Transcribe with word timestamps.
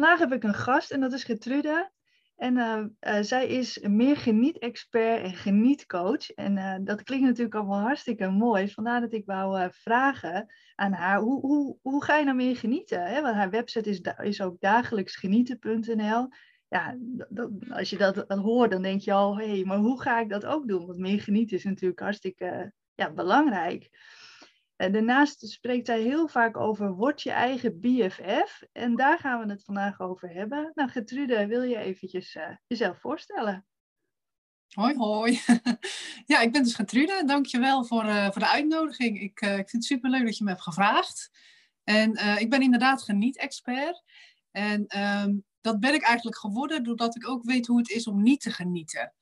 Vandaag 0.00 0.18
heb 0.18 0.32
ik 0.32 0.42
een 0.42 0.54
gast 0.54 0.90
en 0.90 1.00
dat 1.00 1.12
is 1.12 1.24
Gertrude. 1.24 1.90
En 2.36 2.56
uh, 2.56 2.84
uh, 3.00 3.22
zij 3.22 3.46
is 3.46 3.78
meer 3.78 4.16
geniet-expert 4.16 5.22
en 5.22 5.34
genietcoach. 5.34 6.30
En 6.30 6.56
uh, 6.56 6.74
dat 6.80 7.02
klinkt 7.02 7.26
natuurlijk 7.26 7.54
allemaal 7.54 7.80
hartstikke 7.80 8.30
mooi. 8.30 8.68
Vandaar 8.68 9.00
dat 9.00 9.12
ik 9.12 9.26
wou 9.26 9.68
vragen 9.72 10.54
aan 10.74 10.92
haar, 10.92 11.18
hoe, 11.20 11.40
hoe, 11.40 11.76
hoe 11.82 12.04
ga 12.04 12.16
je 12.16 12.24
nou 12.24 12.36
meer 12.36 12.56
genieten? 12.56 13.02
Hè? 13.02 13.22
Want 13.22 13.34
haar 13.34 13.50
website 13.50 13.90
is, 13.90 14.00
is 14.16 14.40
ook 14.40 14.60
dagelijksgenieten.nl. 14.60 16.28
Ja, 16.68 16.96
als 17.70 17.90
je 17.90 17.96
dat 17.96 18.28
hoort, 18.28 18.70
dan 18.70 18.82
denk 18.82 19.00
je 19.00 19.12
al, 19.12 19.38
hé, 19.38 19.48
hey, 19.48 19.64
maar 19.64 19.78
hoe 19.78 20.00
ga 20.00 20.20
ik 20.20 20.28
dat 20.28 20.46
ook 20.46 20.68
doen? 20.68 20.86
Want 20.86 20.98
meer 20.98 21.20
genieten 21.20 21.56
is 21.56 21.64
natuurlijk 21.64 22.00
hartstikke 22.00 22.72
ja, 22.94 23.12
belangrijk. 23.12 23.88
En 24.80 24.92
daarnaast 24.92 25.48
spreekt 25.48 25.86
hij 25.86 26.00
heel 26.00 26.28
vaak 26.28 26.56
over 26.56 26.92
word 26.92 27.22
je 27.22 27.30
eigen 27.30 27.80
BFF. 27.80 28.62
En 28.72 28.96
daar 28.96 29.18
gaan 29.18 29.46
we 29.46 29.52
het 29.52 29.64
vandaag 29.64 30.00
over 30.00 30.30
hebben. 30.30 30.70
Nou, 30.74 30.90
Getrude, 30.90 31.46
wil 31.46 31.62
je 31.62 31.76
eventjes 31.76 32.34
uh, 32.34 32.56
jezelf 32.66 33.00
voorstellen? 33.00 33.66
Hoi, 34.68 34.96
hoi. 34.96 35.40
ja, 36.32 36.40
ik 36.40 36.52
ben 36.52 36.62
dus 36.62 36.74
Getrude. 36.74 37.22
Dankjewel 37.26 37.84
voor, 37.84 38.04
uh, 38.04 38.24
voor 38.24 38.40
de 38.40 38.48
uitnodiging. 38.48 39.20
Ik, 39.20 39.40
ik 39.40 39.54
vind 39.54 39.72
het 39.72 39.84
superleuk 39.84 40.24
dat 40.24 40.38
je 40.38 40.44
me 40.44 40.50
hebt 40.50 40.62
gevraagd. 40.62 41.30
En 41.84 42.38
ik 42.38 42.50
ben 42.50 42.62
inderdaad 42.62 43.02
geniet-expert. 43.02 44.02
En 44.50 44.98
um, 44.98 45.44
dat 45.60 45.80
ben 45.80 45.94
ik 45.94 46.02
eigenlijk 46.02 46.36
geworden 46.36 46.82
doordat 46.84 47.16
ik 47.16 47.28
ook 47.28 47.44
weet 47.44 47.66
hoe 47.66 47.78
het 47.78 47.90
is 47.90 48.06
om 48.06 48.22
niet 48.22 48.40
te 48.40 48.50
genieten. 48.50 49.14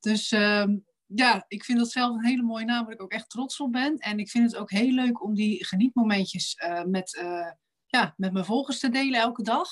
Dus 0.00 0.32
um, 0.32 0.84
ja, 1.14 1.44
ik 1.48 1.64
vind 1.64 1.78
dat 1.78 1.90
zelf 1.90 2.14
een 2.14 2.24
hele 2.24 2.42
mooie 2.42 2.64
naam 2.64 2.84
waar 2.84 2.94
ik 2.94 3.02
ook 3.02 3.12
echt 3.12 3.30
trots 3.30 3.60
op 3.60 3.72
ben. 3.72 3.96
En 3.96 4.18
ik 4.18 4.30
vind 4.30 4.50
het 4.50 4.60
ook 4.60 4.70
heel 4.70 4.92
leuk 4.92 5.22
om 5.22 5.34
die 5.34 5.64
genietmomentjes 5.64 6.56
uh, 6.64 6.82
met, 6.84 7.18
uh, 7.22 7.50
ja, 7.86 8.14
met 8.16 8.32
mijn 8.32 8.44
volgers 8.44 8.78
te 8.78 8.88
delen 8.88 9.20
elke 9.20 9.42
dag. 9.42 9.70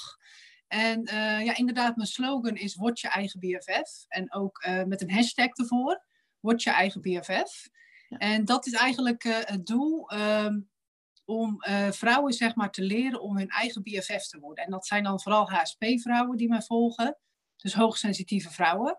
En 0.67 1.01
uh, 1.01 1.45
ja, 1.45 1.57
inderdaad, 1.57 1.97
mijn 1.97 2.09
slogan 2.09 2.57
is 2.57 2.75
word 2.75 3.01
je 3.01 3.09
eigen 3.09 3.41
BFF. 3.41 4.05
En 4.09 4.33
ook 4.33 4.67
met 4.87 5.03
een 5.03 5.11
hashtag 5.11 5.49
ervoor, 5.49 6.05
word 6.41 6.63
je 6.63 6.71
eigen 6.71 7.01
BFF. 7.01 7.69
Ja. 8.09 8.19
En 8.19 8.45
dat 8.45 8.67
is 8.67 8.73
eigenlijk 8.73 9.23
het 9.23 9.67
doel 9.67 10.13
um, 10.13 10.71
om 11.25 11.63
vrouwen 11.91 12.33
zeg 12.33 12.55
maar 12.55 12.71
te 12.71 12.83
leren 12.83 13.21
om 13.21 13.37
hun 13.37 13.49
eigen 13.49 13.83
BFF 13.83 14.27
te 14.29 14.39
worden. 14.39 14.65
En 14.65 14.71
dat 14.71 14.87
zijn 14.87 15.03
dan 15.03 15.21
vooral 15.21 15.51
HSP-vrouwen 15.51 16.37
die 16.37 16.49
mij 16.49 16.63
volgen. 16.63 17.19
Dus 17.57 17.75
hoogsensitieve 17.75 18.51
vrouwen. 18.51 18.99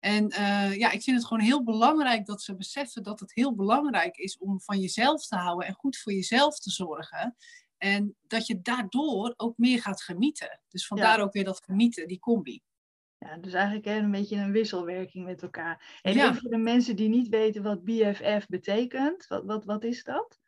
En 0.00 0.32
uh, 0.32 0.76
ja, 0.76 0.90
ik 0.90 1.02
vind 1.02 1.16
het 1.16 1.26
gewoon 1.26 1.42
heel 1.42 1.64
belangrijk 1.64 2.26
dat 2.26 2.42
ze 2.42 2.56
beseffen 2.56 3.02
dat 3.02 3.20
het 3.20 3.34
heel 3.34 3.54
belangrijk 3.54 4.16
is 4.16 4.38
om 4.38 4.60
van 4.60 4.80
jezelf 4.80 5.26
te 5.26 5.36
houden 5.36 5.66
en 5.66 5.74
goed 5.74 5.96
voor 5.96 6.12
jezelf 6.12 6.58
te 6.58 6.70
zorgen. 6.70 7.36
En 7.76 8.16
dat 8.26 8.46
je 8.46 8.60
daardoor 8.60 9.34
ook 9.36 9.58
meer 9.58 9.80
gaat 9.80 10.02
genieten. 10.02 10.60
Dus 10.68 10.86
vandaar 10.86 11.18
ja. 11.18 11.22
ook 11.22 11.32
weer 11.32 11.44
dat 11.44 11.64
genieten, 11.64 12.08
die 12.08 12.18
combi. 12.18 12.62
Ja, 13.18 13.36
dus 13.36 13.52
eigenlijk 13.52 13.86
een 13.86 14.10
beetje 14.10 14.36
een 14.36 14.52
wisselwerking 14.52 15.24
met 15.24 15.42
elkaar. 15.42 15.98
En 16.02 16.14
ja. 16.14 16.34
voor 16.34 16.50
de 16.50 16.56
mensen 16.56 16.96
die 16.96 17.08
niet 17.08 17.28
weten 17.28 17.62
wat 17.62 17.84
BFF 17.84 18.46
betekent, 18.46 19.26
wat, 19.26 19.44
wat, 19.44 19.64
wat 19.64 19.84
is 19.84 20.04
dat? 20.04 20.40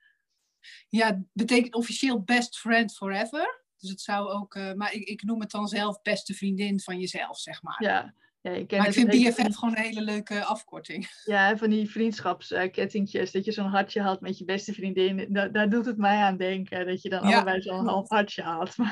Ja, 0.88 1.06
het 1.06 1.24
betekent 1.32 1.74
officieel 1.74 2.22
best 2.22 2.58
friend 2.58 2.96
forever. 2.96 3.64
Dus 3.76 3.90
het 3.90 4.00
zou 4.00 4.30
ook, 4.30 4.54
uh, 4.54 4.72
maar 4.72 4.92
ik, 4.92 5.08
ik 5.08 5.22
noem 5.22 5.40
het 5.40 5.50
dan 5.50 5.68
zelf 5.68 6.02
beste 6.02 6.34
vriendin 6.34 6.80
van 6.80 6.98
jezelf, 6.98 7.38
zeg 7.38 7.62
maar. 7.62 7.82
Ja, 7.82 8.14
ja, 8.42 8.50
ik, 8.50 8.70
maar 8.70 8.86
ik 8.86 8.92
vind 8.92 9.08
BFF 9.08 9.56
gewoon 9.56 9.76
een 9.76 9.82
hele 9.82 10.02
leuke 10.02 10.44
afkorting. 10.44 11.08
Ja, 11.24 11.56
van 11.56 11.70
die 11.70 11.90
vriendschapskettingjes, 11.90 13.32
dat 13.32 13.44
je 13.44 13.52
zo'n 13.52 13.66
hartje 13.66 14.02
had 14.02 14.20
met 14.20 14.38
je 14.38 14.44
beste 14.44 14.72
vriendin. 14.72 15.26
Daar, 15.32 15.52
daar 15.52 15.70
doet 15.70 15.86
het 15.86 15.96
mij 15.96 16.16
aan 16.16 16.36
denken, 16.36 16.86
dat 16.86 17.02
je 17.02 17.08
dan 17.08 17.28
ja, 17.28 17.34
allebei 17.34 17.60
zo'n 17.60 17.86
half 17.86 18.08
hartje 18.08 18.42
had. 18.42 18.76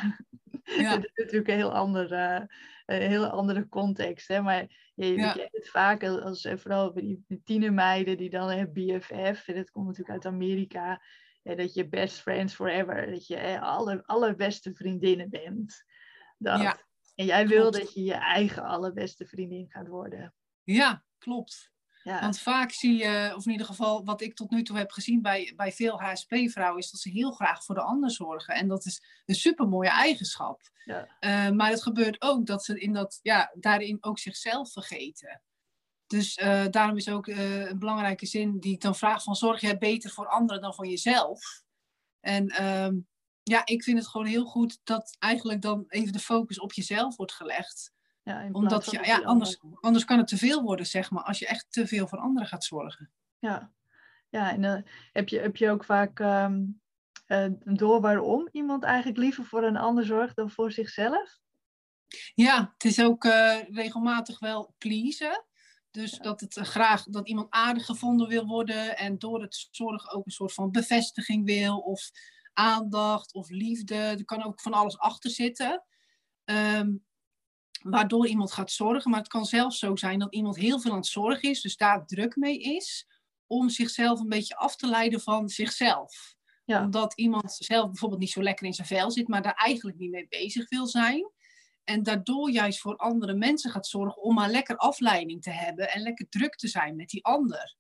Maar 0.69 0.81
ja. 0.81 0.95
dat 0.95 1.05
is 1.05 1.13
natuurlijk 1.15 1.49
een 1.49 1.57
heel 1.57 1.75
andere, 1.75 2.51
een 2.87 3.09
heel 3.09 3.27
andere 3.27 3.69
context. 3.69 4.29
Hè? 4.29 4.43
Maar 4.43 4.67
je, 4.95 5.15
ja. 5.15 5.35
je 5.35 5.49
het 5.51 5.69
vaak 5.69 6.05
als, 6.05 6.49
vooral 6.55 6.95
die 6.95 7.25
tienermeiden 7.45 8.17
die 8.17 8.31
dan 8.31 8.51
hebben 8.51 8.73
BFF, 8.73 9.45
dat 9.45 9.71
komt 9.71 9.87
natuurlijk 9.87 10.11
uit 10.11 10.27
Amerika. 10.27 11.03
Dat 11.43 11.75
je 11.75 11.89
best 11.89 12.21
friends 12.21 12.55
forever, 12.55 13.11
dat 13.11 13.27
je 13.27 13.61
alle, 13.61 14.03
allerbeste 14.07 14.75
vriendinnen 14.75 15.31
bent. 15.31 15.85
Dat. 16.39 16.61
Ja. 16.61 16.79
En 17.19 17.25
jij 17.25 17.49
wil 17.49 17.71
dat 17.71 17.95
je 17.95 18.03
je 18.03 18.15
eigen 18.15 18.63
allerbeste 18.63 19.27
vriendin 19.27 19.71
gaat 19.71 19.89
worden. 19.89 20.35
Ja, 20.63 21.05
klopt. 21.19 21.71
Ja. 22.03 22.21
Want 22.21 22.39
vaak 22.39 22.71
zie 22.71 22.97
je, 22.97 23.33
of 23.37 23.47
in 23.47 23.53
ieder 23.53 23.67
geval 23.67 24.05
wat 24.05 24.21
ik 24.21 24.35
tot 24.35 24.51
nu 24.51 24.63
toe 24.63 24.77
heb 24.77 24.91
gezien 24.91 25.23
bij, 25.23 25.53
bij 25.57 25.73
veel 25.73 26.01
HSP-vrouwen, 26.01 26.79
is 26.79 26.91
dat 26.91 27.01
ze 27.01 27.11
heel 27.11 27.31
graag 27.31 27.65
voor 27.65 27.75
de 27.75 27.81
ander 27.81 28.11
zorgen. 28.11 28.55
En 28.55 28.69
dat 28.69 28.85
is 28.85 29.03
een 29.27 29.35
supermooie 29.35 29.89
eigenschap. 29.89 30.61
Ja. 30.85 31.09
Uh, 31.21 31.51
maar 31.51 31.71
het 31.71 31.83
gebeurt 31.83 32.23
ook 32.23 32.47
dat 32.47 32.65
ze 32.65 32.81
in 32.81 32.93
dat, 32.93 33.19
ja, 33.23 33.53
daarin 33.55 33.99
ook 34.01 34.19
zichzelf 34.19 34.73
vergeten. 34.73 35.43
Dus 36.07 36.39
uh, 36.39 36.67
daarom 36.71 36.97
is 36.97 37.09
ook 37.09 37.27
uh, 37.27 37.69
een 37.69 37.79
belangrijke 37.79 38.27
zin 38.27 38.59
die 38.59 38.73
ik 38.73 38.81
dan 38.81 38.97
vraag 38.97 39.23
van 39.23 39.37
zorg 39.37 39.61
jij 39.61 39.79
beter 39.79 40.11
voor 40.11 40.29
anderen 40.29 40.63
dan 40.63 40.75
voor 40.75 40.87
jezelf? 40.87 41.63
En 42.21 42.49
ehm, 42.49 42.97
ja, 43.49 43.63
ik 43.67 43.83
vind 43.83 43.99
het 43.99 44.09
gewoon 44.09 44.27
heel 44.27 44.45
goed 44.45 44.81
dat 44.85 45.17
eigenlijk 45.19 45.63
dan 45.63 45.85
even 45.89 46.13
de 46.13 46.19
focus 46.19 46.61
op 46.61 46.73
jezelf 46.73 47.17
wordt 47.17 47.33
gelegd. 47.33 47.93
Ja, 48.23 48.49
Omdat 48.53 48.91
je, 48.91 49.01
ja, 49.03 49.19
anders, 49.19 49.59
anders 49.81 50.05
kan 50.05 50.19
het 50.19 50.29
te 50.29 50.37
veel 50.37 50.63
worden, 50.63 50.87
zeg 50.87 51.11
maar, 51.11 51.23
als 51.23 51.39
je 51.39 51.47
echt 51.47 51.67
te 51.71 51.87
veel 51.87 52.09
voor 52.09 52.19
anderen 52.19 52.49
gaat 52.49 52.65
zorgen. 52.65 53.11
Ja, 53.39 53.73
ja 54.29 54.53
en 54.53 54.63
uh, 54.63 54.79
heb, 55.13 55.29
je, 55.29 55.39
heb 55.39 55.57
je 55.57 55.71
ook 55.71 55.85
vaak 55.85 56.19
um, 56.19 56.81
uh, 57.27 57.47
door 57.65 58.01
waarom 58.01 58.49
iemand 58.53 58.85
eigenlijk 58.85 59.19
liever 59.19 59.45
voor 59.45 59.63
een 59.63 59.77
ander 59.77 60.05
zorgt 60.05 60.37
dan 60.37 60.51
voor 60.51 60.73
zichzelf? 60.73 61.39
Ja, 62.35 62.71
het 62.73 62.85
is 62.85 63.01
ook 63.01 63.25
uh, 63.25 63.57
regelmatig 63.69 64.39
wel 64.39 64.75
pleasen. 64.79 65.45
Dus 65.91 66.11
ja. 66.11 66.19
dat 66.19 66.41
het 66.41 66.55
graag 66.55 67.05
dat 67.05 67.29
iemand 67.29 67.47
aardig 67.51 67.85
gevonden 67.85 68.29
wil 68.29 68.47
worden 68.47 68.97
en 68.97 69.19
door 69.19 69.43
het 69.43 69.69
zorgen 69.71 70.13
ook 70.13 70.27
een 70.27 70.33
soort 70.33 70.53
van 70.53 70.71
bevestiging 70.71 71.45
wil 71.45 71.79
of 71.79 72.11
aandacht 72.59 73.35
of 73.35 73.51
liefde. 73.51 73.95
Er 73.95 74.25
kan 74.25 74.45
ook 74.45 74.61
van 74.61 74.73
alles 74.73 74.99
achter 74.99 75.31
zitten. 75.31 75.85
Um, 76.45 77.07
waardoor 77.83 78.27
iemand 78.27 78.53
gaat 78.53 78.71
zorgen. 78.71 79.11
Maar 79.11 79.21
het 79.21 79.29
kan 79.29 79.45
zelfs 79.45 79.79
zo 79.79 79.97
zijn 79.97 80.19
dat 80.19 80.35
iemand 80.35 80.57
heel 80.57 80.81
veel 80.81 80.91
aan 80.91 80.97
het 80.97 81.07
zorgen 81.07 81.51
is, 81.51 81.61
dus 81.61 81.77
daar 81.77 82.07
druk 82.07 82.37
mee 82.37 82.61
is, 82.61 83.07
om 83.47 83.69
zichzelf 83.69 84.21
een 84.21 84.29
beetje 84.29 84.57
af 84.57 84.77
te 84.77 84.87
leiden 84.87 85.21
van 85.21 85.49
zichzelf. 85.49 86.37
Ja. 86.65 86.83
Omdat 86.83 87.15
iemand 87.15 87.53
zelf 87.53 87.87
bijvoorbeeld 87.87 88.21
niet 88.21 88.31
zo 88.31 88.43
lekker 88.43 88.67
in 88.67 88.75
zijn 88.75 88.87
vel 88.87 89.11
zit, 89.11 89.29
maar 89.29 89.43
daar 89.43 89.55
eigenlijk 89.55 89.99
niet 89.99 90.11
mee 90.11 90.29
bezig 90.29 90.69
wil 90.69 90.87
zijn. 90.87 91.31
En 91.85 92.03
daardoor 92.03 92.51
juist 92.51 92.81
voor 92.81 92.97
andere 92.97 93.35
mensen 93.35 93.71
gaat 93.71 93.87
zorgen 93.87 94.23
om 94.23 94.35
maar 94.35 94.51
lekker 94.51 94.77
afleiding 94.77 95.43
te 95.43 95.51
hebben 95.51 95.93
en 95.93 96.03
lekker 96.03 96.29
druk 96.29 96.55
te 96.57 96.69
zijn 96.69 96.97
met 96.97 97.09
die 97.09 97.25
ander. 97.25 97.77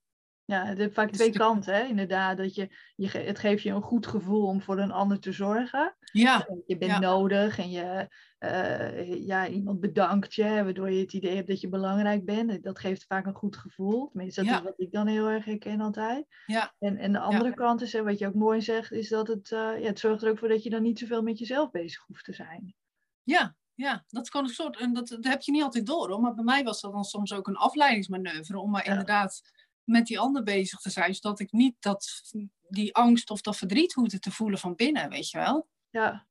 Ja, 0.48 0.64
het 0.64 0.78
heeft 0.78 0.94
vaak 0.94 1.10
twee 1.10 1.32
kanten, 1.32 1.74
hè? 1.74 1.82
inderdaad. 1.82 2.36
Dat 2.36 2.54
je, 2.54 2.68
je, 2.96 3.08
het 3.08 3.38
geeft 3.38 3.62
je 3.62 3.70
een 3.70 3.82
goed 3.82 4.06
gevoel 4.06 4.46
om 4.46 4.62
voor 4.62 4.78
een 4.78 4.90
ander 4.90 5.20
te 5.20 5.32
zorgen. 5.32 5.96
Ja. 6.12 6.48
Je 6.66 6.78
bent 6.78 6.90
ja. 6.90 6.98
nodig 6.98 7.58
en 7.58 7.70
je, 7.70 8.08
uh, 8.38 9.26
ja, 9.26 9.48
iemand 9.48 9.80
bedankt 9.80 10.34
je, 10.34 10.44
waardoor 10.44 10.90
je 10.90 11.00
het 11.00 11.12
idee 11.12 11.34
hebt 11.34 11.48
dat 11.48 11.60
je 11.60 11.68
belangrijk 11.68 12.24
bent. 12.24 12.62
Dat 12.62 12.78
geeft 12.78 13.04
vaak 13.06 13.26
een 13.26 13.34
goed 13.34 13.56
gevoel. 13.56 14.08
Tenminste, 14.08 14.40
dat 14.40 14.50
ja. 14.50 14.56
is 14.58 14.64
wat 14.64 14.80
ik 14.80 14.92
dan 14.92 15.06
heel 15.06 15.28
erg 15.28 15.44
herken 15.44 15.80
altijd. 15.80 16.26
Ja. 16.46 16.74
En, 16.78 16.96
en 16.96 17.12
de 17.12 17.18
andere 17.18 17.54
kant 17.54 17.82
is, 17.82 17.92
wat 17.92 18.18
je 18.18 18.26
ook 18.26 18.34
mooi 18.34 18.62
zegt, 18.62 18.92
is 18.92 19.08
dat 19.08 19.28
het, 19.28 19.50
uh, 19.50 19.58
ja, 19.58 19.86
het 19.86 19.98
zorgt 19.98 20.22
er 20.22 20.30
ook 20.30 20.38
voor 20.38 20.48
dat 20.48 20.62
je 20.62 20.70
dan 20.70 20.82
niet 20.82 20.98
zoveel 20.98 21.22
met 21.22 21.38
jezelf 21.38 21.70
bezig 21.70 22.04
hoeft 22.06 22.24
te 22.24 22.32
zijn. 22.32 22.74
Ja, 23.22 23.56
ja, 23.74 24.04
dat 24.08 24.22
is 24.22 24.30
gewoon 24.30 24.46
een 24.46 24.52
soort, 24.52 24.76
en 24.76 24.92
dat, 24.92 25.08
dat 25.08 25.24
heb 25.24 25.42
je 25.42 25.52
niet 25.52 25.62
altijd 25.62 25.86
door 25.86 26.08
hoor, 26.08 26.20
maar 26.20 26.34
bij 26.34 26.44
mij 26.44 26.64
was 26.64 26.80
dat 26.80 26.92
dan 26.92 27.04
soms 27.04 27.32
ook 27.32 27.46
een 27.46 27.56
afleidingsmanoeuvre 27.56 28.58
om 28.58 28.70
maar 28.70 28.86
inderdaad 28.86 29.40
met 29.88 30.06
die 30.06 30.18
ander 30.18 30.42
bezig 30.42 30.80
te 30.80 30.90
zijn, 30.90 31.14
zodat 31.14 31.40
ik 31.40 31.52
niet 31.52 31.76
dat, 31.80 32.32
die 32.68 32.94
angst 32.94 33.30
of 33.30 33.40
dat 33.40 33.56
verdriet 33.56 33.92
hoefde 33.92 34.18
te 34.18 34.30
voelen 34.30 34.58
van 34.58 34.74
binnen, 34.74 35.08
weet 35.08 35.30
je 35.30 35.38
wel? 35.38 35.68
Ja. 35.90 36.26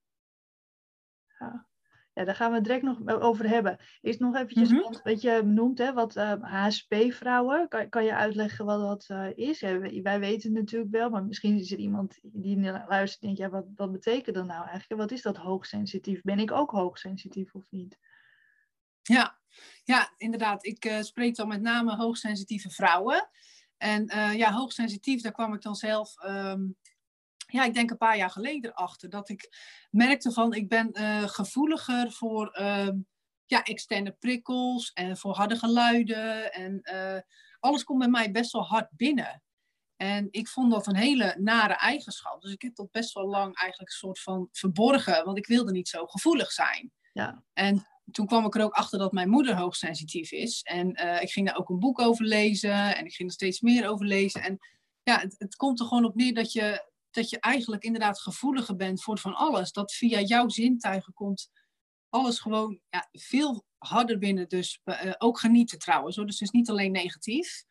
Ja, 1.40 1.68
ja 2.14 2.24
daar 2.24 2.36
gaan 2.36 2.50
we 2.50 2.56
het 2.56 2.64
direct 2.64 2.84
nog 2.84 3.08
over 3.08 3.50
hebben. 3.50 3.78
Is 4.02 4.18
nog 4.18 4.36
eventjes 4.36 4.70
mm 4.70 4.78
-hmm. 4.78 5.00
wat 5.04 5.22
je 5.22 5.42
noemt, 5.46 5.78
hè, 5.78 5.94
wat 5.94 6.16
uh, 6.16 6.34
HSP-vrouwen. 6.42 7.68
Kan, 7.68 7.90
kan 7.90 8.06
je 8.06 8.16
uitleggen 8.16 8.66
wat 8.66 8.80
dat 8.80 9.08
uh, 9.10 9.48
is? 9.48 9.62
Wij 10.02 10.20
weten 10.20 10.50
het 10.50 10.60
natuurlijk 10.60 10.92
wel, 10.92 11.10
maar 11.10 11.26
misschien 11.26 11.58
is 11.58 11.72
er 11.72 11.78
iemand 11.78 12.20
die 12.22 12.60
luistert 12.72 13.22
en 13.22 13.28
denkt, 13.28 13.38
ja, 13.38 13.50
wat, 13.50 13.66
wat 13.76 13.92
betekent 13.92 14.36
dat 14.36 14.46
nou 14.46 14.68
eigenlijk? 14.68 15.02
Wat 15.02 15.12
is 15.12 15.22
dat 15.22 15.38
hoogsensitief? 15.38 16.22
Ben 16.22 16.40
ik 16.40 16.52
ook 16.52 16.72
hoogsensitief 16.72 17.54
of 17.54 17.68
niet? 17.70 17.98
Ja, 19.08 19.40
ja 19.84 20.14
inderdaad. 20.18 20.66
Ik 20.66 20.86
uh, 20.86 21.02
spreek 21.02 21.36
dan 21.36 21.48
met 21.48 21.62
name 21.62 21.96
hoogsensitieve 21.96 22.70
vrouwen. 22.70 23.30
En 23.78 24.16
uh, 24.16 24.34
ja, 24.34 24.52
hoogsensitief, 24.52 25.22
daar 25.22 25.32
kwam 25.32 25.54
ik 25.54 25.62
dan 25.62 25.76
zelf, 25.76 26.24
um, 26.24 26.78
ja, 27.48 27.64
ik 27.64 27.74
denk 27.74 27.90
een 27.90 27.98
paar 27.98 28.18
jaar 28.18 28.30
geleden 28.30 28.74
achter. 28.74 29.10
Dat 29.10 29.30
ik 29.30 29.50
merkte 29.92 30.32
van, 30.32 30.54
ik 30.54 30.70
ben 30.70 30.90
uh, 30.94 31.24
gevoeliger 31.24 32.12
voor 32.12 32.58
uh, 32.60 32.90
ja, 33.46 33.64
externe 33.64 34.12
prikkels 34.12 34.92
en 34.94 35.18
voor 35.18 35.36
harde 35.36 35.56
geluiden. 35.56 36.54
En 36.54 36.82
alles 37.60 37.84
komt 37.84 38.00
bij 38.00 38.08
mij 38.08 38.32
best 38.32 38.52
wel 38.52 38.66
hard 38.66 38.90
binnen. 38.96 39.44
En 39.96 40.28
ik 40.32 40.48
vond 40.48 40.72
dat 40.72 40.88
een 40.88 40.96
hele 40.96 41.36
nare 41.40 41.74
eigenschap. 41.74 42.42
Dus 42.42 42.52
ik 42.52 42.62
heb 42.62 42.76
dat 42.76 42.92
best 42.92 43.14
wel 43.14 43.28
lang 43.28 43.56
eigenlijk 43.56 43.92
een 43.92 43.98
soort 43.98 44.20
van 44.20 44.50
verborgen, 44.52 45.26
want 45.26 45.38
ik 45.38 45.48
wilde 45.48 45.72
niet 45.72 45.88
zo 45.88 46.06
gevoelig 46.06 46.52
zijn. 46.52 46.92
Ja. 47.14 47.44
En 47.54 47.88
toen 48.12 48.26
kwam 48.26 48.46
ik 48.46 48.56
er 48.56 48.64
ook 48.64 48.74
achter 48.74 49.00
dat 49.00 49.12
mijn 49.12 49.30
moeder 49.30 49.58
hoogsensitief 49.58 50.32
is. 50.32 50.62
En 50.62 50.94
eh, 50.94 51.22
ik 51.22 51.32
ging 51.32 51.48
daar 51.48 51.58
ook 51.58 51.70
een 51.70 51.80
boek 51.80 52.00
over 52.00 52.26
lezen 52.26 52.96
en 52.96 53.06
ik 53.06 53.14
ging 53.14 53.30
er 53.30 53.36
steeds 53.36 53.62
meer 53.62 53.90
over 53.90 54.06
lezen. 54.06 54.42
En 54.42 54.60
ja, 55.04 55.20
het, 55.20 55.36
het 55.38 55.56
komt 55.56 55.80
er 55.80 55.86
gewoon 55.86 56.06
op 56.06 56.16
neer 56.16 56.34
dat 56.34 56.52
je, 56.52 56.90
dat 57.12 57.30
je 57.30 57.40
eigenlijk 57.40 57.84
inderdaad 57.84 58.20
gevoeliger 58.20 58.76
bent 58.76 59.04
voor 59.04 59.20
van 59.20 59.36
alles. 59.36 59.72
Dat 59.72 59.94
via 59.94 60.20
jouw 60.20 60.50
zintuigen 60.50 61.14
komt 61.14 61.50
alles 62.10 62.40
gewoon 62.40 62.80
ja, 62.90 63.08
veel 63.12 63.66
harder 63.78 64.18
binnen. 64.18 64.48
Dus 64.48 64.82
uh, 64.86 65.14
ook 65.18 65.40
genieten 65.40 65.80
trouwens. 65.80 66.16
Hoor. 66.16 66.26
Dus 66.26 66.40
het 66.40 66.48
is 66.48 66.54
niet 66.54 66.70
alleen 66.70 66.92
negatief. 66.92 67.66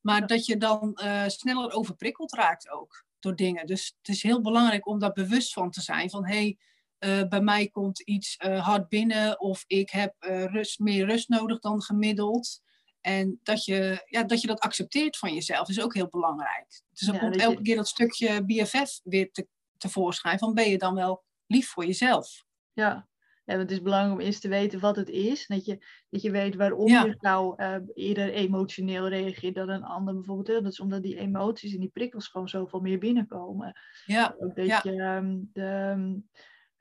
Maar 0.00 0.26
dat 0.26 0.46
je 0.46 0.56
dan 0.56 1.00
uh, 1.04 1.26
sneller 1.26 1.72
overprikkeld 1.72 2.32
raakt 2.32 2.70
ook 2.70 3.04
door 3.18 3.36
dingen. 3.36 3.66
Dus 3.66 3.94
het 3.98 4.08
is 4.08 4.22
heel 4.22 4.40
belangrijk 4.40 4.86
om 4.86 4.98
daar 4.98 5.12
bewust 5.12 5.52
van 5.52 5.70
te 5.70 5.80
zijn. 5.80 6.10
Van 6.10 6.26
hé, 6.26 6.34
hey, 6.34 6.58
uh, 7.04 7.28
bij 7.28 7.40
mij 7.40 7.68
komt 7.68 8.00
iets 8.00 8.36
hard 8.38 8.88
binnen. 8.88 9.40
Of 9.40 9.64
ik 9.66 9.90
heb 9.90 10.14
rust, 10.50 10.78
meer 10.78 11.06
rust 11.06 11.28
nodig 11.28 11.58
dan 11.58 11.82
gemiddeld. 11.82 12.60
En 13.02 13.40
dat 13.42 13.64
je, 13.64 14.02
ja, 14.06 14.22
dat 14.24 14.40
je 14.40 14.46
dat 14.46 14.60
accepteert 14.60 15.16
van 15.16 15.34
jezelf 15.34 15.68
is 15.68 15.80
ook 15.80 15.94
heel 15.94 16.08
belangrijk. 16.08 16.82
Dus 16.92 17.06
dan 17.06 17.14
ja, 17.14 17.20
komt 17.20 17.36
elke 17.36 17.56
je... 17.56 17.62
keer 17.62 17.76
dat 17.76 17.88
stukje 17.88 18.44
BFF 18.44 19.00
weer 19.04 19.30
te, 19.32 19.46
tevoorschijn. 19.76 20.38
Van 20.38 20.54
ben 20.54 20.70
je 20.70 20.78
dan 20.78 20.94
wel 20.94 21.24
lief 21.46 21.68
voor 21.68 21.86
jezelf? 21.86 22.44
Ja, 22.72 23.08
ja, 23.44 23.58
het 23.58 23.70
is 23.70 23.82
belangrijk 23.82 24.20
om 24.20 24.26
eerst 24.26 24.40
te 24.40 24.48
weten 24.48 24.80
wat 24.80 24.96
het 24.96 25.08
is. 25.08 25.46
Dat 25.46 25.64
je, 25.64 25.86
dat 26.10 26.22
je 26.22 26.30
weet 26.30 26.54
waarom 26.54 26.88
je 26.88 27.16
nou 27.18 27.62
uh, 27.62 27.76
eerder 27.94 28.32
emotioneel 28.32 29.08
reageert 29.08 29.54
dan 29.54 29.68
een 29.68 29.84
ander 29.84 30.14
bijvoorbeeld. 30.14 30.62
Dat 30.62 30.72
is 30.72 30.80
omdat 30.80 31.02
die 31.02 31.18
emoties 31.18 31.74
en 31.74 31.80
die 31.80 31.90
prikkels 31.92 32.28
gewoon 32.28 32.48
zoveel 32.48 32.80
meer 32.80 32.98
binnenkomen. 32.98 33.80
Ja. 34.06 34.34
Ook 34.38 34.56
dat 34.56 34.66
ja. 34.66 34.80
je 34.82 35.02
um, 35.02 35.50
de, 35.52 36.22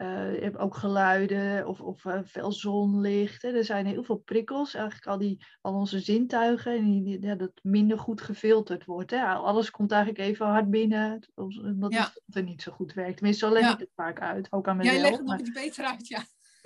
uh, 0.01 0.35
je 0.35 0.41
hebt 0.41 0.57
ook 0.57 0.75
geluiden 0.75 1.67
of, 1.67 1.81
of 1.81 2.05
uh, 2.05 2.19
veel 2.23 2.51
zonlicht. 2.51 3.41
Hè. 3.41 3.49
Er 3.49 3.65
zijn 3.65 3.85
heel 3.85 4.03
veel 4.03 4.17
prikkels. 4.17 4.73
Eigenlijk 4.73 5.07
al, 5.07 5.17
die, 5.17 5.45
al 5.61 5.73
onze 5.73 5.99
zintuigen. 5.99 6.75
En 6.77 7.03
die, 7.03 7.21
ja, 7.21 7.35
dat 7.35 7.51
minder 7.61 7.99
goed 7.99 8.21
gefilterd 8.21 8.85
wordt. 8.85 9.11
Hè. 9.11 9.25
Alles 9.25 9.71
komt 9.71 9.91
eigenlijk 9.91 10.23
even 10.23 10.45
hard 10.45 10.69
binnen. 10.69 11.27
Omdat 11.35 11.93
Ja. 11.93 12.11
het 12.25 12.35
er 12.35 12.43
niet 12.43 12.61
zo 12.61 12.71
goed 12.71 12.93
werkt. 12.93 13.15
Tenminste, 13.15 13.45
zo 13.45 13.53
leg 13.53 13.63
Ja. 13.63 13.73
ik 13.73 13.79
het 13.79 13.91
vaak 13.95 14.21
uit. 14.21 14.47
Ook 14.49 14.67
aan 14.67 14.77
mezelf. 14.77 14.95
Jij 14.95 15.03
legt 15.03 15.17
het 15.17 15.27
nog 15.27 15.39
iets 15.39 15.51
beter 15.51 15.85
uit, 15.85 16.07
ja. 16.07 16.23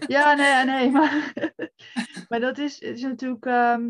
ja, 0.07 0.33
nee, 0.33 0.65
nee, 0.75 0.91
maar, 0.91 1.33
maar 2.29 2.39
dat 2.39 2.57
is, 2.57 2.79
is 2.79 3.01
natuurlijk 3.01 3.45
ehm, 3.45 3.89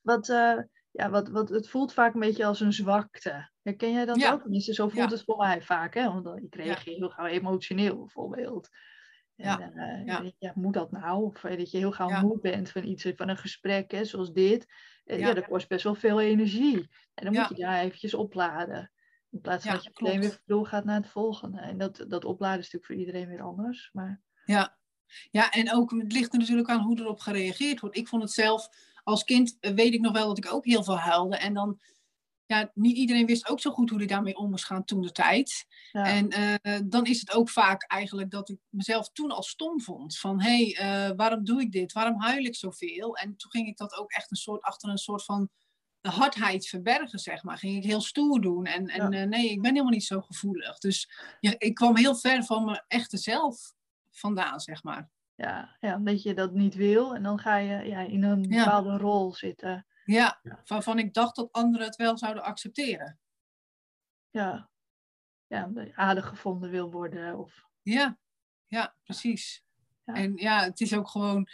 wat, 0.00 0.28
eh, 0.28 0.58
ja, 0.92 1.10
wat, 1.10 1.28
wat, 1.28 1.48
het 1.48 1.68
voelt 1.68 1.92
vaak 1.92 2.14
een 2.14 2.20
beetje 2.20 2.44
als 2.44 2.60
een 2.60 2.72
zwakte. 2.72 3.50
Herken 3.62 3.92
jij 3.92 4.04
dat 4.04 4.20
Ja. 4.20 4.32
ook? 4.32 4.40
Tenminste, 4.42 4.74
zo 4.74 4.88
voelt 4.88 5.10
Ja. 5.10 5.16
het 5.16 5.24
voor 5.24 5.36
mij 5.36 5.62
vaak, 5.62 5.94
hè? 5.94 6.12
Want 6.12 6.42
ik 6.42 6.54
reageer 6.54 6.94
heel 6.94 7.08
gauw 7.08 7.26
emotioneel, 7.26 7.96
bijvoorbeeld. 7.98 8.68
En, 9.36 9.72
eh, 10.06 10.32
Ja. 10.38 10.52
moet 10.54 10.74
dat 10.74 10.90
nou? 10.90 11.22
Of 11.24 11.44
eh, 11.44 11.56
dat 11.58 11.70
je 11.70 11.78
heel 11.78 11.92
gauw 11.92 12.20
moe 12.20 12.40
bent 12.40 12.70
van 12.70 12.84
iets, 12.84 13.06
van 13.16 13.28
een 13.28 13.36
gesprek, 13.36 13.90
hè, 13.90 14.04
zoals 14.04 14.32
dit. 14.32 14.66
Eh, 15.04 15.18
ja. 15.18 15.34
Dat 15.34 15.46
kost 15.46 15.68
best 15.68 15.84
wel 15.84 15.94
veel 15.94 16.20
energie. 16.20 16.88
En 17.14 17.24
dan 17.24 17.34
moet 17.34 17.48
je 17.48 17.64
daar 17.64 17.80
eventjes 17.80 18.14
opladen. 18.14 18.92
In 19.30 19.40
plaats 19.40 19.64
van 19.64 19.74
dat 19.74 19.84
je 19.84 19.90
meteen 19.94 20.20
weer 20.20 20.40
doorgaat 20.44 20.84
naar 20.84 20.96
het 20.96 21.08
volgende. 21.08 21.60
En 21.60 21.78
dat, 21.78 22.04
dat 22.08 22.24
opladen 22.24 22.58
is 22.58 22.70
natuurlijk 22.70 22.86
voor 22.86 22.94
iedereen 22.94 23.28
weer 23.28 23.42
anders. 23.42 23.90
Maar 23.92 24.22
Ja. 24.44 24.78
ja, 25.30 25.50
en 25.50 25.72
ook 25.72 25.90
het 25.90 26.12
ligt 26.12 26.32
er 26.32 26.38
natuurlijk 26.38 26.68
aan 26.68 26.80
hoe 26.80 26.98
erop 27.00 27.20
gereageerd 27.20 27.80
wordt. 27.80 27.96
Ik 27.96 28.08
vond 28.08 28.22
het 28.22 28.32
zelf 28.32 28.68
als 29.02 29.24
kind, 29.24 29.56
eh, 29.60 29.72
weet 29.72 29.94
ik 29.94 30.00
nog 30.00 30.12
wel 30.12 30.26
dat 30.26 30.38
ik 30.38 30.52
ook 30.52 30.64
heel 30.64 30.84
veel 30.84 30.98
huilde. 30.98 31.36
En 31.36 31.54
dan, 31.54 31.80
ja, 32.46 32.70
niet 32.74 32.96
iedereen 32.96 33.26
wist 33.26 33.48
ook 33.48 33.60
zo 33.60 33.70
goed 33.70 33.90
hoe 33.90 33.98
hij 33.98 34.06
daarmee 34.06 34.36
om 34.36 34.50
moest 34.50 34.64
gaan 34.64 34.84
toen 34.84 35.00
de 35.00 35.12
tijd. 35.12 35.66
ja. 35.92 36.04
En 36.04 36.28
eh, 36.62 36.80
dan 36.84 37.04
is 37.06 37.20
het 37.20 37.32
ook 37.32 37.48
vaak 37.50 37.82
eigenlijk 37.82 38.30
dat 38.30 38.48
ik 38.48 38.58
mezelf 38.68 39.10
toen 39.12 39.30
al 39.30 39.42
stom 39.42 39.80
vond. 39.80 40.18
Van 40.18 40.42
hé, 40.42 40.72
hey, 40.72 40.76
eh, 40.76 41.16
waarom 41.16 41.44
doe 41.44 41.60
ik 41.60 41.72
dit? 41.72 41.92
Waarom 41.92 42.20
huil 42.20 42.44
ik 42.44 42.56
zoveel? 42.56 43.16
En 43.16 43.36
toen 43.36 43.50
ging 43.50 43.66
ik 43.66 43.76
dat 43.76 43.96
ook 43.96 44.10
echt 44.10 44.30
een 44.30 44.36
soort, 44.36 44.62
achter 44.62 44.88
een 44.88 44.98
soort 44.98 45.24
van 45.24 45.50
hardheid 46.00 46.66
verbergen, 46.66 47.18
zeg 47.18 47.42
maar. 47.42 47.58
Ging 47.58 47.76
ik 47.76 47.84
heel 47.84 48.00
stoer 48.00 48.40
doen. 48.40 48.64
En, 48.64 48.86
en 48.86 49.10
Ja. 49.10 49.24
nee, 49.24 49.50
ik 49.50 49.60
ben 49.60 49.70
helemaal 49.70 49.92
niet 49.92 50.04
zo 50.04 50.20
gevoelig. 50.20 50.78
Dus 50.78 51.10
ja, 51.40 51.54
ik 51.58 51.74
kwam 51.74 51.96
heel 51.96 52.16
ver 52.16 52.44
van 52.44 52.64
mijn 52.64 52.84
echte 52.88 53.16
zelf 53.16 53.72
vandaan, 54.10 54.60
zeg 54.60 54.82
maar. 54.82 55.10
Ja, 55.42 55.76
ja, 55.80 55.96
omdat 55.96 56.22
je 56.22 56.34
dat 56.34 56.52
niet 56.52 56.74
wil 56.74 57.14
en 57.14 57.22
dan 57.22 57.38
ga 57.38 57.56
je 57.56 57.88
ja, 57.88 58.00
in 58.00 58.22
een 58.22 58.42
Ja. 58.42 58.64
bepaalde 58.64 58.96
rol 58.96 59.34
zitten. 59.34 59.86
Ja, 60.04 60.40
waarvan 60.64 60.98
ik 60.98 61.14
dacht 61.14 61.36
dat 61.36 61.52
anderen 61.52 61.86
het 61.86 61.96
wel 61.96 62.18
zouden 62.18 62.42
accepteren. 62.42 63.18
Ja, 64.30 64.70
ja 65.46 65.70
aardig 65.94 66.28
gevonden 66.28 66.70
wil 66.70 66.90
worden. 66.90 67.38
Of, 67.38 67.64
Ja, 67.82 68.18
ja, 68.66 68.94
precies. 69.02 69.64
Ja. 70.04 70.14
En 70.14 70.36
ja, 70.36 70.62
het 70.64 70.80
is 70.80 70.94
ook 70.94 71.08
gewoon, 71.08 71.48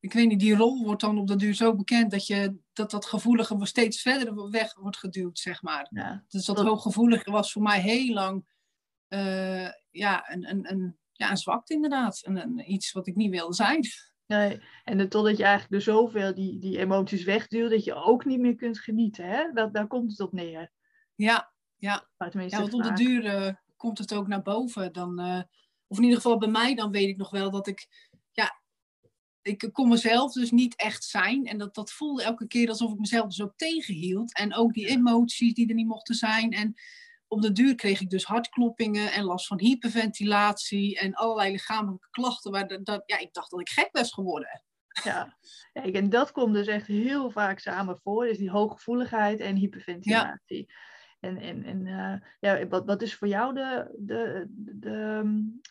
ik 0.00 0.12
weet 0.12 0.28
niet, 0.28 0.40
die 0.40 0.56
rol 0.56 0.84
wordt 0.84 1.00
dan 1.00 1.18
op 1.18 1.26
de 1.26 1.36
duur 1.36 1.54
zo 1.54 1.74
bekend 1.74 2.10
dat 2.10 2.26
je, 2.26 2.58
dat, 2.72 2.90
dat 2.90 3.06
gevoelige 3.06 3.66
steeds 3.66 4.02
verder 4.02 4.50
weg 4.50 4.74
wordt 4.74 4.96
geduwd, 4.96 5.38
zeg 5.38 5.62
maar. 5.62 5.86
ja, 5.90 6.24
Dus 6.28 6.44
dat 6.44 6.56
Dat- 6.56 6.66
hooggevoelige 6.66 7.30
was 7.30 7.52
voor 7.52 7.62
mij 7.62 7.80
heel 7.80 8.14
lang 8.14 8.56
eh, 9.08 9.68
ja, 9.90 10.30
een, 10.32 10.48
een, 10.50 10.70
een, 10.70 10.98
ja, 11.18 11.30
een 11.30 11.36
zwakte 11.36 11.74
inderdaad. 11.74 12.20
Een, 12.22 12.36
een, 12.36 12.72
iets 12.72 12.92
wat 12.92 13.06
ik 13.06 13.16
niet 13.16 13.30
wilde 13.30 13.54
zijn. 13.54 13.84
nee. 14.26 14.60
En 14.84 15.08
totdat 15.08 15.36
je 15.36 15.44
eigenlijk 15.44 15.74
er 15.74 15.92
zoveel 15.92 16.34
die, 16.34 16.58
die 16.58 16.78
emoties 16.78 17.24
wegduwt, 17.24 17.70
dat 17.70 17.84
je 17.84 17.94
ook 17.94 18.24
niet 18.24 18.40
meer 18.40 18.54
kunt 18.54 18.78
genieten. 18.78 19.28
Hè? 19.28 19.52
Dat, 19.52 19.74
daar 19.74 19.86
komt 19.86 20.10
het 20.10 20.20
op 20.20 20.32
neer. 20.32 20.72
Ja, 21.14 21.52
ja. 21.76 22.08
Ja, 22.18 22.60
want 22.60 22.74
op 22.74 22.82
de 22.82 22.92
duur 22.92 23.24
eh, 23.24 23.54
komt 23.76 23.98
het 23.98 24.14
ook 24.14 24.26
naar 24.26 24.42
boven. 24.42 24.92
Dan, 24.92 25.18
eh, 25.18 25.42
of 25.86 25.96
in 25.96 26.02
ieder 26.02 26.16
geval 26.16 26.38
bij 26.38 26.48
mij, 26.48 26.74
dan 26.74 26.90
weet 26.90 27.08
ik 27.08 27.16
nog 27.16 27.30
wel 27.30 27.50
dat 27.50 27.66
ik, 27.66 27.86
ja, 28.32 28.62
ik 29.42 29.68
kon 29.72 29.88
mezelf 29.88 30.32
dus 30.32 30.50
niet 30.50 30.76
echt 30.76 31.04
zijn. 31.04 31.44
En 31.46 31.58
dat, 31.58 31.74
dat 31.74 31.92
voelde 31.92 32.22
elke 32.22 32.46
keer 32.46 32.68
alsof 32.68 32.92
ik 32.92 32.98
mezelf 32.98 33.26
dus 33.26 33.42
ook 33.42 33.56
tegenhield. 33.56 34.34
En 34.34 34.54
ook 34.54 34.72
die 34.72 34.86
emoties 34.86 35.54
die 35.54 35.68
er 35.68 35.74
niet 35.74 35.86
mochten 35.86 36.14
zijn. 36.14 36.50
En 36.50 36.74
op 37.28 37.42
de 37.42 37.52
duur 37.52 37.74
kreeg 37.74 38.00
ik 38.00 38.10
dus 38.10 38.24
hartkloppingen 38.24 39.12
en 39.12 39.24
last 39.24 39.46
van 39.46 39.58
hyperventilatie 39.60 40.98
en 40.98 41.14
allerlei 41.14 41.50
lichamelijke 41.50 42.08
klachten. 42.10 42.50
Waar 42.50 42.68
dat, 42.68 42.84
dat- 42.84 43.02
ja, 43.06 43.18
ik 43.18 43.32
dacht 43.32 43.50
dat 43.50 43.60
ik 43.60 43.68
gek 43.68 43.88
was 43.92 44.12
geworden. 44.12 44.62
Ja. 45.04 45.36
Kijk, 45.72 45.94
en 45.94 46.08
dat 46.08 46.32
komt 46.32 46.54
dus 46.54 46.66
echt 46.66 46.86
heel 46.86 47.30
vaak 47.30 47.58
samen 47.58 47.98
voor. 47.98 48.26
Is 48.26 48.38
die 48.38 48.50
hooggevoeligheid 48.50 49.40
en 49.40 49.56
hyperventilatie. 49.56 50.72
En, 51.20 51.36
en, 51.36 51.64
en 51.64 51.86
eh, 51.86 52.28
ja, 52.40 52.66
wat, 52.66 52.86
wat 52.86 53.02
is 53.02 53.14
voor 53.14 53.28
jou 53.28 53.54
de, 53.54 53.94
de, 53.98 54.44
de, 54.48 55.22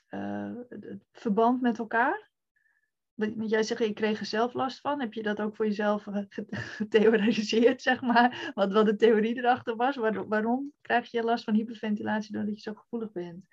eh, 0.08 0.52
het 0.70 1.06
verband 1.12 1.62
met 1.62 1.80
elkaar? 1.80 2.30
Want 3.18 3.50
jij 3.50 3.64
zegt, 3.64 3.82
ik 3.82 3.96
kreeg 3.96 4.20
er 4.20 4.26
zelf 4.26 4.54
last 4.54 4.80
van. 4.80 5.00
Heb 5.00 5.14
je 5.14 5.24
dat 5.24 5.40
ook 5.40 5.56
voor 5.56 5.66
jezelf 5.66 6.08
eh, 6.08 6.14
ge- 6.30 6.48
getheoretiseerd, 6.50 7.82
zeg 7.82 8.02
maar? 8.02 8.52
Wat, 8.56 8.72
wat 8.72 8.86
de 8.86 8.96
theorie 8.96 9.38
erachter 9.38 9.76
was? 9.76 9.96
Waar- 9.96 10.28
waarom 10.28 10.74
krijg 10.82 11.12
je 11.12 11.24
last 11.24 11.44
van 11.44 11.54
hyperventilatie 11.54 12.32
doordat 12.32 12.56
je 12.56 12.62
zo 12.62 12.74
gevoelig 12.74 13.12
bent? 13.12 13.46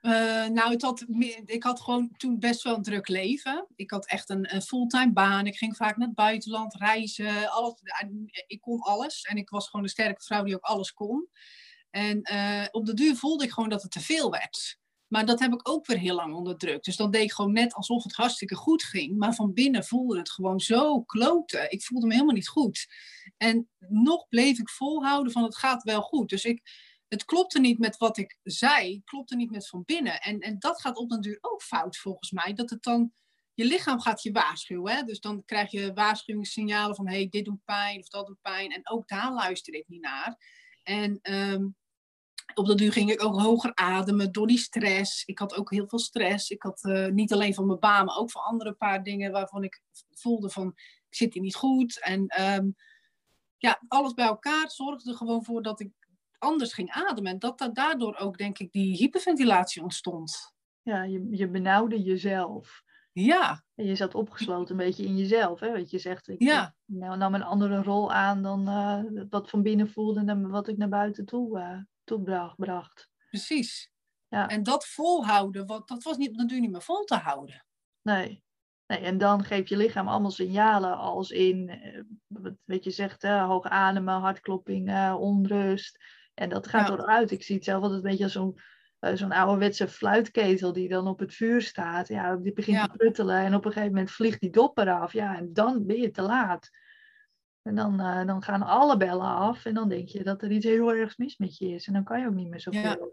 Eh, 0.00 0.46
nou, 0.46 0.72
ik 1.44 1.62
had 1.62 1.80
gewoon 1.80 2.10
toen 2.16 2.38
best 2.38 2.62
wel 2.62 2.76
een 2.76 2.82
druk 2.82 3.08
leven. 3.08 3.66
Ik 3.76 3.90
had 3.90 4.06
echt 4.06 4.30
een, 4.30 4.54
een 4.54 4.62
fulltime 4.62 5.12
baan. 5.12 5.46
Ik 5.46 5.56
ging 5.56 5.76
vaak 5.76 5.96
naar 5.96 6.06
het 6.06 6.16
buitenland 6.16 6.74
reizen. 6.74 7.50
Alles, 7.50 7.74
ik 8.46 8.60
kon 8.60 8.80
alles. 8.80 9.22
En 9.22 9.36
ik 9.36 9.50
was 9.50 9.68
gewoon 9.68 9.84
een 9.84 9.90
sterke 9.90 10.22
vrouw 10.22 10.42
die 10.42 10.54
ook 10.54 10.64
alles 10.64 10.92
kon. 10.92 11.28
En 11.90 12.22
eh, 12.22 12.66
op 12.70 12.86
de 12.86 12.94
duur 12.94 13.16
voelde 13.16 13.44
ik 13.44 13.50
gewoon 13.50 13.68
dat 13.68 13.82
het 13.82 13.90
te 13.90 14.00
veel 14.00 14.30
werd. 14.30 14.80
Maar 15.12 15.26
dat 15.26 15.40
heb 15.40 15.52
ik 15.52 15.68
ook 15.68 15.86
weer 15.86 15.98
heel 15.98 16.14
lang 16.14 16.34
onderdrukt. 16.34 16.84
Dus 16.84 16.96
dan 16.96 17.10
deed 17.10 17.22
ik 17.22 17.32
gewoon 17.32 17.52
net 17.52 17.74
alsof 17.74 18.02
het 18.02 18.12
hartstikke 18.12 18.54
goed 18.54 18.84
ging. 18.84 19.18
Maar 19.18 19.34
van 19.34 19.52
binnen 19.52 19.84
voelde 19.84 20.18
het 20.18 20.30
gewoon 20.30 20.60
zo 20.60 21.02
kloten. 21.02 21.70
Ik 21.70 21.82
voelde 21.82 22.06
me 22.06 22.12
helemaal 22.12 22.34
niet 22.34 22.48
goed. 22.48 22.86
En 23.36 23.68
nog 23.78 24.28
bleef 24.28 24.58
ik 24.58 24.68
volhouden 24.68 25.32
van 25.32 25.42
het 25.42 25.56
gaat 25.56 25.82
wel 25.82 26.02
goed. 26.02 26.28
Dus 26.28 26.44
ik, 26.44 26.62
het 27.08 27.24
klopte 27.24 27.60
niet 27.60 27.78
met 27.78 27.96
wat 27.96 28.16
ik 28.16 28.38
zei, 28.42 29.02
klopte 29.04 29.36
niet 29.36 29.50
met 29.50 29.68
van 29.68 29.82
binnen. 29.84 30.20
En, 30.20 30.38
en 30.38 30.58
dat 30.58 30.80
gaat 30.80 30.96
op 30.96 31.10
den 31.10 31.20
duur 31.20 31.38
ook 31.40 31.62
fout 31.62 31.96
volgens 31.96 32.30
mij. 32.30 32.52
Dat 32.52 32.70
het 32.70 32.82
dan, 32.82 33.12
je 33.54 33.64
lichaam 33.64 34.00
gaat 34.00 34.22
je 34.22 34.32
waarschuwen. 34.32 34.94
Hè? 34.94 35.02
Dus 35.02 35.20
dan 35.20 35.44
krijg 35.44 35.70
je 35.70 35.92
waarschuwingssignalen 35.92 36.96
van, 36.96 37.08
hey, 37.08 37.28
dit 37.28 37.44
doet 37.44 37.64
pijn 37.64 37.98
of 37.98 38.08
dat 38.08 38.26
doet 38.26 38.40
pijn. 38.40 38.70
En 38.70 38.90
ook 38.90 39.08
daar 39.08 39.32
luister 39.32 39.74
ik 39.74 39.88
niet 39.88 40.02
naar. 40.02 40.36
En 40.82 41.18
ehm, 41.22 41.66
op 42.54 42.66
dat 42.66 42.78
duur 42.78 42.92
ging 42.92 43.10
ik 43.10 43.24
ook 43.24 43.40
hoger 43.40 43.74
ademen 43.74 44.32
door 44.32 44.46
die 44.46 44.58
stress. 44.58 45.24
Ik 45.24 45.38
had 45.38 45.54
ook 45.56 45.70
heel 45.70 45.88
veel 45.88 45.98
stress. 45.98 46.50
Ik 46.50 46.62
had 46.62 46.84
eh, 46.84 47.06
niet 47.06 47.32
alleen 47.32 47.54
van 47.54 47.66
mijn 47.66 47.78
baan, 47.78 48.04
maar 48.04 48.16
ook 48.16 48.30
van 48.30 48.42
andere 48.42 48.72
paar 48.72 49.02
dingen 49.02 49.32
waarvan 49.32 49.64
ik 49.64 49.82
voelde 50.10 50.50
van, 50.50 50.66
ik 51.08 51.14
zit 51.16 51.32
hier 51.34 51.42
niet 51.42 51.54
goed. 51.56 52.00
En 52.02 52.26
ehm, 52.26 52.70
ja, 53.56 53.82
alles 53.88 54.14
bij 54.14 54.26
elkaar 54.26 54.70
zorgde 54.70 55.10
er 55.10 55.16
gewoon 55.16 55.44
voor 55.44 55.62
dat 55.62 55.80
ik 55.80 55.90
anders 56.38 56.72
ging 56.72 56.90
ademen. 56.90 57.32
En 57.32 57.38
dat 57.38 57.58
da- 57.58 57.68
daardoor 57.68 58.16
ook, 58.16 58.38
denk 58.38 58.58
ik, 58.58 58.72
die 58.72 58.96
hyperventilatie 58.96 59.82
ontstond. 59.82 60.54
Ja, 60.82 61.02
je, 61.02 61.26
je 61.30 61.48
benauwde 61.48 62.02
jezelf. 62.02 62.82
Ja, 63.12 63.64
En 63.74 63.84
je 63.86 63.94
zat 63.94 64.14
opgesloten 64.14 64.70
een 64.78 64.84
beetje 64.86 65.04
in 65.04 65.16
jezelf. 65.16 65.60
Hè? 65.60 65.72
Want 65.72 65.90
je 65.90 65.98
zegt, 65.98 66.28
ik 66.28 66.42
Ja. 66.42 66.74
nou, 66.84 67.16
nam 67.16 67.34
een 67.34 67.42
andere 67.42 67.82
rol 67.82 68.12
aan 68.12 68.42
dan 68.42 68.68
eh, 68.68 69.22
wat 69.30 69.50
van 69.50 69.62
binnen 69.62 69.88
voelde 69.90 70.24
en 70.26 70.48
wat 70.50 70.68
ik 70.68 70.76
naar 70.76 70.88
buiten 70.88 71.24
toe, 71.24 71.58
eh 71.58 71.78
toe 72.12 72.22
bracht, 72.22 72.56
bracht. 72.56 73.08
precies. 73.28 73.90
Ja. 74.28 74.48
En 74.48 74.62
dat 74.62 74.86
volhouden, 74.86 75.66
wat, 75.66 75.88
dat 75.88 76.02
was 76.02 76.16
niet, 76.16 76.48
duur 76.48 76.60
niet 76.60 76.70
meer 76.70 76.82
vol 76.82 77.04
te 77.04 77.16
houden. 77.16 77.66
Nee. 78.02 78.42
Nee, 78.86 79.00
en 79.00 79.18
dan 79.18 79.44
geeft 79.44 79.68
je 79.68 79.76
lichaam 79.76 80.08
allemaal 80.08 80.30
signalen 80.30 80.96
als 80.96 81.30
in, 81.30 81.68
eh, 81.68 82.50
wat 82.64 82.84
je 82.84 82.90
zegt, 82.90 83.22
hè, 83.22 83.40
hoog 83.40 83.64
ademen, 83.64 84.20
hartklopping, 84.20 85.12
onrust. 85.14 85.98
En 86.34 86.48
dat 86.48 86.66
gaat 86.66 86.88
ja. 86.88 86.94
eruit. 86.94 87.30
Ik 87.30 87.42
zie 87.42 87.54
het 87.54 87.64
zelf 87.64 87.82
altijd 87.82 88.02
een 88.02 88.10
beetje 88.10 88.24
als 88.24 88.32
zo'n 88.32 88.58
uh, 89.00 89.14
zo'n 89.14 89.32
ouderwetse 89.32 89.88
fluitketel 89.88 90.72
die 90.72 90.88
dan 90.88 91.06
op 91.06 91.18
het 91.18 91.34
vuur 91.34 91.62
staat. 91.62 92.08
Ja, 92.08 92.36
die 92.36 92.52
begint 92.52 92.82
te 92.82 92.96
pruttelen 92.96 93.36
en 93.36 93.54
op 93.54 93.64
een 93.64 93.72
gegeven 93.72 93.94
moment 93.94 94.10
vliegt 94.10 94.40
die 94.40 94.50
dop 94.50 94.78
eraf. 94.78 95.12
Ja, 95.12 95.36
en 95.36 95.52
dan 95.52 95.86
ben 95.86 96.00
je 96.00 96.10
te 96.10 96.22
laat. 96.22 96.70
En 97.62 97.74
dan, 97.74 98.00
uh, 98.00 98.26
dan 98.26 98.42
gaan 98.42 98.62
alle 98.62 98.96
bellen 98.96 99.26
af 99.26 99.64
en 99.64 99.74
dan 99.74 99.88
denk 99.88 100.08
je 100.08 100.22
dat 100.22 100.42
er 100.42 100.50
iets 100.50 100.66
heel 100.66 100.92
ergs 100.92 101.16
mis 101.16 101.36
met 101.36 101.56
je 101.56 101.68
is. 101.68 101.86
En 101.86 101.92
dan 101.92 102.04
kan 102.04 102.20
je 102.20 102.26
ook 102.26 102.34
niet 102.34 102.48
meer 102.48 102.60
zoveel. 102.60 102.82
Ja. 102.82 103.08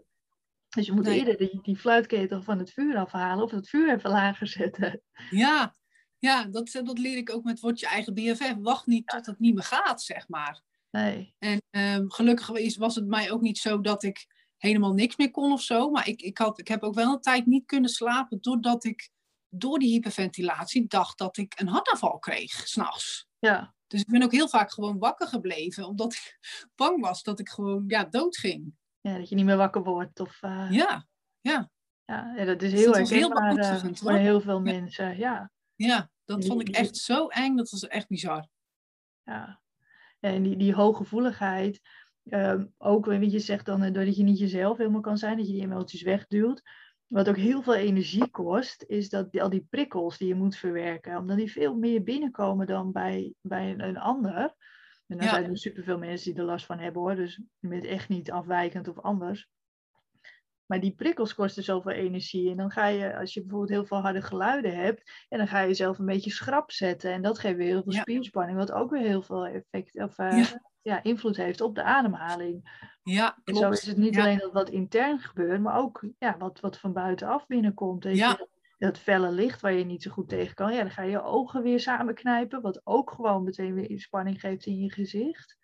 Dus 0.68 0.86
je 0.86 0.92
moet 0.92 1.06
eerder 1.06 1.36
die, 1.36 1.58
die 1.62 1.76
fluitketel 1.76 2.42
van 2.42 2.58
het 2.58 2.72
vuur 2.72 2.96
afhalen 2.96 3.44
of 3.44 3.50
het 3.50 3.68
vuur 3.68 3.94
even 3.94 4.10
lager 4.10 4.46
zetten. 4.58 5.02
Ja, 5.30 5.74
ja 6.18 6.44
dat, 6.44 6.80
dat 6.84 6.98
leer 6.98 7.16
ik 7.16 7.34
ook 7.34 7.44
met 7.44 7.60
word 7.60 7.80
je 7.80 7.86
eigen 7.86 8.14
BFF. 8.14 8.54
Wacht 8.58 8.86
niet 8.86 9.06
tot 9.06 9.26
het 9.26 9.38
niet 9.38 9.54
meer 9.54 9.62
gaat, 9.62 10.02
zeg 10.02 10.28
maar. 10.28 10.62
Nee. 10.90 11.34
En 11.38 11.62
um, 11.70 12.10
gelukkig 12.10 12.76
was 12.76 12.94
het 12.94 13.06
mij 13.06 13.30
ook 13.30 13.40
niet 13.40 13.58
zo 13.58 13.80
dat 13.80 14.02
ik 14.02 14.26
helemaal 14.56 14.92
niks 14.92 15.16
meer 15.16 15.30
kon 15.30 15.52
of 15.52 15.62
zo. 15.62 15.90
Maar 15.90 16.08
ik, 16.08 16.22
ik, 16.22 16.38
had, 16.38 16.58
ik 16.58 16.68
heb 16.68 16.82
ook 16.82 16.94
wel 16.94 17.12
een 17.12 17.20
tijd 17.20 17.46
niet 17.46 17.66
kunnen 17.66 17.90
slapen 17.90 18.38
doordat 18.40 18.84
ik 18.84 19.10
door 19.48 19.78
die 19.78 19.90
hyperventilatie 19.90 20.86
dacht 20.86 21.18
dat 21.18 21.36
ik 21.36 21.60
een 21.60 21.68
hartaanval 21.68 22.18
kreeg, 22.18 22.68
s'nachts. 22.68 23.26
Ja. 23.38 23.74
Dus 23.90 24.00
ik 24.00 24.06
ben 24.06 24.22
ook 24.22 24.32
heel 24.32 24.48
vaak 24.48 24.72
gewoon 24.72 24.98
wakker 24.98 25.26
gebleven, 25.26 25.86
omdat 25.86 26.12
ik 26.12 26.38
bang 26.76 27.00
was 27.00 27.22
dat 27.22 27.38
ik 27.38 27.48
gewoon 27.48 27.84
ja, 27.86 28.04
dood 28.04 28.36
ging. 28.36 28.74
Ja, 29.00 29.18
dat 29.18 29.28
je 29.28 29.34
niet 29.34 29.44
meer 29.44 29.56
wakker 29.56 29.82
wordt. 29.82 30.20
Of, 30.20 30.42
uh... 30.42 30.70
Ja, 30.70 31.06
ja. 31.40 31.70
Ja, 32.04 32.44
dat 32.44 32.62
is 32.62 32.72
heel 32.72 32.92
dus 32.92 33.10
erg 33.10 33.10
uh, 33.10 33.92
voor 33.92 34.12
heel 34.12 34.40
veel 34.40 34.60
mensen. 34.60 35.18
Ja, 35.18 35.50
ja 35.74 36.10
dat 36.24 36.46
vond 36.46 36.60
ik 36.60 36.68
echt 36.68 36.96
zo 36.96 37.26
eng. 37.26 37.56
Dat 37.56 37.70
was 37.70 37.86
echt 37.86 38.08
bizar. 38.08 38.48
Ja, 39.22 39.60
en 40.20 40.42
die, 40.42 40.56
die 40.56 40.74
hooggevoeligheid, 40.74 41.80
um, 42.24 42.74
ook 42.78 43.06
je 43.06 43.38
zegt 43.38 43.66
dan, 43.66 43.84
uh, 43.84 43.92
doordat 43.92 44.16
je 44.16 44.22
niet 44.22 44.38
jezelf 44.38 44.76
helemaal 44.76 45.00
kan 45.00 45.18
zijn, 45.18 45.36
dat 45.36 45.46
je 45.46 45.52
die 45.52 45.62
emoties 45.62 46.02
wegduwt. 46.02 46.62
Wat 47.10 47.28
ook 47.28 47.36
heel 47.36 47.62
veel 47.62 47.74
energie 47.74 48.30
kost, 48.30 48.84
is 48.86 49.08
dat 49.08 49.40
al 49.40 49.50
die 49.50 49.66
prikkels 49.70 50.18
die 50.18 50.28
je 50.28 50.34
moet 50.34 50.56
verwerken, 50.56 51.16
omdat 51.16 51.36
die 51.36 51.52
veel 51.52 51.74
meer 51.74 52.02
binnenkomen 52.02 52.66
dan 52.66 52.92
bij, 52.92 53.34
bij 53.40 53.74
een, 53.78 53.96
ander. 53.96 54.54
En 55.06 55.18
dan 55.18 55.28
zijn 55.28 55.44
er 55.44 55.58
superveel 55.58 55.98
mensen 55.98 56.30
die 56.30 56.40
er 56.40 56.46
last 56.46 56.66
van 56.66 56.78
hebben 56.78 57.02
hoor, 57.02 57.14
dus 57.14 57.40
bent 57.58 57.84
echt 57.84 58.08
niet 58.08 58.30
afwijkend 58.30 58.88
of 58.88 58.98
anders. 58.98 59.48
Maar 60.66 60.80
die 60.80 60.94
prikkels 60.94 61.34
kosten 61.34 61.62
zoveel 61.62 61.92
energie. 61.92 62.50
En 62.50 62.56
dan 62.56 62.70
ga 62.70 62.86
je, 62.86 63.16
als 63.16 63.34
je 63.34 63.40
bijvoorbeeld 63.40 63.70
heel 63.70 63.86
veel 63.86 64.00
harde 64.00 64.22
geluiden 64.22 64.76
hebt, 64.76 65.26
en 65.28 65.38
dan 65.38 65.48
ga 65.48 65.60
je 65.60 65.66
jezelf 65.66 65.98
een 65.98 66.06
beetje 66.06 66.30
schrap 66.30 66.70
zetten. 66.70 67.12
En 67.12 67.22
dat 67.22 67.38
geeft 67.38 67.56
weer 67.56 67.66
heel 67.66 67.82
veel 67.82 67.92
spierspanning, 67.92 68.58
wat 68.58 68.72
ook 68.72 68.90
weer 68.90 69.06
heel 69.06 69.22
veel 69.22 69.46
effect 69.46 70.00
of, 70.00 70.18
uh, 70.18 70.38
ja. 70.38 70.69
Invloed 71.02 71.36
heeft 71.36 71.60
op 71.60 71.74
de 71.74 71.82
ademhaling. 71.82 72.88
Ja, 73.02 73.38
En 73.44 73.54
zo 73.54 73.70
is 73.70 73.86
het 73.86 73.96
niet 73.96 74.18
alleen 74.18 74.38
dat 74.38 74.52
wat 74.52 74.70
intern 74.70 75.18
gebeurt, 75.18 75.60
maar 75.60 75.76
ook 75.76 76.04
ja, 76.18 76.36
wat, 76.38 76.60
wat 76.60 76.78
van 76.78 76.92
buitenaf 76.92 77.46
binnenkomt. 77.46 78.04
ja. 78.04 78.48
dat 78.78 78.98
felle 78.98 79.32
licht 79.32 79.60
waar 79.60 79.72
je 79.72 79.84
niet 79.84 80.02
zo 80.02 80.10
goed 80.10 80.28
tegen 80.28 80.54
kan, 80.54 80.72
ja, 80.72 80.80
dan 80.80 80.90
ga 80.90 81.02
je 81.02 81.10
je 81.10 81.22
ogen 81.22 81.62
weer 81.62 81.80
samenknijpen, 81.80 82.60
wat 82.62 82.80
ook 82.84 83.10
gewoon 83.10 83.44
meteen 83.44 83.74
weer 83.74 84.00
spanning 84.00 84.40
geeft 84.40 84.66
in 84.66 84.78
je 84.78 84.92
gezicht. 84.92 85.58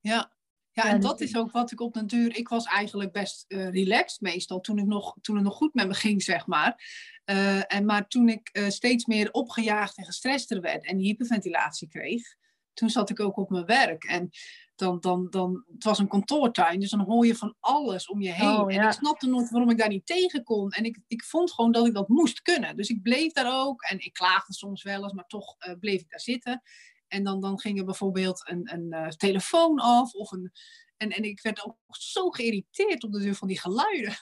Ja, 0.00 0.32
ja, 0.74 0.84
en 0.84 1.00
dat 1.00 1.20
is 1.20 1.36
ook 1.36 1.50
wat 1.50 1.72
ik 1.72 1.80
op 1.80 1.94
den 1.94 2.06
duur... 2.06 2.36
Ik 2.36 2.48
was 2.48 2.64
eigenlijk 2.64 3.12
best 3.12 3.44
uh, 3.48 3.70
relaxed 3.70 4.20
meestal 4.20 4.60
toen, 4.60 4.78
ik 4.78 4.86
nog, 4.86 5.16
toen 5.20 5.34
het 5.34 5.44
nog 5.44 5.54
goed 5.54 5.74
met 5.74 5.86
me 5.86 5.94
ging, 5.94 6.22
zeg 6.22 6.46
maar. 6.46 6.82
Uh, 7.30 7.72
en, 7.74 7.84
maar 7.84 8.08
toen 8.08 8.28
ik 8.28 8.50
uh, 8.52 8.68
steeds 8.68 9.06
meer 9.06 9.30
opgejaagd 9.30 9.96
en 9.96 10.04
gestrester 10.04 10.60
werd 10.60 10.84
en 10.84 10.96
die 10.96 11.06
hyperventilatie 11.06 11.88
kreeg... 11.88 12.36
Toen 12.74 12.90
zat 12.90 13.10
ik 13.10 13.20
ook 13.20 13.36
op 13.36 13.50
mijn 13.50 13.64
werk. 13.64 14.04
En 14.04 14.30
dan, 14.74 15.00
dan, 15.00 15.30
dan, 15.30 15.64
het 15.72 15.84
was 15.84 15.98
een 15.98 16.08
kantoortuin, 16.08 16.80
dus 16.80 16.90
dan 16.90 17.00
hoor 17.00 17.26
je 17.26 17.34
van 17.34 17.56
alles 17.60 18.08
om 18.08 18.20
je 18.22 18.32
heen. 18.32 18.48
Oh, 18.48 18.70
ja. 18.70 18.80
En 18.80 18.86
ik 18.86 18.92
snapte 18.92 19.26
nooit 19.26 19.50
waarom 19.50 19.70
ik 19.70 19.78
daar 19.78 19.88
niet 19.88 20.06
tegen 20.06 20.44
kon. 20.44 20.70
En 20.70 20.84
ik, 20.84 20.98
ik 21.06 21.24
vond 21.24 21.52
gewoon 21.52 21.72
dat 21.72 21.86
ik 21.86 21.94
dat 21.94 22.08
moest 22.08 22.42
kunnen. 22.42 22.76
Dus 22.76 22.88
ik 22.88 23.02
bleef 23.02 23.32
daar 23.32 23.64
ook. 23.64 23.82
En 23.82 24.04
ik 24.04 24.12
klaagde 24.12 24.52
soms 24.52 24.82
wel 24.82 25.02
eens, 25.02 25.12
maar 25.12 25.26
toch 25.26 25.56
bleef 25.80 26.00
ik 26.00 26.10
daar 26.10 26.20
zitten. 26.20 26.62
En 27.08 27.24
dan, 27.24 27.40
dan 27.40 27.60
ging 27.60 27.78
er 27.78 27.84
bijvoorbeeld 27.84 28.48
een, 28.48 28.72
een 28.72 28.86
uh, 28.90 29.08
telefoon 29.08 29.78
af. 29.78 30.12
Of 30.12 30.32
een, 30.32 30.52
en, 30.96 31.10
en 31.10 31.24
ik 31.24 31.42
werd 31.42 31.64
ook 31.64 31.76
zo 31.88 32.30
geïrriteerd 32.30 33.04
op 33.04 33.12
de 33.12 33.20
deur 33.20 33.34
van 33.34 33.48
die 33.48 33.60
geluiden. 33.60 34.14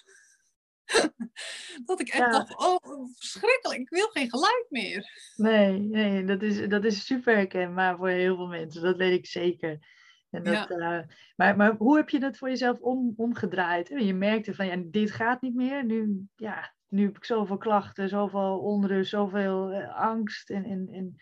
dat 1.87 2.01
ik 2.01 2.09
echt 2.09 2.33
dacht, 2.33 2.59
oh, 2.59 3.07
verschrikkelijk, 3.15 3.81
ik 3.81 3.89
wil 3.89 4.09
geen 4.09 4.31
geluid 4.31 4.67
meer. 4.69 5.33
Nee, 5.37 5.79
nee 5.79 6.25
dat, 6.25 6.43
is, 6.43 6.69
dat 6.69 6.85
is 6.85 7.07
super 7.07 7.35
herkenbaar 7.35 7.97
voor 7.97 8.09
heel 8.09 8.37
veel 8.37 8.47
mensen, 8.47 8.83
dat 8.83 8.97
weet 8.97 9.19
ik 9.19 9.27
zeker. 9.27 10.01
En 10.33 10.43
dat, 10.43 10.69
ja. 10.69 10.99
uh, 10.99 11.07
maar, 11.37 11.57
maar 11.57 11.75
hoe 11.77 11.97
heb 11.97 12.09
je 12.09 12.21
dat 12.21 12.37
voor 12.37 12.49
jezelf 12.49 12.79
om, 12.79 13.13
omgedraaid? 13.17 13.89
Je 13.89 14.15
merkte 14.15 14.55
van, 14.55 14.67
ja, 14.67 14.83
dit 14.85 15.11
gaat 15.11 15.43
niet 15.43 15.55
meer. 15.55 15.85
Nu, 15.85 16.27
ja, 16.37 16.75
nu 16.89 17.05
heb 17.05 17.17
ik 17.17 17.25
zoveel 17.25 17.57
klachten, 17.57 18.09
zoveel 18.09 18.59
onrust, 18.59 19.11
zoveel 19.11 19.73
uh, 19.73 19.97
angst. 19.97 20.51
En, 20.51 20.65
en, 20.65 20.89
en 20.93 21.17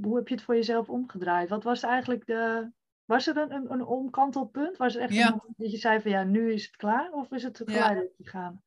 hoe 0.00 0.16
heb 0.16 0.28
je 0.28 0.34
het 0.34 0.44
voor 0.44 0.54
jezelf 0.54 0.88
omgedraaid? 0.88 1.48
Wat 1.48 1.64
was 1.64 1.82
eigenlijk 1.82 2.26
de. 2.26 2.70
Was 3.04 3.26
er 3.26 3.36
een, 3.36 3.52
een, 3.52 3.72
een 3.72 3.84
omkantelpunt? 3.84 4.76
Was 4.76 4.94
er 4.94 5.02
echt 5.02 5.14
ja. 5.14 5.32
een 5.32 5.54
dat 5.56 5.70
je 5.70 5.76
zei 5.76 6.00
van 6.00 6.10
ja, 6.10 6.24
nu 6.24 6.52
is 6.52 6.66
het 6.66 6.76
klaar? 6.76 7.12
Of 7.12 7.32
is 7.32 7.42
het 7.42 7.62
geleidelijk 7.64 8.12
ja. 8.16 8.24
gegaan? 8.24 8.62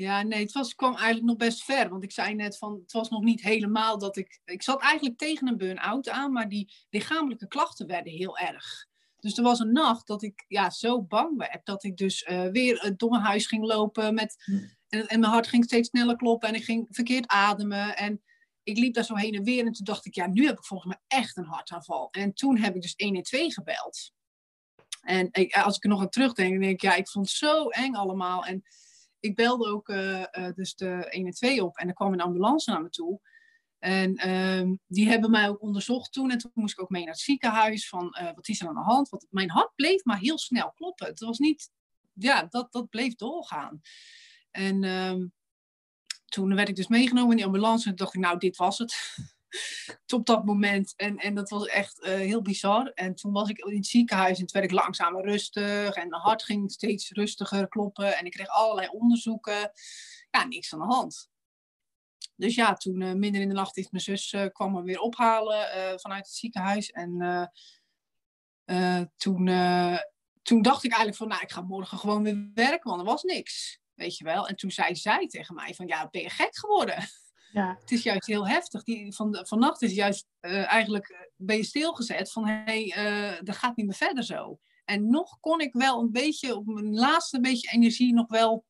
Ja, 0.00 0.22
nee, 0.22 0.42
het 0.42 0.52
was, 0.52 0.74
kwam 0.74 0.94
eigenlijk 0.94 1.26
nog 1.26 1.36
best 1.36 1.64
ver. 1.64 1.88
Want 1.88 2.02
ik 2.02 2.12
zei 2.12 2.34
net 2.34 2.58
van, 2.58 2.80
het 2.82 2.92
was 2.92 3.08
nog 3.08 3.22
niet 3.22 3.40
helemaal 3.40 3.98
dat 3.98 4.16
ik... 4.16 4.40
Ik 4.44 4.62
zat 4.62 4.80
eigenlijk 4.80 5.18
tegen 5.18 5.48
een 5.48 5.56
burn-out 5.56 6.08
aan, 6.08 6.32
maar 6.32 6.48
die 6.48 6.72
lichamelijke 6.90 7.48
klachten 7.48 7.86
werden 7.86 8.12
heel 8.12 8.38
erg. 8.38 8.86
Dus 9.16 9.36
er 9.36 9.42
was 9.42 9.58
een 9.58 9.72
nacht 9.72 10.06
dat 10.06 10.22
ik 10.22 10.44
ja, 10.48 10.70
zo 10.70 11.02
bang 11.02 11.36
werd 11.36 11.66
dat 11.66 11.84
ik 11.84 11.96
dus 11.96 12.26
uh, 12.30 12.46
weer 12.46 12.94
door 12.96 13.10
mijn 13.10 13.22
huis 13.22 13.46
ging 13.46 13.64
lopen. 13.64 14.14
Met, 14.14 14.42
hm. 14.44 14.52
en, 14.88 15.06
en 15.06 15.20
mijn 15.20 15.32
hart 15.32 15.46
ging 15.46 15.64
steeds 15.64 15.88
sneller 15.88 16.16
kloppen 16.16 16.48
en 16.48 16.54
ik 16.54 16.64
ging 16.64 16.86
verkeerd 16.90 17.26
ademen. 17.26 17.96
En 17.96 18.22
ik 18.62 18.78
liep 18.78 18.94
daar 18.94 19.04
zo 19.04 19.14
heen 19.14 19.34
en 19.34 19.44
weer 19.44 19.66
en 19.66 19.72
toen 19.72 19.84
dacht 19.84 20.06
ik, 20.06 20.14
ja, 20.14 20.26
nu 20.26 20.46
heb 20.46 20.58
ik 20.58 20.64
volgens 20.64 20.94
mij 20.94 21.18
echt 21.18 21.36
een 21.36 21.44
hartaanval. 21.44 22.08
En 22.10 22.34
toen 22.34 22.58
heb 22.58 22.74
ik 22.74 22.82
dus 22.82 22.94
112 22.96 23.54
gebeld. 23.54 24.12
En 25.00 25.28
ik, 25.30 25.56
als 25.56 25.76
ik 25.76 25.84
er 25.84 25.90
nog 25.90 26.00
aan 26.00 26.08
terugdenk, 26.08 26.50
dan 26.50 26.60
denk 26.60 26.72
ik, 26.72 26.82
ja, 26.82 26.94
ik 26.94 27.08
vond 27.08 27.26
het 27.26 27.36
zo 27.36 27.68
eng 27.68 27.94
allemaal. 27.94 28.44
En 28.44 28.62
ik 29.20 29.34
belde 29.34 29.68
ook 29.68 29.88
uh, 29.88 30.24
uh, 30.32 30.52
dus 30.54 30.74
de 30.74 31.08
112 31.10 31.60
op 31.60 31.76
en 31.76 31.88
er 31.88 31.94
kwam 31.94 32.12
een 32.12 32.20
ambulance 32.20 32.70
naar 32.70 32.82
me 32.82 32.88
toe. 32.88 33.20
En 33.78 34.30
um, 34.30 34.80
die 34.86 35.08
hebben 35.08 35.30
mij 35.30 35.48
ook 35.48 35.62
onderzocht 35.62 36.12
toen. 36.12 36.30
En 36.30 36.38
toen 36.38 36.50
moest 36.54 36.72
ik 36.72 36.82
ook 36.82 36.90
mee 36.90 37.02
naar 37.02 37.12
het 37.12 37.22
ziekenhuis 37.22 37.88
van 37.88 38.16
uh, 38.20 38.30
wat 38.34 38.48
is 38.48 38.60
er 38.60 38.68
aan 38.68 38.74
de 38.74 38.80
hand. 38.80 39.08
Want 39.08 39.26
mijn 39.30 39.50
hart 39.50 39.74
bleef 39.74 40.04
maar 40.04 40.18
heel 40.18 40.38
snel 40.38 40.72
kloppen. 40.72 41.06
Het 41.06 41.20
was 41.20 41.38
niet, 41.38 41.70
ja, 42.12 42.46
dat, 42.48 42.72
dat 42.72 42.88
bleef 42.88 43.14
doorgaan. 43.14 43.80
En 44.50 44.84
um, 44.84 45.32
toen 46.24 46.54
werd 46.54 46.68
ik 46.68 46.76
dus 46.76 46.88
meegenomen 46.88 47.30
in 47.30 47.36
die 47.36 47.44
ambulance 47.44 47.88
en 47.88 47.96
dacht 47.96 48.14
ik, 48.14 48.20
nou, 48.20 48.38
dit 48.38 48.56
was 48.56 48.78
het. 48.78 48.94
op 50.14 50.26
dat 50.26 50.44
moment. 50.44 50.94
En, 50.96 51.16
en 51.16 51.34
dat 51.34 51.50
was 51.50 51.66
echt 51.66 52.00
uh, 52.00 52.14
heel 52.14 52.42
bizar. 52.42 52.90
En 52.94 53.14
toen 53.14 53.32
was 53.32 53.48
ik 53.48 53.58
in 53.58 53.76
het 53.76 53.86
ziekenhuis 53.86 54.38
en 54.38 54.46
toen 54.46 54.60
werd 54.60 54.72
ik 54.72 54.78
langzamer 54.78 55.24
rustig. 55.24 55.94
En 55.94 56.08
mijn 56.08 56.22
hart 56.22 56.42
ging 56.42 56.72
steeds 56.72 57.10
rustiger 57.10 57.68
kloppen. 57.68 58.16
En 58.16 58.24
ik 58.24 58.32
kreeg 58.32 58.48
allerlei 58.48 58.88
onderzoeken. 58.88 59.72
Ja, 60.30 60.44
niks 60.44 60.72
aan 60.72 60.78
de 60.78 60.84
hand. 60.84 61.28
Dus 62.36 62.54
ja, 62.54 62.74
toen 62.74 63.00
uh, 63.00 63.12
midden 63.12 63.40
in 63.40 63.48
de 63.48 63.54
nacht 63.54 63.76
is 63.76 63.90
mijn 63.90 64.02
zus 64.02 64.32
uh, 64.32 64.46
kwam 64.52 64.72
me 64.72 64.82
weer 64.82 65.00
ophalen 65.00 65.68
vanuit 66.00 66.26
het 66.26 66.34
ziekenhuis. 66.34 66.90
En 66.90 67.50
toen, 69.16 69.46
toen 70.42 70.62
dacht 70.62 70.84
ik 70.84 70.90
eigenlijk 70.90 71.16
van, 71.16 71.28
nou, 71.28 71.42
ik 71.42 71.52
ga 71.52 71.60
morgen 71.60 71.98
gewoon 71.98 72.22
weer 72.22 72.50
werken, 72.54 72.90
want 72.90 73.00
er 73.00 73.06
was 73.06 73.22
niks. 73.22 73.80
Weet 73.94 74.16
je 74.16 74.24
wel? 74.24 74.48
En 74.48 74.56
toen 74.56 74.70
zei 74.70 74.96
zij 74.96 75.26
tegen 75.26 75.54
mij 75.54 75.74
van, 75.74 75.86
ja, 75.86 76.08
ben 76.10 76.22
je 76.22 76.30
gek 76.30 76.56
geworden? 76.56 77.08
Ja. 77.52 77.76
Het 77.80 77.90
is 77.90 78.02
juist 78.02 78.26
heel 78.26 78.48
heftig. 78.48 78.82
Die, 78.82 79.14
van, 79.14 79.46
vannacht 79.46 79.82
is 79.82 79.94
juist 79.94 80.26
uh, 80.40 80.72
eigenlijk, 80.72 81.08
eh, 81.08 81.18
ben 81.36 81.56
je 81.56 81.64
stilgezet 81.64 82.32
van, 82.32 82.46
hé, 82.46 82.88
hey, 82.88 83.32
uh, 83.32 83.40
dat 83.42 83.56
gaat 83.56 83.76
niet 83.76 83.86
meer 83.86 83.94
verder 83.94 84.24
zo. 84.24 84.58
En 84.84 85.10
nog 85.10 85.40
kon 85.40 85.60
ik 85.60 85.72
wel 85.72 86.00
een 86.00 86.12
beetje, 86.12 86.56
op 86.56 86.66
mijn 86.66 86.94
laatste 86.94 87.40
beetje 87.40 87.70
energie 87.70 88.12
nog 88.14 88.28
wel 88.28 88.64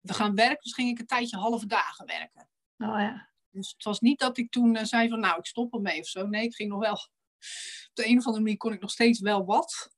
we 0.00 0.14
gaan 0.14 0.34
werken. 0.34 0.62
Dus 0.62 0.72
ging 0.74 0.90
ik 0.90 0.98
een 0.98 1.06
tijdje 1.06 1.36
halve 1.36 1.66
dagen 1.66 2.06
werken. 2.06 2.48
Oh 2.78 3.00
ja. 3.00 3.28
Dus 3.50 3.70
het 3.70 3.84
was 3.84 4.00
niet 4.00 4.18
dat 4.18 4.38
ik 4.38 4.50
toen 4.50 4.76
uh, 4.76 4.84
zei 4.84 5.08
van, 5.08 5.20
nou, 5.20 5.38
ik 5.38 5.46
stop 5.46 5.74
ermee 5.74 6.00
of 6.00 6.06
zo. 6.06 6.26
Nee, 6.26 6.44
ik 6.44 6.54
ging 6.54 6.70
nog 6.70 6.80
wel, 6.80 6.92
op 6.92 7.90
de 7.92 8.06
een 8.06 8.18
of 8.18 8.24
andere 8.24 8.42
manier 8.42 8.56
kon 8.56 8.72
ik 8.72 8.80
nog 8.80 8.90
steeds 8.90 9.20
wel 9.20 9.44
wat. 9.44 9.96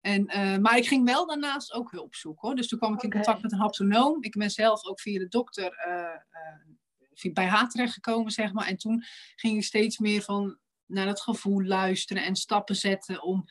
En, 0.00 0.36
uh, 0.36 0.56
maar 0.56 0.76
ik 0.76 0.86
ging 0.86 1.04
wel 1.04 1.26
daarnaast 1.26 1.72
ook 1.72 1.90
hulp 1.90 2.14
zoeken. 2.14 2.46
Hoor. 2.46 2.56
Dus 2.56 2.68
toen 2.68 2.78
kwam 2.78 2.94
ik 2.94 3.02
in 3.02 3.10
contact 3.10 3.42
met 3.42 3.52
een 3.52 3.58
haptonoom. 3.58 4.22
Ik 4.22 4.36
ben 4.38 4.50
zelf 4.50 4.84
ook 4.84 5.00
via 5.00 5.18
de 5.18 5.28
dokter 5.28 5.86
uh, 5.88 6.20
bij 7.32 7.46
haar 7.46 7.68
terechtgekomen, 7.68 8.32
zeg 8.32 8.52
maar. 8.52 8.66
En 8.66 8.76
toen 8.76 9.04
ging 9.34 9.56
ik 9.56 9.64
steeds 9.64 9.98
meer 9.98 10.22
van 10.22 10.58
naar 10.86 11.06
het 11.06 11.20
gevoel 11.20 11.62
luisteren 11.62 12.24
en 12.24 12.36
stappen 12.36 12.76
zetten 12.76 13.22
om 13.22 13.44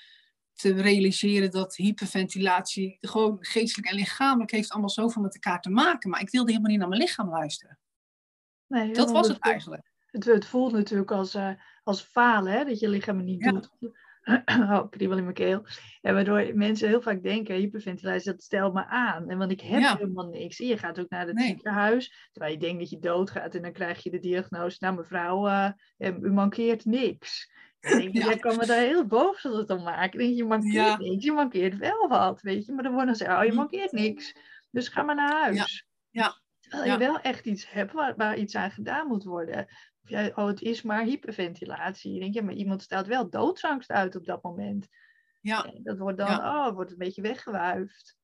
te 0.54 0.74
realiseren 0.74 1.52
dat 1.52 1.76
hyperventilatie 1.76 2.98
gewoon 3.02 3.38
geestelijk 3.40 3.88
en 3.88 3.96
lichamelijk 3.96 4.52
heeft 4.52 4.72
allemaal 4.72 4.90
zoveel 4.90 5.22
met 5.22 5.34
elkaar 5.34 5.62
te 5.62 5.70
maken. 5.70 6.10
Maar 6.10 6.22
ik 6.22 6.30
wilde 6.30 6.50
helemaal 6.50 6.72
niet 6.72 6.80
naar 6.80 6.90
mijn 6.90 7.02
lichaam 7.02 7.30
luisteren. 7.30 7.80
Nee, 8.68 8.94
dat 8.94 9.12
was 9.12 9.28
het 9.28 9.40
eigenlijk. 9.40 9.92
Het, 10.06 10.26
het 10.26 10.46
voelt 10.46 10.72
natuurlijk 10.72 11.12
als, 11.12 11.36
uh, 11.36 11.52
als 11.84 12.02
falen, 12.02 12.54
hè, 12.54 12.66
dat 12.66 12.80
je 12.80 12.90
lichaam 12.90 13.18
het 13.18 13.26
niet 13.26 13.44
Ja. 13.44 13.52
doet. 13.52 13.70
oh, 14.62 14.90
kriebel 14.90 15.18
in 15.18 15.24
mijn 15.24 15.36
keel. 15.36 15.66
En 16.02 16.14
waardoor 16.14 16.52
mensen 16.56 16.88
heel 16.88 17.02
vaak 17.02 17.24
denken, 17.24 17.56
hyperventilatie, 17.56 18.32
dat 18.32 18.42
stel 18.42 18.72
me 18.72 18.86
aan. 18.86 19.30
En 19.30 19.38
want 19.38 19.52
ik 19.52 19.62
heb 19.62 19.80
Ja. 19.80 19.98
helemaal 19.98 20.28
niks. 20.30 20.60
En 20.60 20.68
je 20.68 20.78
gaat 20.78 21.00
ook 21.00 21.10
naar 21.10 21.26
het 21.28 21.36
Nee. 21.36 21.46
ziekenhuis, 21.48 22.30
terwijl 22.32 22.54
je 22.54 22.60
denkt 22.60 22.80
dat 22.80 22.90
je 22.90 23.00
doodgaat. 23.00 23.56
En 23.56 23.62
dan 23.62 23.72
krijg 23.72 24.04
je 24.04 24.10
de 24.12 24.20
diagnose, 24.20 24.78
nou 24.80 24.96
mevrouw, 24.96 25.48
eh, 25.48 25.72
u 26.22 26.32
mankeert 26.32 26.86
niks. 26.86 27.52
Dan 27.82 27.96
denk 27.96 28.14
je, 28.14 28.20
Ja. 28.20 28.26
jij 28.26 28.38
kan 28.40 28.56
me 28.58 28.66
daar 28.66 28.80
heel 28.82 29.06
boos 29.06 29.46
om 29.46 29.84
maken. 29.84 30.12
Dan 30.12 30.20
denk 30.20 30.20
je, 30.20 30.36
je 30.36 30.46
mankeert 30.46 30.74
Ja. 30.74 30.98
niks, 30.98 31.24
je 31.24 31.32
mankeert 31.32 31.78
wel 31.78 32.08
wat, 32.08 32.42
weet 32.42 32.66
je. 32.66 32.74
Maar 32.74 32.84
dan 32.84 32.92
wordt 32.94 33.08
dan 33.08 33.16
zeggen, 33.16 33.38
oh, 33.38 33.44
je 33.44 33.50
Hm. 33.50 33.56
mankeert 33.56 33.92
niks. 33.92 34.36
Dus 34.72 34.88
ga 34.88 35.02
maar 35.04 35.16
naar 35.16 35.42
huis. 35.42 35.88
Ja. 36.10 36.42
Terwijl 36.60 36.86
Ja. 36.86 36.94
je 36.94 37.00
wel 37.00 37.20
echt 37.20 37.46
iets 37.46 37.72
hebt 37.72 37.92
waar, 37.92 38.16
waar 38.16 38.38
iets 38.38 38.56
aan 38.56 38.72
gedaan 38.72 39.08
moet 39.08 39.24
worden. 39.24 39.68
Of 40.06 40.12
jij, 40.12 40.36
oh, 40.36 40.46
het 40.48 40.62
is 40.62 40.82
maar 40.82 41.04
hyperventilatie. 41.04 42.14
Je 42.14 42.20
denkt, 42.20 42.36
ja, 42.36 42.44
maar 42.44 42.54
iemand 42.54 42.82
stelt 42.82 43.08
wel 43.08 43.30
doodsangst 43.30 43.90
uit 43.92 44.16
op 44.16 44.26
dat 44.26 44.44
moment. 44.44 44.88
Ja, 45.42 45.64
En 45.66 45.84
dat 45.84 45.98
wordt 45.98 46.18
dan, 46.18 46.38
oh, 46.40 46.74
wordt 46.74 46.92
een 46.92 46.98
beetje 46.98 47.22
weggewuifd. 47.22 48.18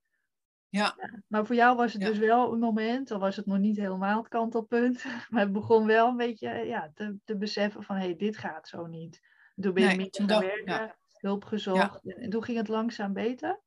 Ja. 0.70 0.96
Maar 1.28 1.46
voor 1.46 1.56
jou 1.56 1.76
was 1.76 1.94
het 1.94 2.02
Ja. 2.02 2.08
dus 2.08 2.18
wel 2.18 2.54
een 2.54 2.60
moment, 2.60 3.12
al 3.12 3.20
was 3.20 3.36
het 3.36 3.46
nog 3.46 3.58
niet 3.58 3.78
helemaal 3.78 4.18
het 4.18 4.28
kantelpunt, 4.28 5.04
maar 5.30 5.42
het 5.42 5.52
begon 5.52 5.86
wel 5.86 6.08
een 6.08 6.18
beetje 6.18 6.50
ja, 6.50 6.92
te, 6.94 7.18
te 7.24 7.38
beseffen 7.38 7.84
van, 7.84 7.96
hé, 7.96 8.06
hey, 8.06 8.16
dit 8.16 8.38
gaat 8.38 8.68
zo 8.68 8.86
niet. 8.86 9.20
Toen 9.56 9.74
ben 9.74 9.90
je 9.90 9.96
Nee, 9.96 10.08
gaan 10.12 10.28
dacht- 10.28 10.46
werken, 10.46 10.96
hulp 11.12 11.44
gezocht. 11.46 12.00
En 12.04 12.30
toen 12.30 12.44
ging 12.44 12.58
het 12.58 12.68
langzaam 12.68 13.14
beter. 13.14 13.62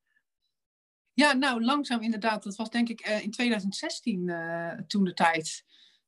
Ja, 1.12 1.32
nou, 1.32 1.64
langzaam 1.64 2.00
inderdaad. 2.00 2.42
Dat 2.42 2.56
was 2.56 2.70
denk 2.70 2.88
ik 2.88 3.00
eh, 3.00 3.22
in 3.22 3.30
2016 3.30 4.28
eh, 4.28 4.72
toen 4.86 5.04
de 5.04 5.14
tijd. 5.14 5.64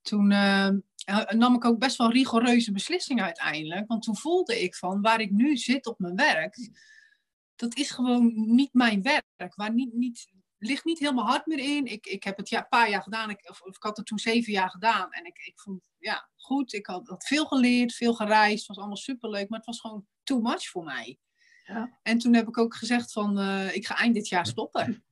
Toen 0.06 0.30
eh, 0.30 0.66
eh, 0.66 1.28
nam 1.28 1.54
ik 1.54 1.64
ook 1.64 1.78
best 1.78 1.96
wel 1.96 2.12
rigoureuze 2.12 2.72
beslissingen 2.72 3.24
uiteindelijk. 3.24 3.86
Want 3.86 4.02
toen 4.02 4.16
voelde 4.16 4.62
ik 4.62 4.74
van 4.74 5.00
waar 5.00 5.20
ik 5.20 5.30
nu 5.30 5.56
zit 5.56 5.86
op 5.86 5.98
mijn 5.98 6.16
werk, 6.16 6.70
dat 7.56 7.76
is 7.76 7.90
gewoon 7.90 8.32
niet 8.54 8.72
mijn 8.72 9.02
werk. 9.02 9.54
Waar 9.54 9.72
niet, 9.72 9.92
niet, 9.92 10.28
ligt 10.58 10.84
niet 10.84 10.98
helemaal 10.98 11.26
hard 11.26 11.46
meer 11.46 11.58
in. 11.58 11.86
Ik, 11.86 12.06
ik 12.06 12.24
heb 12.24 12.36
het 12.36 12.48
ja, 12.48 12.58
een 12.58 12.68
paar 12.68 12.90
jaar 12.90 13.02
gedaan. 13.02 13.30
Ik, 13.30 13.48
of, 13.50 13.60
of 13.60 13.76
ik 13.76 13.82
had 13.82 13.96
het 13.96 14.06
toen 14.06 14.18
zeven 14.18 14.52
jaar 14.52 14.70
gedaan. 14.70 15.10
En 15.10 15.24
ik, 15.24 15.38
ik 15.38 15.60
vond 15.60 15.88
ja, 15.98 16.28
goed. 16.36 16.72
Ik 16.72 16.86
had, 16.86 17.08
had 17.08 17.26
veel 17.26 17.46
geleerd, 17.46 17.94
veel 17.94 18.14
gereisd. 18.14 18.58
Het 18.58 18.66
was 18.66 18.78
allemaal 18.78 18.96
superleuk. 18.96 19.48
Maar 19.48 19.58
het 19.58 19.68
was 19.68 19.80
gewoon 19.80 20.06
too 20.22 20.40
much 20.40 20.68
voor 20.68 20.84
mij. 20.84 21.18
Ja. 21.64 21.98
En 22.02 22.18
toen 22.18 22.34
heb 22.34 22.48
ik 22.48 22.58
ook 22.58 22.74
gezegd 22.74 23.12
van, 23.12 23.38
eh, 23.38 23.74
ik 23.74 23.86
ga 23.86 23.96
eind 23.96 24.14
dit 24.14 24.28
jaar 24.28 24.46
stoppen. 24.46 25.04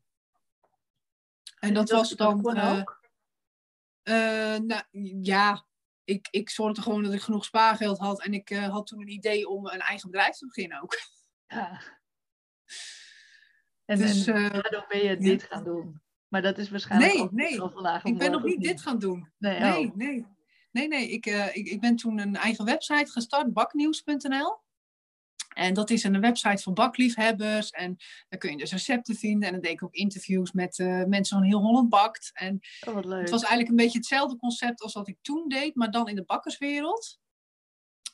En 1.59 1.75
dat 1.75 1.91
was 1.91 2.11
dan... 2.11 2.43
kon 2.43 2.85
eh, 4.05 4.59
nou, 4.59 4.83
ja, 5.23 5.67
ik, 6.05 6.29
ik 6.31 6.51
zorgde 6.51 6.83
gewoon 6.83 7.03
dat 7.03 7.13
ik 7.13 7.21
genoeg 7.21 7.45
spaargeld 7.45 7.99
had. 7.99 8.23
En 8.23 8.35
ik 8.35 8.51
eh, 8.51 8.69
had 8.69 8.87
toen 8.87 9.01
een 9.01 9.13
idee 9.13 9.49
om 9.49 9.67
een 9.67 9.81
eigen 9.81 10.11
bedrijf 10.11 10.37
te 10.37 10.47
beginnen 10.47 10.83
ook. 10.83 10.99
Ja. 11.47 11.81
En, 13.85 13.99
Dus, 13.99 14.27
en 14.27 14.35
eh, 14.35 14.51
daardoor 14.51 14.87
ben 14.89 15.05
je 15.05 15.17
dit 15.17 15.43
gaan 15.43 15.65
doen. 15.65 16.03
Maar 16.29 16.43
dat 16.43 16.59
is 16.59 16.71
waarschijnlijk 16.71 17.13
Nee, 17.13 17.23
ook 17.23 17.33
nee. 17.33 17.57
van 17.57 17.71
vandaag 17.71 18.05
Ik 18.05 18.19
ben 18.19 18.31
nog 18.31 18.43
niet 18.43 18.63
dit 18.63 18.81
gaan 18.81 18.99
doen. 18.99 19.33
Nee, 19.39 19.61
Nee, 19.61 19.87
oh. 19.87 19.95
nee. 19.95 20.27
Nee, 20.71 20.89
nee. 20.89 21.11
Ik, 21.11 21.27
eh, 21.27 21.57
ik, 21.57 21.69
ik 21.69 21.81
ben 21.81 21.97
toen 21.97 22.19
een 22.19 22.37
eigen 22.37 22.65
website 22.65 23.11
gestart, 23.11 23.53
baknieuws.nl. 23.53 24.59
En 25.55 25.75
dat 25.75 25.91
is 25.91 26.05
een 26.05 26.21
website 26.21 26.63
voor 26.63 26.73
bakliefhebbers. 26.73 27.71
En 27.71 27.97
daar 28.29 28.39
kun 28.39 28.51
je 28.51 28.57
dus 28.57 28.73
recepten 28.73 29.15
vinden. 29.15 29.47
En 29.47 29.53
dan 29.53 29.63
deed 29.63 29.73
ik 29.73 29.83
ook 29.83 29.95
interviews 29.95 30.53
met 30.53 30.79
eh, 30.79 31.05
mensen 31.05 31.37
van 31.37 31.47
heel 31.47 31.61
Holland 31.61 31.89
Bakt. 31.89 32.31
En 32.35 32.61
Oh, 32.87 32.95
wat 32.95 33.05
leuk. 33.05 33.21
Het 33.21 33.31
was 33.31 33.43
eigenlijk 33.43 33.71
een 33.71 33.85
beetje 33.85 33.99
hetzelfde 33.99 34.37
concept 34.37 34.83
als 34.83 34.93
wat 34.93 35.09
ik 35.09 35.19
toen 35.23 35.49
deed, 35.49 35.75
maar 35.75 35.91
dan 35.91 36.09
in 36.09 36.15
de 36.15 36.25
bakkerswereld. 36.25 37.19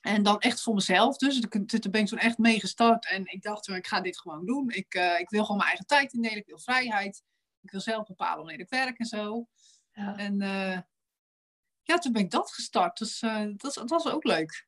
En 0.01 0.23
dan 0.23 0.39
echt 0.39 0.63
voor 0.63 0.75
mezelf. 0.75 1.17
Dus 1.17 1.41
daar 1.41 1.91
ben 1.91 2.01
ik 2.01 2.07
toen 2.07 2.19
echt 2.19 2.39
mee 2.39 2.61
gestart. 2.61 3.07
En 3.07 3.27
ik 3.27 3.43
dacht, 3.43 3.69
ik 3.69 3.87
ga 3.87 4.01
dit 4.01 4.19
gewoon 4.19 4.47
doen. 4.47 4.71
Ik, 4.71 4.95
eh, 4.95 5.19
ik 5.19 5.31
wil 5.31 5.41
gewoon 5.41 5.57
mijn 5.57 5.69
eigen 5.69 5.87
tijd 5.87 6.13
indelen. 6.13 6.39
Ik 6.39 6.47
wil 6.47 6.59
vrijheid. 6.59 7.23
Ik 7.61 7.71
wil 7.71 7.81
zelf 7.81 8.07
bepalen 8.07 8.37
wanneer 8.37 8.61
ik 8.61 8.69
werk 8.69 8.99
en 8.99 9.07
zo. 9.07 9.47
Ja. 9.93 10.17
En 10.17 10.41
eh, 10.41 10.79
ja, 11.83 11.99
toen 11.99 12.13
ben 12.13 12.23
ik 12.23 12.31
dat 12.31 12.53
gestart. 12.53 12.99
Dus 12.99 13.23
eh, 13.23 13.47
dat, 13.57 13.75
dat 13.75 13.91
was 13.91 14.07
ook 14.07 14.25
leuk. 14.25 14.67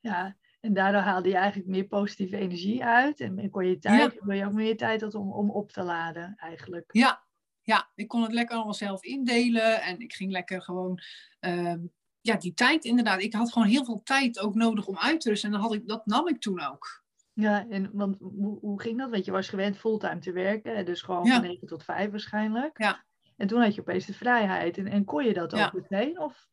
ja, 0.00 0.36
en 0.60 0.72
daardoor 0.72 1.00
haalde 1.00 1.28
je 1.28 1.36
eigenlijk 1.36 1.68
meer 1.68 1.84
positieve 1.86 2.36
energie 2.36 2.84
uit. 2.84 3.20
En 3.20 3.50
kon 3.50 3.66
je 3.66 3.78
tijd, 3.78 4.18
wil 4.20 4.36
je 4.36 4.44
ook 4.46 4.52
meer 4.52 4.76
tijd 4.76 5.00
had 5.00 5.14
om, 5.14 5.32
om 5.32 5.50
op 5.50 5.72
te 5.72 5.82
laden 5.82 6.34
eigenlijk. 6.36 6.88
Ja, 6.92 7.24
ja, 7.62 7.90
ik 7.94 8.08
kon 8.08 8.22
het 8.22 8.32
lekker 8.32 8.54
allemaal 8.54 8.74
zelf 8.74 9.02
indelen. 9.04 9.82
En 9.82 10.00
ik 10.00 10.12
ging 10.12 10.30
lekker 10.32 10.62
gewoon... 10.62 10.98
ehm, 11.40 11.80
ja, 12.20 12.36
die 12.36 12.54
tijd 12.54 12.84
inderdaad. 12.84 13.22
Ik 13.22 13.34
had 13.34 13.52
gewoon 13.52 13.68
heel 13.68 13.84
veel 13.84 14.02
tijd 14.02 14.40
ook 14.40 14.54
nodig 14.54 14.86
om 14.86 14.98
uit 14.98 15.20
te 15.20 15.28
rusten. 15.28 15.48
En 15.48 15.54
dan 15.54 15.64
had 15.64 15.74
ik, 15.74 15.88
dat 15.88 16.06
nam 16.06 16.28
ik 16.28 16.40
toen 16.40 16.60
ook. 16.60 17.02
Ja, 17.32 17.66
en 17.68 17.90
want 17.92 18.16
hoe, 18.18 18.58
hoe 18.58 18.80
ging 18.80 18.98
dat? 18.98 19.10
Want 19.10 19.24
je 19.24 19.30
was 19.30 19.48
gewend 19.48 19.78
fulltime 19.78 20.18
te 20.18 20.32
werken. 20.32 20.84
Dus 20.84 21.02
gewoon 21.02 21.24
Ja. 21.24 21.32
van 21.34 21.42
9 21.42 21.66
tot 21.66 21.84
5 21.84 22.10
waarschijnlijk. 22.10 22.78
Ja. 22.78 23.04
En 23.36 23.46
toen 23.46 23.60
had 23.62 23.74
je 23.74 23.80
opeens 23.80 24.06
de 24.06 24.14
vrijheid. 24.14 24.78
En, 24.78 24.86
en 24.86 25.04
kon 25.04 25.24
je 25.24 25.32
dat 25.34 25.50
Ja. 25.50 25.66
ook 25.66 25.72
meteen? 25.72 26.20
Of? 26.20 26.48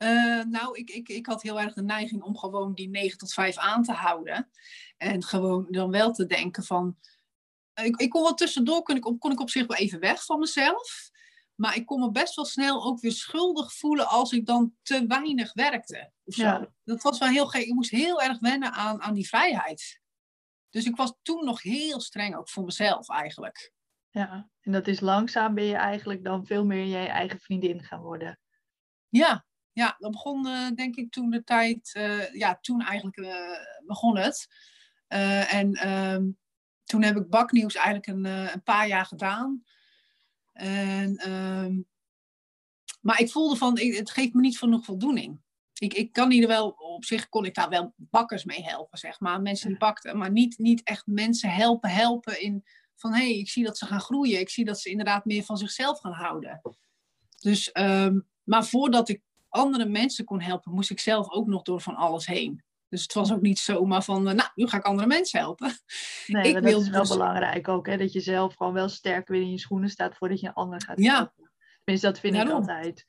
Eh, 0.00 0.42
nou, 0.44 0.78
ik, 0.78 0.90
ik, 0.90 1.08
ik 1.08 1.26
had 1.26 1.42
heel 1.42 1.60
erg 1.60 1.74
de 1.74 1.82
neiging 1.82 2.22
om 2.22 2.38
gewoon 2.38 2.74
die 2.74 2.88
9 2.88 3.18
tot 3.18 3.32
5 3.32 3.56
aan 3.56 3.82
te 3.82 3.92
houden. 3.92 4.50
En 4.96 5.24
gewoon 5.24 5.66
dan 5.70 5.90
wel 5.90 6.12
te 6.12 6.26
denken 6.26 6.64
van... 6.64 6.96
Ik, 7.74 7.96
ik 7.96 8.10
kon 8.10 8.22
wel 8.22 8.34
tussendoor, 8.34 8.82
kon 8.82 8.96
ik, 8.96 9.06
op- 9.06 9.20
kon 9.20 9.32
ik 9.32 9.40
op 9.40 9.50
zich 9.50 9.66
wel 9.66 9.76
even 9.76 10.00
weg 10.00 10.24
van 10.24 10.38
mezelf. 10.38 11.10
Maar 11.54 11.76
ik 11.76 11.86
kon 11.86 12.00
me 12.00 12.10
best 12.10 12.34
wel 12.34 12.44
snel 12.44 12.84
ook 12.84 13.00
weer 13.00 13.12
schuldig 13.12 13.72
voelen 13.72 14.08
als 14.08 14.32
ik 14.32 14.46
dan 14.46 14.74
te 14.82 15.06
weinig 15.06 15.52
werkte. 15.52 16.12
Ja. 16.24 16.72
Dat 16.84 17.02
was 17.02 17.18
wel 17.18 17.28
heel 17.28 17.46
gek. 17.46 17.62
Ik 17.62 17.74
moest 17.74 17.90
heel 17.90 18.22
erg 18.22 18.38
wennen 18.38 18.72
aan, 18.72 19.02
aan 19.02 19.14
die 19.14 19.28
vrijheid. 19.28 20.00
Dus 20.70 20.84
ik 20.84 20.96
was 20.96 21.14
toen 21.22 21.44
nog 21.44 21.62
heel 21.62 22.00
streng 22.00 22.36
ook 22.36 22.48
voor 22.48 22.64
mezelf 22.64 23.08
eigenlijk. 23.08 23.72
Ja, 24.10 24.50
en 24.60 24.72
dat 24.72 24.86
is 24.86 25.00
langzaam 25.00 25.54
ben 25.54 25.64
je 25.64 25.76
eigenlijk 25.76 26.24
dan 26.24 26.46
veel 26.46 26.64
meer 26.64 26.84
je 26.84 27.06
eigen 27.08 27.40
vriendin 27.40 27.82
gaan 27.82 28.00
worden. 28.00 28.38
Ja, 29.08 29.44
ja 29.72 29.96
dat 29.98 30.10
begon 30.10 30.46
eh, 30.46 30.70
denk 30.74 30.96
ik 30.96 31.10
toen 31.10 31.30
de 31.30 31.44
tijd, 31.44 31.90
eh, 31.94 32.34
ja, 32.34 32.58
toen 32.60 32.80
eigenlijk 32.82 33.16
eh, 33.16 33.58
begon 33.86 34.16
het. 34.16 34.48
En 35.06 35.74
ehm, 35.74 36.30
toen 36.84 37.02
heb 37.02 37.16
ik 37.16 37.28
baknieuws 37.28 37.74
eigenlijk 37.74 38.06
een, 38.06 38.24
een 38.24 38.62
paar 38.62 38.88
jaar 38.88 39.06
gedaan. 39.06 39.64
En, 40.52 41.16
ehm, 41.16 41.80
maar 43.00 43.20
ik 43.20 43.30
voelde 43.30 43.56
van, 43.56 43.78
ik- 43.78 43.96
het 43.96 44.10
geeft 44.10 44.34
me 44.34 44.40
niet 44.40 44.58
genoeg 44.58 44.84
voldoening. 44.84 45.40
Ik, 45.74 45.94
ik 45.94 46.12
kan 46.12 46.30
hier 46.30 46.46
wel, 46.46 46.68
op 46.68 47.04
zich 47.04 47.28
kon 47.28 47.44
ik 47.44 47.54
daar 47.54 47.68
wel 47.68 47.94
bakkers 47.96 48.44
mee 48.44 48.62
helpen, 48.64 48.98
zeg 48.98 49.20
maar. 49.20 49.40
Mensen 49.40 49.68
die 49.68 49.78
bakten, 49.78 50.18
maar 50.18 50.30
niet, 50.30 50.58
niet 50.58 50.82
echt 50.82 51.06
mensen 51.06 51.50
helpen, 51.50 51.90
helpen 51.90 52.40
in 52.40 52.64
van, 52.96 53.12
hé, 53.12 53.18
hey, 53.18 53.38
ik 53.38 53.48
zie 53.48 53.64
dat 53.64 53.78
ze 53.78 53.86
gaan 53.86 54.00
groeien. 54.00 54.40
Ik 54.40 54.50
zie 54.50 54.64
dat 54.64 54.80
ze 54.80 54.90
inderdaad 54.90 55.24
meer 55.24 55.42
van 55.44 55.56
zichzelf 55.56 56.00
gaan 56.00 56.12
houden. 56.12 56.60
Dus, 57.38 57.72
ehm, 57.72 58.20
maar 58.42 58.64
voordat 58.66 59.08
ik 59.08 59.22
andere 59.50 59.84
mensen 59.84 60.24
kon 60.24 60.40
helpen, 60.40 60.72
moest 60.72 60.90
ik 60.90 61.00
zelf 61.00 61.30
ook 61.30 61.46
nog 61.46 61.62
door 61.62 61.80
van 61.80 61.94
alles 61.96 62.26
heen. 62.26 62.62
Dus 62.88 63.02
het 63.02 63.12
was 63.14 63.32
ook 63.32 63.40
niet 63.40 63.58
zomaar 63.58 64.04
van, 64.04 64.28
eh, 64.28 64.34
nou, 64.34 64.48
nu 64.54 64.66
ga 64.66 64.76
ik 64.76 64.84
andere 64.84 65.08
mensen 65.08 65.38
helpen. 65.38 65.72
Nee, 66.26 66.48
Ik 66.48 66.54
dat 66.54 66.62
wil 66.62 66.80
is 66.80 66.88
wel 66.88 67.00
dus- 67.00 67.10
belangrijk 67.10 67.68
ook. 67.68 67.86
Hè? 67.86 67.96
Dat 67.96 68.12
je 68.12 68.20
zelf 68.20 68.54
gewoon 68.54 68.72
wel 68.72 68.88
sterk 68.88 69.28
weer 69.28 69.40
in 69.40 69.50
je 69.50 69.58
schoenen 69.58 69.88
staat 69.88 70.16
voordat 70.16 70.40
je 70.40 70.46
een 70.46 70.52
ander 70.52 70.82
gaat 70.82 70.98
Ja. 71.00 71.14
helpen. 71.16 71.50
Tenminste, 71.84 72.10
dat 72.10 72.20
vind 72.20 72.34
ik 72.36 72.50
altijd. 72.50 73.06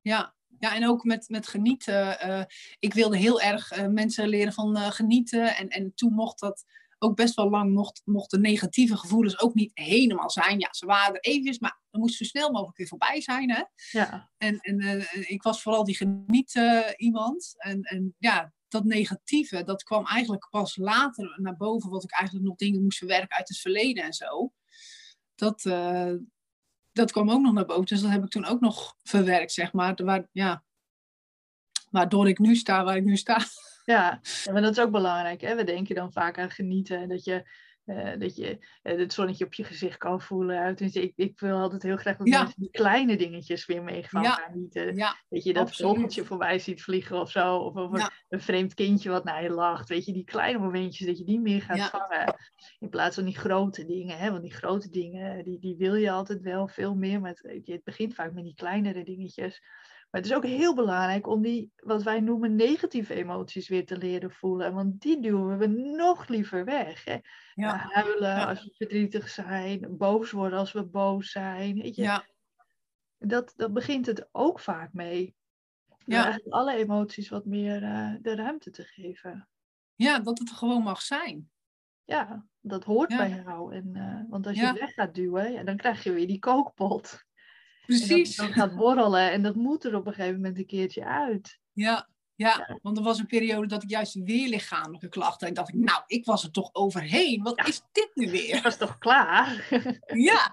Ja, 0.00 0.34
ja 0.58 0.74
en 0.74 0.88
ook 0.88 1.04
met, 1.04 1.28
met 1.28 1.48
genieten. 1.48 2.20
eh, 2.20 2.42
ik 2.78 2.94
wilde 2.94 3.16
heel 3.16 3.40
erg 3.40 3.70
eh, 3.70 3.86
mensen 3.86 4.28
leren 4.28 4.52
van 4.52 4.76
genieten. 4.76 5.56
En, 5.56 5.68
en 5.68 5.94
toen 5.94 6.12
mocht 6.12 6.40
dat 6.40 6.64
ook 7.02 7.16
best 7.16 7.34
wel 7.34 7.50
lang, 7.50 7.72
mocht, 7.72 8.02
mochten 8.04 8.40
negatieve 8.40 8.96
gevoelens 8.96 9.40
ook 9.40 9.54
niet 9.54 9.70
helemaal 9.74 10.30
zijn. 10.30 10.58
Ja, 10.58 10.68
ze 10.72 10.86
waren 10.86 11.14
er 11.14 11.20
eventjes, 11.20 11.58
maar 11.58 11.80
er 11.90 11.98
moest 11.98 12.16
zo 12.16 12.24
snel 12.24 12.50
mogelijk 12.50 12.76
weer 12.76 12.86
voorbij 12.86 13.20
zijn. 13.20 13.50
Hè? 13.50 13.62
Ja, 13.90 14.30
En, 14.36 14.58
en 14.58 14.80
eh, 14.80 15.30
ik 15.30 15.42
was 15.42 15.62
vooral 15.62 15.84
die 15.84 15.96
geniet 15.96 16.54
eh, 16.54 16.80
iemand. 16.96 17.54
En, 17.56 17.82
en 17.82 18.14
ja, 18.18 18.52
dat 18.68 18.84
negatieve, 18.84 19.64
dat 19.64 19.82
kwam 19.82 20.06
eigenlijk 20.06 20.48
pas 20.50 20.76
later 20.76 21.38
naar 21.40 21.56
boven. 21.56 21.90
Wat 21.90 22.04
ik 22.04 22.12
eigenlijk 22.12 22.48
nog 22.48 22.56
dingen 22.56 22.82
moest 22.82 22.98
verwerken 22.98 23.36
uit 23.36 23.48
het 23.48 23.58
verleden 23.58 24.04
en 24.04 24.12
zo. 24.12 24.52
Dat, 25.34 25.64
eh, 25.64 26.12
dat 26.92 27.12
kwam 27.12 27.30
ook 27.30 27.40
nog 27.40 27.52
naar 27.52 27.66
boven. 27.66 27.86
Dus 27.86 28.00
dat 28.00 28.10
heb 28.10 28.24
ik 28.24 28.30
toen 28.30 28.44
ook 28.44 28.60
nog 28.60 28.96
verwerkt, 29.02 29.52
zeg 29.52 29.72
maar. 29.72 30.04
Waar, 30.04 30.28
ja, 30.32 30.64
waardoor 31.90 32.28
ik 32.28 32.38
nu 32.38 32.56
sta 32.56 32.84
waar 32.84 32.96
ik 32.96 33.04
nu 33.04 33.16
sta. 33.16 33.38
Ja. 33.90 34.20
maar 34.52 34.62
dat 34.62 34.72
is 34.76 34.80
ook 34.80 34.90
belangrijk. 34.90 35.40
Hè? 35.40 35.56
We 35.56 35.64
denken 35.64 35.94
dan 35.94 36.12
vaak 36.12 36.38
aan 36.38 36.50
genieten. 36.50 37.08
Dat 37.08 37.24
je, 37.24 37.50
eh, 37.84 38.18
dat 38.18 38.36
je 38.36 38.58
eh, 38.82 38.98
het 38.98 39.12
zonnetje 39.12 39.44
op 39.44 39.54
je 39.54 39.64
gezicht 39.64 39.96
kan 39.98 40.20
voelen. 40.20 40.74
Tenminste, 40.76 41.02
ik, 41.02 41.12
ik 41.16 41.40
wil 41.40 41.56
altijd 41.56 41.82
heel 41.82 41.96
graag 41.96 42.16
dat 42.16 42.28
Ja. 42.28 42.38
mensen 42.42 42.60
die 42.60 42.70
kleine 42.70 43.16
dingetjes 43.16 43.66
weer 43.66 43.82
mee 43.82 44.02
gaan 44.02 44.22
Ja. 44.22 44.34
genieten. 44.34 44.96
Ja, 44.96 45.16
Weet 45.28 45.44
je, 45.44 45.52
dat 45.52 45.76
vogeltje 45.76 46.24
voorbij 46.24 46.58
ziet 46.58 46.82
vliegen 46.82 47.20
of 47.20 47.30
zo. 47.30 47.56
Of, 47.56 47.74
of 47.74 48.10
een- 48.28 48.40
vreemd 48.40 48.74
kindje 48.74 49.10
wat 49.10 49.24
naar 49.24 49.42
je 49.42 49.50
lacht. 49.50 49.88
Weet 49.88 50.04
je, 50.04 50.12
die 50.12 50.24
kleine 50.24 50.58
momentjes 50.58 51.06
dat 51.06 51.18
je 51.18 51.24
die 51.24 51.40
meer 51.40 51.62
gaat 51.62 51.90
vangen. 51.90 52.34
In 52.78 52.88
plaats 52.88 53.14
van 53.14 53.24
die 53.24 53.38
grote 53.38 53.84
dingen. 53.86 54.18
Hè? 54.18 54.30
Want 54.30 54.42
die 54.42 54.54
grote 54.54 54.90
dingen, 54.90 55.44
die, 55.44 55.58
die 55.58 55.76
wil 55.76 55.94
je 55.94 56.10
altijd 56.10 56.40
wel 56.40 56.68
veel 56.68 56.94
meer. 56.94 57.20
Maar 57.20 57.38
het 57.64 57.84
begint 57.84 58.14
vaak 58.14 58.32
met 58.32 58.44
die 58.44 58.54
kleinere 58.54 59.04
dingetjes. 59.04 59.62
Maar 60.10 60.20
het 60.20 60.30
is 60.30 60.36
ook 60.36 60.44
heel 60.44 60.74
belangrijk 60.74 61.26
om 61.26 61.42
die, 61.42 61.72
wat 61.76 62.02
wij 62.02 62.20
noemen, 62.20 62.54
negatieve 62.56 63.14
emoties 63.14 63.68
weer 63.68 63.86
te 63.86 63.96
leren 63.98 64.30
voelen. 64.30 64.74
Want 64.74 65.00
die 65.00 65.20
duwen 65.20 65.58
we 65.58 65.66
nog 65.96 66.28
liever 66.28 66.64
weg. 66.64 67.04
Hè? 67.04 67.18
Ja. 67.54 67.76
Huilen 67.88 68.46
als 68.46 68.64
we 68.64 68.74
verdrietig 68.76 69.28
zijn, 69.28 69.96
boos 69.96 70.30
worden 70.30 70.58
als 70.58 70.72
we 70.72 70.84
boos 70.84 71.30
zijn. 71.30 71.80
Weet 71.80 71.96
je? 71.96 72.02
Ja. 72.02 72.26
Dat, 73.18 73.52
dat 73.56 73.72
begint 73.72 74.06
het 74.06 74.28
ook 74.32 74.60
vaak 74.60 74.92
mee. 74.92 75.34
Ja. 76.04 76.40
alle 76.48 76.74
emoties 76.74 77.28
wat 77.28 77.44
meer 77.44 77.82
eh, 77.82 78.14
de 78.20 78.34
ruimte 78.34 78.70
te 78.70 78.82
geven. 78.82 79.48
ja, 79.94 80.18
dat 80.18 80.38
het 80.38 80.50
gewoon 80.50 80.82
mag 80.82 81.02
zijn. 81.02 81.50
Ja, 82.04 82.46
dat 82.60 82.84
hoort 82.84 83.10
Ja. 83.10 83.16
bij 83.16 83.42
jou. 83.44 83.74
En, 83.74 83.90
eh, 83.94 84.30
want 84.30 84.46
als 84.46 84.56
je 84.56 84.62
Ja. 84.62 84.68
het 84.70 84.78
weg 84.80 84.92
gaat 84.92 85.14
duwen, 85.14 85.52
ja, 85.52 85.62
dan 85.64 85.76
krijg 85.76 86.02
je 86.02 86.12
weer 86.12 86.26
die 86.26 86.38
kookpot. 86.38 87.24
Precies. 87.96 88.36
dat, 88.36 88.46
dat 88.46 88.54
gaat 88.54 88.76
borrelen 88.76 89.30
en 89.30 89.42
dat 89.42 89.54
moet 89.54 89.84
er 89.84 89.94
op 89.96 90.06
een 90.06 90.12
gegeven 90.12 90.36
moment 90.36 90.58
een 90.58 90.66
keertje 90.66 91.04
uit. 91.04 91.58
Ja, 91.72 92.08
ja, 92.34 92.78
want 92.82 92.96
er 92.96 93.02
was 93.02 93.18
een 93.18 93.26
periode 93.26 93.66
dat 93.66 93.82
ik 93.82 93.90
juist 93.90 94.14
weer 94.14 94.48
lichamelijke 94.48 95.08
klachten. 95.08 95.48
En 95.48 95.54
dacht 95.54 95.68
ik, 95.68 95.74
nou, 95.74 96.02
ik 96.06 96.24
was 96.24 96.44
er 96.44 96.50
toch 96.50 96.70
overheen. 96.74 97.42
Wat 97.42 97.56
Ja. 97.56 97.64
is 97.66 97.82
dit 97.92 98.10
nu 98.14 98.30
weer? 98.30 98.62
Dat 98.62 98.72
is 98.72 98.78
toch 98.78 98.98
klaar? 98.98 99.68
Ja. 100.14 100.52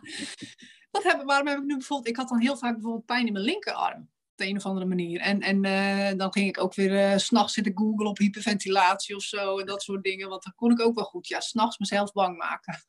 Wat 0.92 1.04
heb, 1.04 1.22
waarom 1.26 1.48
heb 1.48 1.58
ik 1.58 1.64
nu 1.66 1.78
bijvoorbeeld... 1.78 2.10
Ik 2.10 2.16
had 2.16 2.30
dan 2.30 2.40
heel 2.40 2.58
vaak 2.58 2.74
bijvoorbeeld 2.74 3.06
pijn 3.06 3.26
in 3.26 3.34
mijn 3.34 3.46
linkerarm. 3.46 4.02
Op 4.02 4.36
de 4.36 4.48
een 4.48 4.56
of 4.56 4.66
andere 4.66 4.86
manier. 4.86 5.20
En, 5.20 5.40
en 5.42 5.66
eh, 5.66 6.18
dan 6.18 6.32
ging 6.32 6.48
ik 6.48 6.60
ook 6.62 6.74
weer 6.76 6.98
eh, 7.12 7.18
s 7.18 7.26
s'nachts 7.26 7.54
zitten 7.54 7.78
googlen 7.78 8.08
op 8.08 8.18
hyperventilatie 8.18 9.16
of 9.16 9.24
zo. 9.24 9.58
En 9.60 9.66
dat 9.66 9.84
soort 9.84 10.04
dingen. 10.04 10.30
Want 10.30 10.44
dan 10.44 10.54
kon 10.56 10.72
ik 10.72 10.80
ook 10.82 10.96
wel 10.96 11.04
goed, 11.06 11.28
ja, 11.28 11.40
s'nachts 11.40 11.78
mezelf 11.78 12.12
bang 12.12 12.38
maken. 12.38 12.82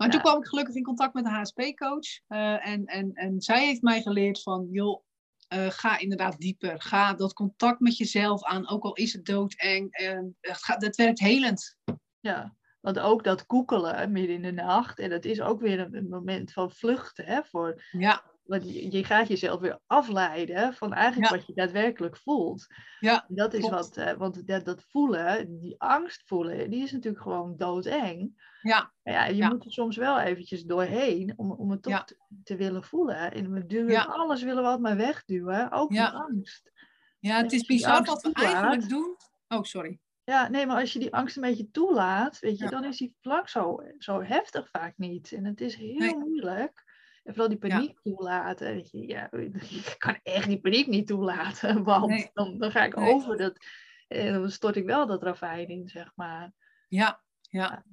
Maar 0.00 0.10
toen 0.10 0.20
kwam 0.20 0.38
ik 0.38 0.46
gelukkig 0.48 0.74
in 0.74 0.82
contact 0.82 1.14
met 1.14 1.24
de 1.24 1.30
HSP-coach. 1.30 2.20
eh, 2.26 2.66
en, 2.68 2.84
en, 2.84 3.12
en 3.14 3.40
zij 3.40 3.64
heeft 3.66 3.82
mij 3.82 4.02
geleerd 4.02 4.42
van, 4.42 4.68
joh, 4.70 5.02
eh, 5.48 5.66
ga 5.70 5.98
inderdaad 5.98 6.38
dieper. 6.38 6.80
Ga 6.82 7.14
dat 7.14 7.32
contact 7.32 7.80
met 7.80 7.96
jezelf 7.96 8.44
aan, 8.44 8.68
ook 8.68 8.84
al 8.84 8.94
is 8.94 9.12
het 9.12 9.24
doodeng. 9.24 9.92
en 9.92 10.36
het 10.40 10.62
gaat- 10.64 10.80
dat 10.80 10.96
werkt 10.96 11.18
helend. 11.18 11.76
Ja, 12.20 12.54
want 12.80 12.98
ook 12.98 13.24
dat 13.24 13.46
koekelen 13.46 14.12
midden 14.12 14.34
in 14.36 14.42
de 14.42 14.52
nacht. 14.62 14.98
En 14.98 15.10
dat 15.10 15.24
is 15.24 15.40
ook 15.40 15.60
weer 15.60 15.80
een, 15.80 15.94
een 15.94 16.08
moment 16.08 16.52
van 16.52 16.70
vluchten. 16.70 17.24
Hè, 17.24 17.42
voor, 17.44 17.82
Ja, 17.90 18.24
want 18.42 18.74
je, 18.74 18.90
je 18.92 19.04
gaat 19.04 19.28
jezelf 19.28 19.60
weer 19.60 19.78
afleiden 19.86 20.74
van 20.74 20.92
eigenlijk 20.92 21.30
Ja. 21.30 21.36
wat 21.36 21.46
je 21.46 21.54
daadwerkelijk 21.54 22.16
voelt. 22.16 22.66
ja, 23.00 23.24
Dat 23.28 23.54
is 23.54 23.60
Klopt. 23.60 23.74
wat, 23.74 23.96
eh, 23.96 24.12
want 24.12 24.46
dat, 24.46 24.64
dat 24.64 24.84
voelen, 24.88 25.60
die 25.60 25.80
angst 25.80 26.22
voelen, 26.26 26.70
die 26.70 26.82
is 26.82 26.92
natuurlijk 26.92 27.22
gewoon 27.22 27.56
doodeng. 27.56 28.48
ja, 28.62 28.92
Maar 29.02 29.14
ja, 29.14 29.26
je 29.26 29.34
Ja. 29.36 29.48
moet 29.48 29.64
er 29.64 29.72
soms 29.72 29.96
wel 29.96 30.18
eventjes 30.20 30.62
doorheen 30.64 31.32
om, 31.36 31.50
om 31.52 31.70
het 31.70 31.82
toch 31.82 31.92
Ja. 31.92 32.04
te, 32.04 32.16
te 32.44 32.56
willen 32.56 32.84
voelen. 32.84 33.32
En 33.32 33.52
we 33.52 33.66
duwen 33.66 34.06
alles 34.08 34.42
willen 34.42 34.62
we 34.62 34.68
altijd 34.68 34.82
maar 34.96 35.06
wegduwen, 35.06 35.70
ook 35.72 35.90
die 35.90 36.02
angst. 36.02 36.70
ja, 37.18 37.36
het 37.42 37.52
is 37.52 37.66
bizar 37.66 38.04
wat 38.04 38.22
we 38.22 38.30
toelaat- 38.32 38.52
eigenlijk 38.54 38.88
doen. 38.88 39.16
Oh, 39.48 39.62
sorry. 39.62 39.98
Ja, 40.24 40.48
nee, 40.48 40.66
maar 40.66 40.80
als 40.80 40.92
je 40.92 40.98
die 40.98 41.14
angst 41.14 41.36
een 41.36 41.42
beetje 41.42 41.70
toelaat, 41.70 42.38
weet 42.38 42.58
je, 42.58 42.68
dan 42.68 42.84
is 42.84 42.96
die 42.98 43.16
vlak 43.20 43.48
zo, 43.48 43.82
zo 43.98 44.22
heftig 44.22 44.68
vaak 44.70 44.94
niet. 44.96 45.32
En 45.32 45.44
het 45.44 45.60
is 45.60 45.74
heel 45.74 45.98
Nee. 45.98 46.16
moeilijk. 46.16 46.89
En 47.22 47.32
vooral 47.34 47.48
die 47.48 47.58
paniek 47.58 48.00
toelaten. 48.02 48.74
Weet 48.74 48.90
je, 48.90 49.06
ja, 49.06 49.30
ik 49.32 49.94
kan 49.98 50.18
echt 50.22 50.46
die 50.46 50.60
paniek 50.60 50.86
niet 50.86 51.06
toelaten, 51.06 51.82
want 51.84 52.06
Nee. 52.06 52.30
dan, 52.32 52.58
dan 52.58 52.70
ga 52.70 52.84
ik 52.84 52.96
Nee. 52.96 53.12
over 53.14 53.36
dat. 53.36 53.64
En 54.08 54.32
dan 54.32 54.50
stort 54.50 54.76
ik 54.76 54.84
wel 54.84 55.06
dat 55.06 55.22
ravijn 55.22 55.68
in, 55.68 55.88
zeg 55.88 56.12
maar. 56.14 56.52
Ja, 56.88 57.22
ja, 57.40 57.84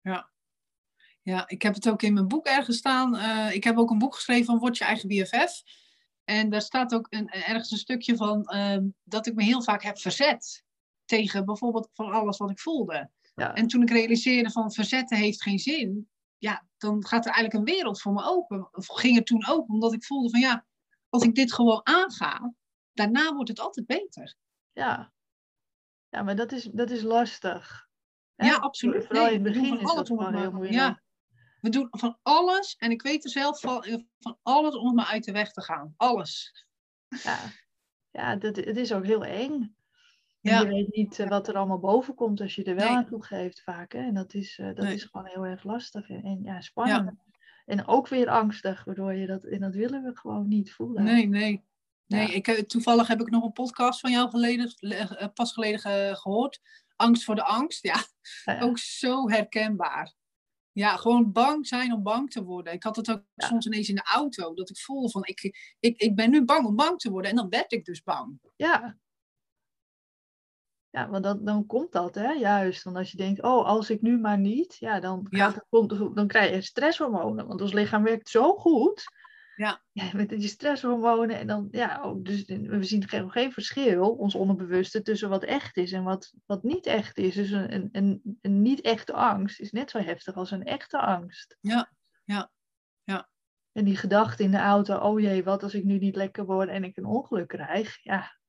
ja. 0.00 0.30
Ja, 1.22 1.48
ik 1.48 1.62
heb 1.62 1.74
het 1.74 1.88
ook 1.88 2.02
in 2.02 2.12
mijn 2.14 2.28
boek 2.28 2.46
ergens 2.46 2.76
staan. 2.76 3.16
Eh, 3.16 3.54
ik 3.54 3.64
heb 3.64 3.76
ook 3.76 3.90
een 3.90 3.98
boek 3.98 4.14
geschreven 4.14 4.44
van 4.44 4.58
Word 4.58 4.78
je 4.78 4.84
eigen 4.84 5.08
BFF. 5.08 5.62
En 6.24 6.50
daar 6.50 6.62
staat 6.62 6.94
ook 6.94 7.06
een, 7.10 7.28
ergens 7.28 7.70
een 7.70 7.78
stukje 7.78 8.16
van 8.16 8.44
ehm, 8.44 8.86
dat 9.04 9.26
ik 9.26 9.34
me 9.34 9.42
heel 9.42 9.62
vaak 9.62 9.82
heb 9.82 9.98
verzet 9.98 10.64
tegen 11.04 11.44
bijvoorbeeld 11.44 11.88
van 11.92 12.12
alles 12.12 12.36
wat 12.36 12.50
ik 12.50 12.58
voelde. 12.58 13.10
Ja, 13.34 13.54
En 13.54 13.66
toen 13.66 13.82
ik 13.82 13.90
realiseerde 13.90 14.50
van 14.50 14.72
verzetten 14.72 15.16
heeft 15.18 15.42
geen 15.42 15.58
zin, 15.58 16.10
ja, 16.40 16.66
dan 16.76 17.06
gaat 17.06 17.26
er 17.26 17.32
eigenlijk 17.32 17.54
een 17.54 17.74
wereld 17.74 18.00
voor 18.00 18.12
me 18.12 18.22
open. 18.24 18.68
Of 18.72 18.86
ging 18.86 19.16
het 19.16 19.26
toen 19.26 19.46
open, 19.46 19.74
omdat 19.74 19.92
ik 19.92 20.04
voelde 20.04 20.30
van 20.30 20.40
ja, 20.40 20.66
als 21.08 21.22
ik 21.22 21.34
dit 21.34 21.52
gewoon 21.52 21.80
aanga, 21.82 22.54
daarna 22.92 23.34
wordt 23.34 23.48
het 23.48 23.60
altijd 23.60 23.86
beter. 23.86 24.34
ja. 24.72 25.12
ja 26.08 26.22
maar 26.22 26.36
dat 26.36 26.52
is, 26.52 26.64
dat 26.72 26.90
is 26.90 27.02
lastig. 27.02 27.88
Hè? 28.34 28.46
Ja, 28.46 28.56
absoluut. 28.56 29.06
Vooral 29.06 29.24
Nee, 29.24 29.34
in 29.34 29.44
het 29.44 29.52
begin 29.52 29.80
is 29.80 29.94
dat 29.94 30.06
gewoon 30.06 30.34
heel 30.34 30.50
moeilijk. 30.50 30.74
Ja, 30.74 31.02
we 31.60 31.68
doen 31.68 31.88
van 31.90 32.18
alles, 32.22 32.76
en 32.76 32.90
ik 32.90 33.02
weet 33.02 33.24
er 33.24 33.30
zelf 33.30 33.60
van, 33.60 34.04
van 34.18 34.38
alles 34.42 34.74
om 34.74 34.94
maar 34.94 35.06
uit 35.06 35.24
de 35.24 35.32
weg 35.32 35.52
te 35.52 35.62
gaan. 35.62 35.94
Alles. 35.96 36.64
Ja, 37.08 37.38
ja 38.10 38.36
dat, 38.36 38.56
het 38.56 38.76
is 38.76 38.92
ook 38.92 39.04
heel 39.04 39.24
eng. 39.24 39.76
En 40.40 40.50
Ja. 40.52 40.60
je 40.60 40.66
weet 40.68 40.94
niet 40.94 41.18
eh, 41.18 41.28
wat 41.28 41.48
er 41.48 41.54
allemaal 41.56 41.78
boven 41.78 42.14
komt 42.14 42.40
als 42.40 42.54
je 42.54 42.64
er 42.64 42.74
wel 42.74 42.88
Nee. 42.88 42.96
aan 42.96 43.06
toegeeft 43.06 43.62
vaak. 43.62 43.92
Hè? 43.92 43.98
En 43.98 44.14
dat 44.14 44.34
is, 44.34 44.58
eh, 44.58 44.66
dat 44.66 44.84
Nee. 44.84 44.94
is 44.94 45.04
gewoon 45.04 45.26
heel 45.26 45.44
erg 45.46 45.64
lastig 45.64 46.08
en, 46.08 46.22
en 46.22 46.42
ja, 46.42 46.60
spannend. 46.60 47.12
En 47.66 47.86
ook 47.86 48.08
weer 48.08 48.28
angstig, 48.28 48.84
waardoor 48.84 49.14
je 49.14 49.26
dat, 49.26 49.44
en 49.44 49.60
dat 49.60 49.74
willen 49.74 50.02
we 50.02 50.16
gewoon 50.16 50.48
niet 50.48 50.72
voelen. 50.72 51.04
Nee, 51.04 51.26
nee. 51.28 51.64
Nee, 52.06 52.26
Ja. 52.28 52.34
ik, 52.34 52.46
eh, 52.48 52.62
toevallig 52.62 53.06
heb 53.08 53.20
ik 53.20 53.30
nog 53.30 53.44
een 53.44 53.52
podcast 53.52 54.00
van 54.00 54.10
jou 54.10 54.30
geleden, 54.30 54.74
pas 55.34 55.52
geleden 55.52 55.80
ge- 55.80 56.10
gehoord. 56.14 56.60
Angst 56.96 57.24
voor 57.24 57.34
de 57.34 57.44
angst. 57.44 57.82
Ja, 57.82 57.96
Ja, 58.44 58.52
ja. 58.52 58.60
ook 58.60 58.78
zo 58.78 59.28
herkenbaar. 59.30 60.14
Ja, 60.72 60.96
gewoon 60.96 61.32
bang 61.32 61.66
zijn 61.66 61.92
om 61.92 62.02
bang 62.02 62.30
te 62.30 62.44
worden. 62.44 62.72
Ik 62.72 62.82
had 62.82 62.96
het 62.96 63.10
ook 63.10 63.22
Ja. 63.34 63.46
soms 63.46 63.66
ineens 63.66 63.88
in 63.88 63.94
de 63.94 64.08
auto, 64.12 64.54
dat 64.54 64.70
ik 64.70 64.78
voelde 64.78 65.10
van, 65.10 65.22
ik, 65.24 65.40
ik, 65.80 66.00
ik 66.00 66.14
ben 66.14 66.30
nu 66.30 66.44
bang 66.44 66.66
om 66.66 66.76
bang 66.76 66.98
te 66.98 67.10
worden. 67.10 67.30
En 67.30 67.36
dan 67.36 67.48
werd 67.48 67.72
ik 67.72 67.84
dus 67.84 68.02
bang. 68.02 68.38
Ja. 68.56 68.98
Ja, 70.90 71.08
want 71.08 71.24
dan, 71.24 71.44
dan 71.44 71.66
komt 71.66 71.92
dat, 71.92 72.14
hè, 72.14 72.30
juist. 72.30 72.82
Want 72.82 72.96
als 72.96 73.10
je 73.10 73.16
denkt, 73.16 73.42
oh, 73.42 73.66
als 73.66 73.90
ik 73.90 74.00
nu 74.00 74.18
maar 74.18 74.38
niet, 74.38 74.76
ja, 74.78 75.00
dan, 75.00 75.26
Ja. 75.30 75.52
het- 75.52 76.14
dan 76.14 76.26
krijg 76.26 76.54
je 76.54 76.60
stresshormonen. 76.60 77.46
Want 77.46 77.60
ons 77.60 77.72
lichaam 77.72 78.02
werkt 78.02 78.28
zo 78.28 78.54
goed. 78.54 79.04
Ja. 79.56 79.82
ja 79.92 80.04
met 80.12 80.28
die 80.28 80.48
stresshormonen. 80.48 81.38
En 81.38 81.46
dan, 81.46 81.68
ja, 81.70 82.00
ook, 82.02 82.24
dus 82.24 82.44
we 82.46 82.82
zien 82.84 83.08
geen, 83.08 83.30
geen 83.30 83.52
verschil, 83.52 84.10
ons 84.10 84.34
onderbewuste, 84.34 85.02
tussen 85.02 85.28
wat 85.28 85.44
echt 85.44 85.76
is 85.76 85.92
en 85.92 86.02
wat, 86.04 86.32
wat 86.46 86.62
niet 86.62 86.86
echt 86.86 87.18
is. 87.18 87.34
Dus 87.34 87.50
een, 87.50 87.74
een, 87.74 87.88
een, 87.92 88.38
een 88.40 88.62
niet-echte 88.62 89.12
angst 89.12 89.60
is 89.60 89.70
net 89.72 89.90
zo 89.90 89.98
heftig 89.98 90.34
als 90.34 90.50
een 90.50 90.64
echte 90.64 90.98
angst. 90.98 91.56
Ja, 91.60 91.92
ja, 92.24 92.50
ja. 93.04 93.28
En 93.72 93.84
die 93.84 93.96
gedachte 93.96 94.42
in 94.42 94.50
de 94.50 94.58
auto, 94.58 94.96
oh 94.98 95.20
jee, 95.20 95.44
wat 95.44 95.62
als 95.62 95.74
ik 95.74 95.84
nu 95.84 95.98
niet 95.98 96.16
lekker 96.16 96.44
word 96.44 96.68
en 96.68 96.84
ik 96.84 96.96
een 96.96 97.04
ongeluk 97.04 97.48
krijg? 97.48 98.02
Ja, 98.02 98.39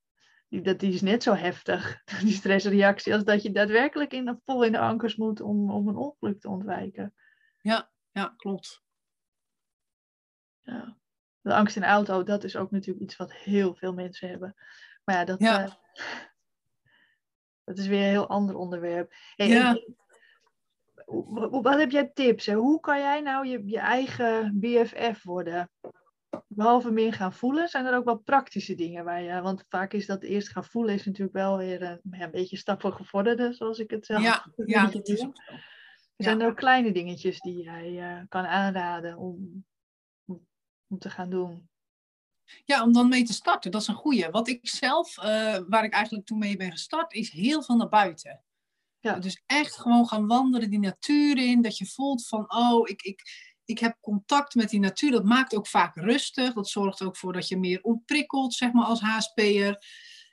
die, 0.52 0.62
dat, 0.62 0.80
die 0.80 0.94
is 0.94 1.02
net 1.02 1.24
zo 1.24 1.34
heftig, 1.34 2.04
die 2.24 2.34
stressreactie, 2.34 3.14
als 3.14 3.24
dat 3.24 3.42
je 3.44 3.52
daadwerkelijk 3.52 4.14
in, 4.14 4.40
vol 4.46 4.64
in 4.64 4.72
de 4.72 4.80
ankers 4.80 5.16
moet 5.16 5.42
om, 5.42 5.72
om 5.72 5.88
een 5.88 5.96
ongeluk 5.96 6.40
te 6.40 6.50
ontwijken. 6.50 7.14
Ja, 8.12 8.34
klopt. 8.38 8.84
Ja. 10.62 10.98
De 11.42 11.54
angst 11.54 11.76
in 11.76 11.82
de 11.82 11.88
auto, 11.88 12.24
dat 12.24 12.44
is 12.44 12.56
ook 12.56 12.72
natuurlijk 12.72 13.06
iets 13.06 13.16
wat 13.18 13.34
heel 13.34 13.76
veel 13.76 13.94
mensen 13.94 14.30
hebben. 14.30 14.56
Maar 15.04 15.16
ja, 15.16 15.26
dat, 15.26 15.40
Ja. 15.40 15.64
eh, 15.64 15.72
dat 17.66 17.78
is 17.78 17.88
weer 17.88 18.00
een 18.04 18.10
heel 18.10 18.28
ander 18.30 18.56
onderwerp. 18.56 19.14
Hey, 19.36 19.48
Ja. 19.48 19.70
en- 19.70 19.96
wat 21.62 21.78
heb 21.78 21.92
jij 21.92 22.12
tips? 22.14 22.46
Hè? 22.46 22.54
Hoe 22.54 22.80
kan 22.80 23.00
jij 23.00 23.22
nou 23.22 23.48
je, 23.48 23.66
je 23.66 23.80
eigen 23.80 24.60
BFF 24.60 25.24
worden? 25.24 25.72
Behalve 26.48 26.92
meer 26.92 27.14
gaan 27.14 27.34
voelen, 27.34 27.70
zijn 27.70 27.86
er 27.86 27.96
ook 27.96 28.06
wel 28.06 28.18
praktische 28.18 28.76
dingen 28.76 29.04
waar 29.04 29.22
je. 29.22 29.42
Want 29.42 29.66
vaak 29.70 29.94
is 29.94 30.06
dat 30.06 30.24
eerst 30.24 30.50
gaan 30.50 30.66
voelen, 30.66 30.94
is 30.94 31.06
natuurlijk 31.06 31.34
wel 31.36 31.58
weer 31.58 31.82
een, 31.82 32.00
ja, 32.12 32.24
een 32.24 32.32
beetje 32.32 32.58
stap 32.58 32.82
voor 32.82 32.94
gevorderde, 32.94 33.54
zoals 33.54 33.80
ik 33.80 33.90
het 33.90 34.06
zelf 34.06 34.24
Ja, 34.24 34.46
ja, 34.66 34.86
dat 34.86 35.08
is 35.08 35.22
ook 35.22 35.42
zo. 35.42 35.54
Zijn 36.18 36.42
er 36.42 36.48
ook 36.48 36.56
kleine 36.56 36.92
dingetjes 36.92 37.40
die 37.40 37.64
jij 37.64 38.00
eh, 38.00 38.22
kan 38.30 38.46
aanraden 38.46 39.18
om, 39.18 39.66
om, 40.88 41.00
te 41.00 41.10
gaan 41.10 41.30
doen? 41.30 41.70
Ja, 42.66 42.84
om 42.84 42.94
dan 42.94 43.10
mee 43.10 43.24
te 43.24 43.34
starten, 43.34 43.72
dat 43.72 43.82
is 43.82 43.88
een 43.88 43.96
goeie. 43.96 44.30
Wat 44.30 44.48
ik 44.48 44.68
zelf, 44.68 45.18
eh, 45.18 45.60
waar 45.68 45.84
ik 45.84 45.94
eigenlijk 45.94 46.26
toen 46.26 46.40
mee 46.40 46.58
ben 46.58 46.72
gestart, 46.72 47.14
is 47.14 47.32
heel 47.32 47.64
veel 47.64 47.76
naar 47.76 47.90
buiten. 47.90 48.44
Ja. 49.00 49.20
Dus 49.20 49.44
echt 49.46 49.78
gewoon 49.78 50.08
gaan 50.08 50.28
wandelen, 50.28 50.70
die 50.70 50.80
natuur 50.80 51.38
in. 51.38 51.62
Dat 51.62 51.78
je 51.78 51.86
voelt 51.86 52.28
van, 52.28 52.54
oh, 52.54 52.90
ik, 52.90 53.02
ik, 53.02 53.22
ik 53.72 53.80
heb 53.80 53.98
contact 54.02 54.56
met 54.56 54.70
die 54.70 54.80
natuur. 54.80 55.12
Dat 55.12 55.24
maakt 55.24 55.56
ook 55.56 55.68
vaak 55.68 55.96
rustig. 55.96 56.54
Dat 56.54 56.70
zorgt 56.70 57.02
ook 57.02 57.18
voor 57.18 57.34
dat 57.34 57.48
je 57.48 57.58
meer 57.58 57.82
ontprikkelt, 57.82 58.54
zeg 58.54 58.72
maar, 58.72 58.86
als 58.86 59.02
HSP'er. 59.02 59.86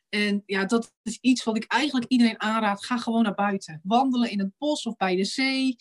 En 0.08 0.42
ja, 0.46 0.64
dat 0.64 0.94
is 1.02 1.18
iets 1.20 1.44
wat 1.44 1.56
ik 1.56 1.64
eigenlijk 1.64 2.10
iedereen 2.10 2.40
aanraad. 2.40 2.84
Ga 2.84 2.98
gewoon 2.98 3.22
naar 3.22 3.34
buiten. 3.34 3.80
Wandelen 3.82 4.30
in 4.30 4.38
het 4.38 4.58
bos 4.58 4.86
of 4.86 4.96
bij 4.96 5.16
de 5.16 5.24
zee. 5.24 5.76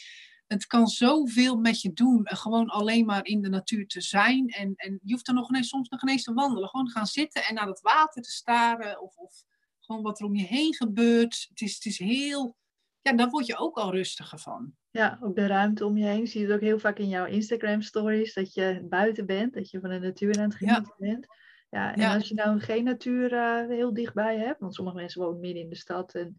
Het 0.47 0.67
kan 0.67 0.87
zoveel 0.87 1.57
met 1.57 1.81
je 1.81 1.93
doen. 1.93 2.25
En 2.25 2.37
gewoon 2.37 2.67
alleen 2.67 3.05
maar 3.05 3.25
in 3.25 3.41
de 3.41 3.49
natuur 3.49 3.87
te 3.87 4.01
zijn. 4.01 4.47
En, 4.47 4.73
en 4.75 4.99
je 5.03 5.13
hoeft 5.13 5.27
er 5.27 5.33
nog 5.33 5.49
ineens, 5.49 5.69
soms 5.69 5.89
nog 5.89 6.01
ineens 6.01 6.23
te 6.23 6.33
wandelen. 6.33 6.69
Gewoon 6.69 6.89
gaan 6.89 7.07
zitten 7.07 7.43
en 7.43 7.53
naar 7.53 7.67
het 7.67 7.81
water 7.81 8.21
te 8.21 8.31
staren. 8.31 9.01
Of, 9.01 9.15
of 9.15 9.43
gewoon 9.79 10.01
wat 10.01 10.19
er 10.19 10.25
om 10.25 10.35
je 10.35 10.45
heen 10.45 10.75
gebeurt. 10.75 11.45
Het 11.49 11.61
is, 11.61 11.73
het 11.73 11.85
is 11.85 11.99
heel... 11.99 12.57
Ja, 13.01 13.13
daar 13.13 13.29
word 13.29 13.45
je 13.45 13.57
ook 13.57 13.77
al 13.77 13.91
rustiger 13.91 14.39
van. 14.39 14.75
Ja, 14.97 15.17
ook 15.21 15.36
de 15.36 15.47
ruimte 15.47 15.86
om 15.86 15.97
je 15.97 16.05
heen. 16.05 16.27
Zie 16.27 16.41
je 16.41 16.45
het 16.47 16.55
ook 16.55 16.62
heel 16.62 16.79
vaak 16.79 16.99
in 16.99 17.07
jouw 17.07 17.25
Instagram 17.25 17.81
stories, 17.81 18.33
dat 18.33 18.53
je 18.53 18.86
buiten 18.89 19.25
bent, 19.25 19.53
dat 19.53 19.69
je 19.69 19.79
van 19.79 19.89
de 19.89 19.99
natuur 19.99 20.38
aan 20.38 20.49
het 20.49 20.60
Ja. 20.60 20.73
genieten 20.73 20.95
bent. 20.97 21.27
Ja, 21.69 21.95
en 21.95 22.15
als 22.15 22.27
je 22.27 22.33
nou 22.33 22.60
geen 22.60 22.83
natuur 22.83 23.33
uh, 23.33 23.67
heel 23.67 23.93
dichtbij 23.93 24.38
hebt, 24.38 24.60
want 24.60 24.75
sommige 24.75 24.97
mensen 24.97 25.21
wonen 25.21 25.39
midden 25.39 25.63
in 25.63 25.69
de 25.69 25.75
stad 25.75 26.15
en 26.15 26.38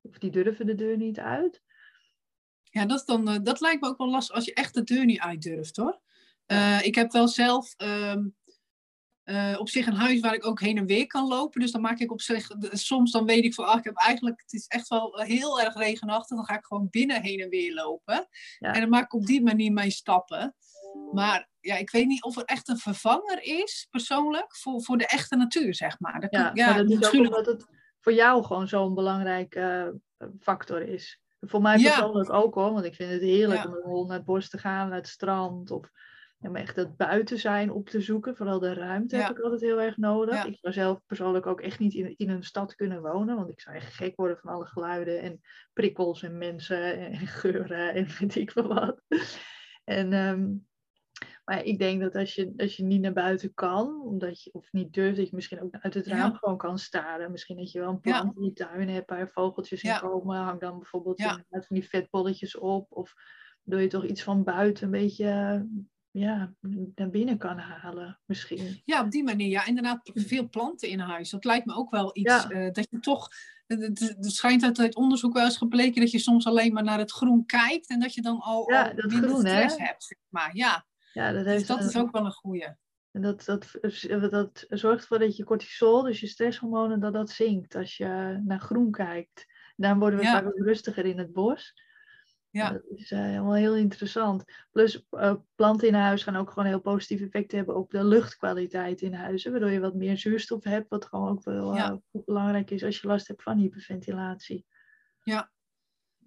of 0.00 0.18
die 0.18 0.30
durven 0.30 0.66
de 0.66 0.74
deur 0.74 0.96
niet 0.96 1.18
uit. 1.18 1.62
Ja, 2.62 2.86
dat, 2.86 2.98
is 2.98 3.04
dan, 3.04 3.28
uh, 3.28 3.38
dat 3.42 3.60
lijkt 3.60 3.80
me 3.80 3.88
ook 3.88 3.98
wel 3.98 4.10
lastig 4.10 4.34
als 4.34 4.44
je 4.44 4.54
echt 4.54 4.74
de 4.74 4.82
deur 4.82 5.04
niet 5.04 5.20
uit 5.20 5.42
durft 5.42 5.76
hoor. 5.76 6.00
Uh, 6.46 6.82
ik 6.82 6.94
heb 6.94 7.12
wel 7.12 7.28
zelf 7.28 7.74
um, 7.76 8.36
uh, 9.30 9.56
op 9.58 9.68
zich 9.68 9.86
een 9.86 9.94
huis 9.94 10.20
waar 10.20 10.34
ik 10.34 10.46
ook 10.46 10.60
heen 10.60 10.76
en 10.76 10.86
weer 10.86 11.06
kan 11.06 11.28
lopen. 11.28 11.60
Dus 11.60 11.72
dan 11.72 11.80
maak 11.80 11.98
ik 11.98 12.12
op 12.12 12.20
zich, 12.20 12.50
soms 12.70 13.10
dan 13.10 13.24
weet 13.24 13.44
ik 13.44 13.54
van, 13.54 13.66
ah, 13.66 13.78
ik 13.78 13.84
heb 13.84 13.96
eigenlijk, 13.96 14.40
het 14.40 14.52
is 14.52 14.66
echt 14.66 14.88
wel 14.88 15.20
heel 15.20 15.60
erg 15.60 15.74
regenachtig. 15.74 16.36
Dan 16.36 16.46
ga 16.46 16.56
ik 16.56 16.64
gewoon 16.64 16.88
binnen 16.90 17.22
heen 17.22 17.40
en 17.40 17.48
weer 17.48 17.74
lopen. 17.74 18.28
Ja. 18.58 18.72
En 18.72 18.80
dan 18.80 18.88
maak 18.88 19.04
ik 19.04 19.14
op 19.14 19.26
die 19.26 19.42
manier 19.42 19.72
mijn 19.72 19.90
stappen. 19.90 20.54
Maar 21.12 21.48
ja, 21.60 21.76
ik 21.76 21.90
weet 21.90 22.06
niet 22.06 22.22
of 22.22 22.36
er 22.36 22.44
echt 22.44 22.68
een 22.68 22.78
vervanger 22.78 23.42
is, 23.42 23.86
persoonlijk, 23.90 24.56
voor, 24.56 24.82
voor 24.82 24.98
de 24.98 25.06
echte 25.06 25.36
natuur, 25.36 25.74
zeg 25.74 26.00
maar. 26.00 26.20
Dat, 26.20 26.32
ja, 26.32 26.50
ja, 26.54 26.68
maar 26.68 26.86
dat 26.86 26.90
is 26.90 27.06
ook 27.06 27.14
omdat 27.14 27.46
het 27.46 27.66
voor 28.00 28.12
jou 28.12 28.44
gewoon 28.44 28.68
zo'n 28.68 28.94
belangrijke 28.94 29.94
uh, 30.18 30.28
factor 30.40 30.80
is. 30.80 31.20
Voor 31.40 31.62
mij 31.62 31.82
persoonlijk 31.82 32.28
ja. 32.28 32.34
ook 32.34 32.54
hoor, 32.54 32.72
want 32.72 32.84
ik 32.84 32.94
vind 32.94 33.10
het 33.10 33.20
heerlijk 33.20 33.66
om 33.66 33.74
een 33.74 33.90
hond 33.90 34.08
naar 34.08 34.16
het 34.16 34.26
bos 34.26 34.48
te 34.48 34.58
gaan, 34.58 34.88
naar 34.88 34.96
het 34.96 35.08
strand. 35.08 35.70
Of 35.70 35.90
ja, 36.40 36.50
maar 36.50 36.60
echt 36.60 36.76
het 36.76 36.96
buiten 36.96 37.38
zijn 37.38 37.70
op 37.70 37.88
te 37.88 38.00
zoeken. 38.00 38.36
Vooral 38.36 38.58
de 38.58 38.74
ruimte 38.74 39.16
heb 39.16 39.30
ik 39.30 39.40
altijd 39.40 39.60
heel 39.60 39.80
erg 39.80 39.96
nodig. 39.96 40.44
Ik 40.44 40.58
zou 40.60 40.74
zelf 40.74 41.00
persoonlijk 41.06 41.46
ook 41.46 41.60
echt 41.60 41.78
niet 41.78 41.94
in, 41.94 42.14
in 42.16 42.30
een 42.30 42.42
stad 42.42 42.74
kunnen 42.74 43.02
wonen. 43.02 43.36
Want 43.36 43.50
ik 43.50 43.60
zou 43.60 43.76
echt 43.76 43.94
gek 43.94 44.16
worden 44.16 44.38
van 44.38 44.50
alle 44.50 44.66
geluiden 44.66 45.20
en 45.20 45.40
prikkels 45.72 46.22
en 46.22 46.38
mensen 46.38 46.98
en, 46.98 47.26
geuren 47.26 47.94
en 47.94 48.06
weet 48.18 48.34
ik 48.34 48.50
veel 48.50 48.68
wat. 48.68 49.02
En, 49.84 50.12
um, 50.12 50.66
maar 51.44 51.64
ik 51.64 51.78
denk 51.78 52.00
dat 52.00 52.14
als 52.14 52.34
je, 52.34 52.52
als 52.56 52.76
je 52.76 52.84
niet 52.84 53.00
naar 53.00 53.12
buiten 53.12 53.54
kan, 53.54 54.02
omdat 54.02 54.42
je, 54.42 54.52
of 54.52 54.72
niet 54.72 54.92
durft, 54.92 55.16
dat 55.16 55.28
je 55.28 55.34
misschien 55.34 55.62
ook 55.62 55.76
uit 55.80 55.94
het 55.94 56.06
raam 56.06 56.34
gewoon 56.34 56.56
kan 56.56 56.78
staren. 56.78 57.30
Misschien 57.30 57.56
dat 57.56 57.72
je 57.72 57.80
wel 57.80 57.88
een 57.88 58.00
plant 58.00 58.36
in 58.36 58.44
je 58.44 58.52
tuin 58.52 58.88
hebt 58.88 59.10
waar 59.10 59.30
vogeltjes 59.30 59.82
in 59.82 59.98
komen. 59.98 60.36
Hang 60.36 60.60
dan 60.60 60.78
bijvoorbeeld 60.78 61.22
van 61.22 61.44
die 61.68 61.88
vetbolletjes 61.88 62.56
op. 62.58 62.86
Of 62.92 63.14
doe 63.62 63.80
je 63.80 63.86
toch 63.86 64.04
iets 64.04 64.22
van 64.22 64.44
buiten 64.44 64.84
een 64.84 64.90
beetje 64.90 65.66
ja, 66.10 66.54
naar 66.94 67.10
binnen 67.10 67.38
kan 67.38 67.58
halen, 67.58 68.20
misschien. 68.24 68.82
Ja, 68.84 69.04
op 69.04 69.10
die 69.10 69.24
manier. 69.24 69.48
Ja, 69.48 69.66
inderdaad, 69.66 70.10
veel 70.14 70.48
planten 70.48 70.88
in 70.88 70.98
huis. 70.98 71.30
Dat 71.30 71.44
lijkt 71.44 71.66
me 71.66 71.74
ook 71.74 71.90
wel 71.90 72.10
iets 72.12 72.32
ja. 72.32 72.50
uh, 72.50 72.72
dat 72.72 72.86
je 72.90 72.98
toch. 73.00 73.28
Het 73.66 74.16
schijnt 74.18 74.62
uit 74.64 74.76
het 74.76 74.96
onderzoek 74.96 75.32
wel 75.32 75.44
eens 75.44 75.56
gebleken 75.56 76.00
dat 76.00 76.10
je 76.10 76.18
soms 76.18 76.46
alleen 76.46 76.72
maar 76.72 76.84
naar 76.84 76.98
het 76.98 77.12
groen 77.12 77.46
kijkt 77.46 77.88
en 77.88 78.00
dat 78.00 78.14
je 78.14 78.22
dan 78.22 78.40
al, 78.40 78.70
ja, 78.70 78.88
al 78.88 78.94
dat 78.94 79.10
minder 79.10 79.28
groen, 79.28 79.40
stress 79.40 79.76
hè? 79.76 79.84
hebt. 79.84 80.04
Zeg 80.04 80.18
maar 80.28 80.56
ja, 80.56 80.86
ja 81.12 81.32
dat, 81.32 81.44
dus 81.44 81.52
heeft 81.52 81.66
dat 81.66 81.80
een, 81.80 81.86
is 81.86 81.96
ook 81.96 82.12
wel 82.12 82.24
een 82.24 82.32
goeie. 82.32 82.76
En 83.10 83.22
dat, 83.22 83.44
dat, 83.44 83.78
dat 84.30 84.66
zorgt 84.68 85.00
ervoor 85.00 85.18
dat 85.18 85.36
je 85.36 85.44
cortisol, 85.44 86.02
dus 86.02 86.20
je 86.20 86.26
stresshormonen, 86.26 87.00
dat 87.00 87.12
dat 87.12 87.30
zinkt 87.30 87.74
als 87.74 87.96
je 87.96 88.40
naar 88.44 88.60
groen 88.60 88.90
kijkt. 88.90 89.46
Daarom 89.76 90.00
worden 90.00 90.18
we 90.18 90.24
Ja. 90.24 90.32
vaak 90.32 90.46
ook 90.46 90.58
rustiger 90.58 91.04
in 91.04 91.18
het 91.18 91.32
bos. 91.32 91.74
Ja. 92.50 92.70
Dat 92.72 92.82
is 92.86 93.10
eh, 93.10 93.18
helemaal 93.18 93.54
heel 93.54 93.76
interessant. 93.76 94.44
Plus 94.70 95.06
eh, 95.10 95.34
planten 95.54 95.88
in 95.88 95.94
huis 95.94 96.22
gaan 96.22 96.36
ook 96.36 96.50
gewoon 96.50 96.68
heel 96.68 96.80
positieve 96.80 97.24
effecten 97.24 97.56
hebben 97.56 97.76
op 97.76 97.90
de 97.90 98.04
luchtkwaliteit 98.04 99.00
in 99.00 99.14
huizen. 99.14 99.50
Waardoor 99.50 99.70
je 99.70 99.80
wat 99.80 99.94
meer 99.94 100.18
zuurstof 100.18 100.64
hebt, 100.64 100.88
wat 100.88 101.04
gewoon 101.04 101.28
ook 101.28 101.44
wel 101.44 101.70
eh, 101.70 101.76
Ja. 101.76 102.00
belangrijk 102.10 102.70
is 102.70 102.84
als 102.84 103.00
je 103.00 103.06
last 103.06 103.28
hebt 103.28 103.42
van 103.42 103.58
hyperventilatie. 103.58 104.66
Ja. 105.22 105.50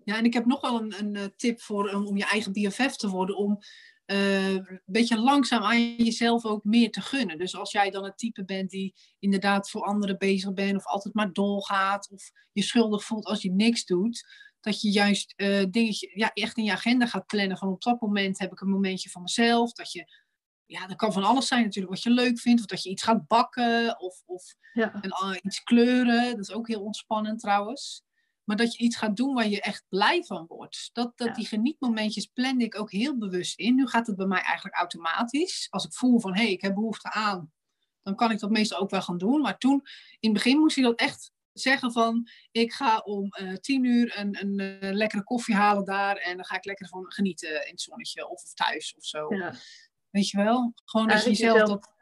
ja, 0.03 0.17
en 0.17 0.25
ik 0.25 0.33
heb 0.33 0.45
nog 0.45 0.61
wel 0.61 0.81
een, 0.81 1.15
een 1.15 1.33
tip 1.35 1.61
voor 1.61 1.93
um, 1.93 2.05
om 2.05 2.17
je 2.17 2.25
eigen 2.25 2.51
BFF 2.51 2.95
te 2.95 3.09
worden. 3.09 3.37
Om 3.37 3.59
een 4.05 4.81
beetje 4.85 5.19
langzaam 5.19 5.63
aan 5.63 5.95
jezelf 5.95 6.45
ook 6.45 6.63
meer 6.63 6.91
te 6.91 7.01
gunnen. 7.01 7.37
Dus 7.37 7.55
als 7.55 7.71
jij 7.71 7.89
dan 7.89 8.03
het 8.03 8.17
type 8.17 8.45
bent 8.45 8.69
die 8.69 8.95
inderdaad 9.19 9.69
voor 9.69 9.81
anderen 9.81 10.17
bezig 10.17 10.53
bent. 10.53 10.75
Of 10.75 10.85
altijd 10.85 11.13
maar 11.13 11.33
doorgaat. 11.33 12.09
Of 12.11 12.31
je 12.51 12.61
schuldig 12.63 13.03
voelt 13.03 13.25
als 13.25 13.41
je 13.41 13.51
niks 13.51 13.85
doet. 13.85 14.25
Dat 14.61 14.81
je 14.81 14.91
juist 14.91 15.33
eh 15.35 15.63
dingetje, 15.69 16.11
ja, 16.13 16.31
echt 16.33 16.57
in 16.57 16.63
je 16.63 16.71
agenda 16.71 17.05
gaat 17.05 17.25
plannen. 17.25 17.57
Van 17.57 17.67
op 17.67 17.81
dat 17.81 18.01
moment 18.01 18.39
heb 18.39 18.51
ik 18.51 18.61
een 18.61 18.69
momentje 18.69 19.09
van 19.09 19.21
mezelf. 19.21 19.73
Dat 19.73 19.91
je, 19.91 20.13
ja, 20.65 20.87
dat 20.87 20.97
kan 20.97 21.13
van 21.13 21.23
alles 21.23 21.47
zijn 21.47 21.63
natuurlijk. 21.63 21.93
Wat 21.93 22.03
je 22.03 22.09
leuk 22.09 22.39
vindt. 22.39 22.59
Of 22.61 22.65
dat 22.65 22.83
je 22.83 22.89
iets 22.89 23.03
gaat 23.03 23.27
bakken. 23.27 23.99
Of, 23.99 24.23
of 24.25 24.55
Ja, 24.73 24.93
en 25.01 25.11
ah, 25.11 25.35
iets 25.41 25.63
kleuren, 25.63 26.31
dat 26.31 26.39
is 26.39 26.51
ook 26.51 26.67
heel 26.67 26.81
ontspannend 26.81 27.39
trouwens. 27.39 28.03
Maar 28.43 28.57
dat 28.57 28.75
je 28.75 28.83
iets 28.83 28.95
gaat 28.95 29.15
doen 29.15 29.33
waar 29.33 29.47
je 29.47 29.61
echt 29.61 29.85
blij 29.89 30.23
van 30.23 30.45
wordt. 30.47 30.89
Dat, 30.93 31.17
dat 31.17 31.27
Ja. 31.27 31.33
Die 31.33 31.45
genietmomentjes 31.45 32.25
plan 32.25 32.59
ik 32.59 32.79
ook 32.79 32.91
heel 32.91 33.17
bewust 33.17 33.59
in. 33.59 33.75
Nu 33.75 33.87
gaat 33.87 34.07
het 34.07 34.15
bij 34.15 34.25
mij 34.25 34.41
eigenlijk 34.41 34.75
automatisch. 34.75 35.67
Als 35.69 35.85
ik 35.85 35.93
voel 35.93 36.19
van 36.19 36.35
hé, 36.35 36.41
hey, 36.41 36.51
ik 36.51 36.61
heb 36.61 36.73
behoefte 36.73 37.11
aan, 37.11 37.51
dan 38.01 38.15
kan 38.15 38.31
ik 38.31 38.39
dat 38.39 38.49
meestal 38.49 38.79
ook 38.79 38.89
wel 38.89 39.01
gaan 39.01 39.17
doen. 39.17 39.41
Maar 39.41 39.57
toen, 39.57 39.81
in 40.19 40.29
het 40.29 40.33
begin 40.33 40.57
moest 40.57 40.77
ik 40.77 40.83
dat 40.83 40.99
echt 40.99 41.31
zeggen 41.53 41.91
van 41.91 42.27
ik 42.51 42.73
ga 42.73 42.97
om 42.97 43.29
eh, 43.29 43.53
tien 43.53 43.83
uur 43.83 44.17
een, 44.17 44.37
een 44.41 44.59
eh, 44.59 44.91
lekkere 44.93 45.23
koffie 45.23 45.55
halen 45.55 45.85
daar. 45.85 46.15
En 46.15 46.35
dan 46.35 46.45
ga 46.45 46.55
ik 46.55 46.65
lekker 46.65 46.87
van 46.87 47.11
genieten 47.11 47.65
in 47.65 47.71
het 47.71 47.81
zonnetje 47.81 48.27
of, 48.27 48.43
of 48.43 48.53
thuis 48.53 48.95
of 48.97 49.03
zo. 49.05 49.35
ja. 49.35 49.53
Weet 50.09 50.29
je 50.29 50.37
wel? 50.37 50.73
Gewoon 50.85 51.07
dat 51.07 51.17
je 51.17 51.23
Eigenlijk 51.25 51.53
jezelf 51.55 51.69
dat 51.69 51.93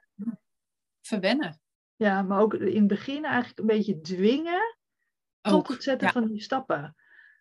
verwennen. 1.02 1.62
ja, 1.96 2.22
maar 2.22 2.40
ook 2.40 2.54
in 2.54 2.80
het 2.80 2.88
begin 2.88 3.26
eigenlijk 3.26 3.60
een 3.60 3.66
beetje 3.66 4.02
dwingen 4.02 4.78
tot 5.42 5.68
het 5.68 5.84
zetten 5.84 6.08
ja. 6.08 6.14
van 6.14 6.28
die 6.28 6.42
stappen. 6.42 6.96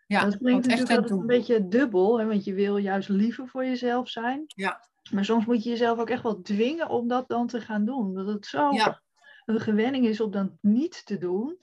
Ja, 0.07 0.25
dat 0.25 0.37
klinkt 0.38 0.66
natuurlijk 0.66 0.90
altijd 0.90 1.09
doen. 1.09 1.21
een 1.21 1.27
beetje 1.27 1.68
dubbel, 1.68 2.18
hè, 2.18 2.27
want 2.27 2.44
je 2.44 2.55
wil 2.55 2.77
juist 2.77 3.09
liever 3.09 3.49
voor 3.49 3.64
jezelf 3.64 4.09
zijn. 4.09 4.44
Ja. 4.47 4.81
Maar 5.11 5.25
soms 5.25 5.47
moet 5.47 5.62
je 5.62 5.71
jezelf 5.71 5.99
ook 5.99 6.11
echt 6.11 6.23
wel 6.23 6.40
dwingen 6.42 6.88
om 6.88 7.09
dat 7.09 7.29
dan 7.29 7.47
te 7.47 7.61
gaan 7.61 7.85
doen. 7.85 8.14
Dat 8.14 8.27
het 8.27 8.47
zo 8.47 8.73
Ja. 8.73 9.03
een 9.44 9.61
gewenning 9.61 10.07
is 10.07 10.21
om 10.21 10.31
dat 10.31 10.51
niet 10.61 11.07
te 11.07 11.18
doen. 11.18 11.59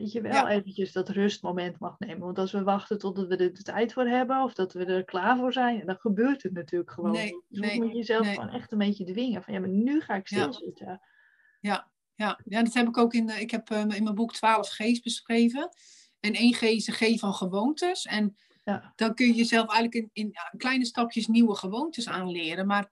Dat 0.00 0.12
je 0.12 0.20
wel 0.20 0.32
Ja. 0.32 0.48
eventjes 0.48 0.92
dat 0.92 1.08
rustmoment 1.08 1.78
mag 1.78 1.98
nemen. 1.98 2.18
Want 2.20 2.38
als 2.38 2.52
we 2.52 2.62
wachten 2.62 2.98
totdat 2.98 3.26
we 3.26 3.36
er 3.36 3.54
de 3.54 3.62
tijd 3.62 3.92
voor 3.92 4.06
hebben 4.06 4.42
of 4.42 4.54
dat 4.54 4.72
we 4.72 4.84
er 4.84 5.04
klaar 5.04 5.36
voor 5.36 5.52
zijn, 5.52 5.86
dan 5.86 5.96
gebeurt 5.96 6.42
het 6.42 6.52
natuurlijk 6.52 6.90
gewoon. 6.90 7.12
Nee, 7.12 7.42
nee, 7.48 7.80
moet 7.80 7.90
je 7.90 7.96
jezelf 7.96 8.24
nee. 8.26 8.34
gewoon 8.34 8.50
echt 8.50 8.72
een 8.72 8.78
beetje 8.78 9.04
dwingen. 9.04 9.42
Van 9.42 9.54
ja, 9.54 9.60
maar 9.60 9.68
nu 9.68 10.00
ga 10.00 10.14
ik 10.14 10.28
Ja. 10.28 10.36
stilzitten. 10.52 11.00
Ja, 11.60 11.90
ja. 12.14 12.40
ja, 12.44 12.62
dat 12.62 12.74
heb 12.74 12.88
ik 12.88 12.96
ook 12.96 13.14
in, 13.14 13.26
de, 13.26 13.32
ik 13.40 13.50
heb 13.50 13.70
eh, 13.70 13.80
in 13.80 13.86
mijn 14.02 14.14
boek 14.14 14.32
12 14.32 14.68
G's 14.68 15.00
beschreven. 15.00 15.68
En 16.20 16.34
één 16.34 16.54
G 16.54 16.62
is 16.62 16.86
een 16.86 16.94
G 16.94 17.18
van 17.18 17.34
gewoontes. 17.34 18.04
En 18.06 18.36
Ja. 18.64 18.92
dan 18.96 19.14
kun 19.14 19.26
je 19.26 19.34
jezelf 19.34 19.68
eigenlijk 19.72 20.10
in, 20.12 20.24
in 20.24 20.34
kleine 20.56 20.84
stapjes 20.84 21.26
nieuwe 21.26 21.54
gewoontes 21.56 22.08
aanleren. 22.08 22.66
Maar 22.66 22.90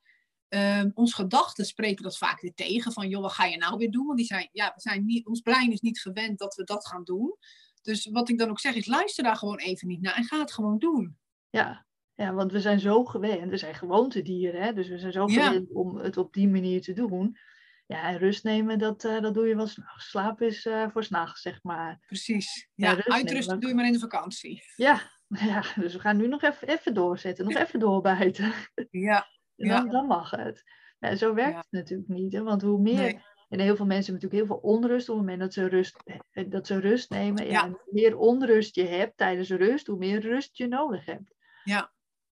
ehm 0.49 0.91
onze 0.95 1.15
gedachten 1.15 1.65
spreken 1.65 2.03
dat 2.03 2.19
vaak 2.19 2.41
weer 2.41 2.55
tegen. 2.55 2.93
Van 2.93 3.09
joh, 3.09 3.23
wat 3.23 3.33
ga 3.33 3.45
je 3.45 3.57
nou 3.57 3.77
weer 3.77 3.91
doen? 3.91 4.07
Want 4.07 4.19
die 4.19 4.27
zijn, 4.27 4.49
ja, 4.53 4.73
we 4.75 4.81
zijn 4.81 5.05
niet, 5.05 5.27
ons 5.27 5.41
brein 5.41 5.73
is 5.73 5.81
niet 5.81 6.01
gewend 6.01 6.39
dat 6.39 6.55
we 6.55 6.65
dat 6.65 6.87
gaan 6.87 7.05
doen. 7.05 7.37
Dus 7.83 8.07
wat 8.13 8.29
ik 8.29 8.39
dan 8.39 8.51
ook 8.51 8.61
zeg 8.61 8.75
is, 8.75 8.87
luister 8.87 9.25
daar 9.25 9.37
gewoon 9.37 9.59
even 9.59 9.89
niet 9.89 10.01
naar 10.01 10.15
en 10.15 10.25
ga 10.25 10.39
het 10.39 10.53
gewoon 10.53 10.79
doen. 10.79 11.17
Ja. 11.51 11.87
ja, 12.15 12.33
want 12.33 12.53
we 12.53 12.61
zijn 12.61 12.81
zo 12.81 13.05
gewend. 13.05 13.51
We 13.51 13.57
zijn 13.57 13.75
gewoontedieren, 13.75 14.63
hè? 14.63 14.73
dus 14.73 14.89
we 14.89 14.99
zijn 14.99 15.13
zo 15.13 15.29
Ja. 15.29 15.47
gewend 15.47 15.73
om 15.73 15.97
het 15.97 16.17
op 16.17 16.33
die 16.33 16.49
manier 16.49 16.83
te 16.83 16.93
doen. 16.93 17.39
Ja, 17.87 18.03
en 18.03 18.19
rust 18.19 18.45
nemen, 18.45 18.79
dat, 18.79 19.05
eh, 19.05 19.21
dat 19.21 19.35
doe 19.35 19.47
je 19.47 19.57
wel 19.57 19.67
s'nachts. 19.67 20.09
Slaap 20.09 20.43
is 20.43 20.67
eh, 20.67 20.89
voor 20.91 21.05
s'nachts, 21.05 21.43
zeg 21.43 21.63
maar. 21.63 22.05
Precies. 22.07 22.69
Ja, 22.75 22.89
Ja, 22.89 22.95
rust 22.95 23.09
nemen, 23.09 23.23
uitrusten 23.25 23.61
doe 23.61 23.69
je 23.69 23.75
maar 23.75 23.87
in 23.87 23.93
de 23.93 23.99
vakantie. 23.99 24.63
Ja, 24.77 25.11
ja, 25.49 25.65
dus 25.75 25.93
we 25.93 26.01
gaan 26.01 26.17
nu 26.17 26.29
nog 26.29 26.43
even, 26.43 26.69
even 26.69 26.95
doorzetten, 26.95 27.45
nog 27.45 27.57
even 27.57 27.79
doorbijten. 27.81 28.53
Ja, 28.91 29.27
Dan, 29.66 29.88
dan 29.88 30.07
mag 30.07 30.31
het. 30.31 30.62
Ja, 30.99 31.14
zo 31.16 31.35
werkt 31.35 31.53
Ja. 31.53 31.59
het 31.59 31.71
natuurlijk 31.71 32.09
niet. 32.09 32.33
Hè? 32.33 32.42
Want 32.42 32.62
hoe 32.62 32.81
meer. 32.81 32.94
Nee. 32.94 33.21
En 33.49 33.61
heel 33.61 33.77
veel 33.77 33.87
mensen 33.87 34.12
hebben 34.12 34.29
natuurlijk 34.29 34.51
heel 34.61 34.61
veel 34.61 34.71
onrust 34.75 35.09
op 35.09 35.16
het 35.16 35.25
moment 35.25 35.40
dat 35.42 35.53
ze 35.53 35.68
rust, 35.68 36.03
eh, 36.33 36.44
dat 36.51 36.66
ze 36.66 36.79
rust 36.81 37.11
nemen. 37.11 37.47
Ja. 37.47 37.64
En 37.64 37.71
hoe 37.71 37.81
meer 37.90 38.16
onrust 38.18 38.75
je 38.75 38.85
hebt 38.85 39.16
tijdens 39.16 39.51
rust, 39.51 39.87
hoe 39.87 39.99
meer 39.99 40.21
rust 40.21 40.57
je 40.57 40.66
nodig 40.68 41.05
hebt. 41.05 41.35
ja, 41.64 41.92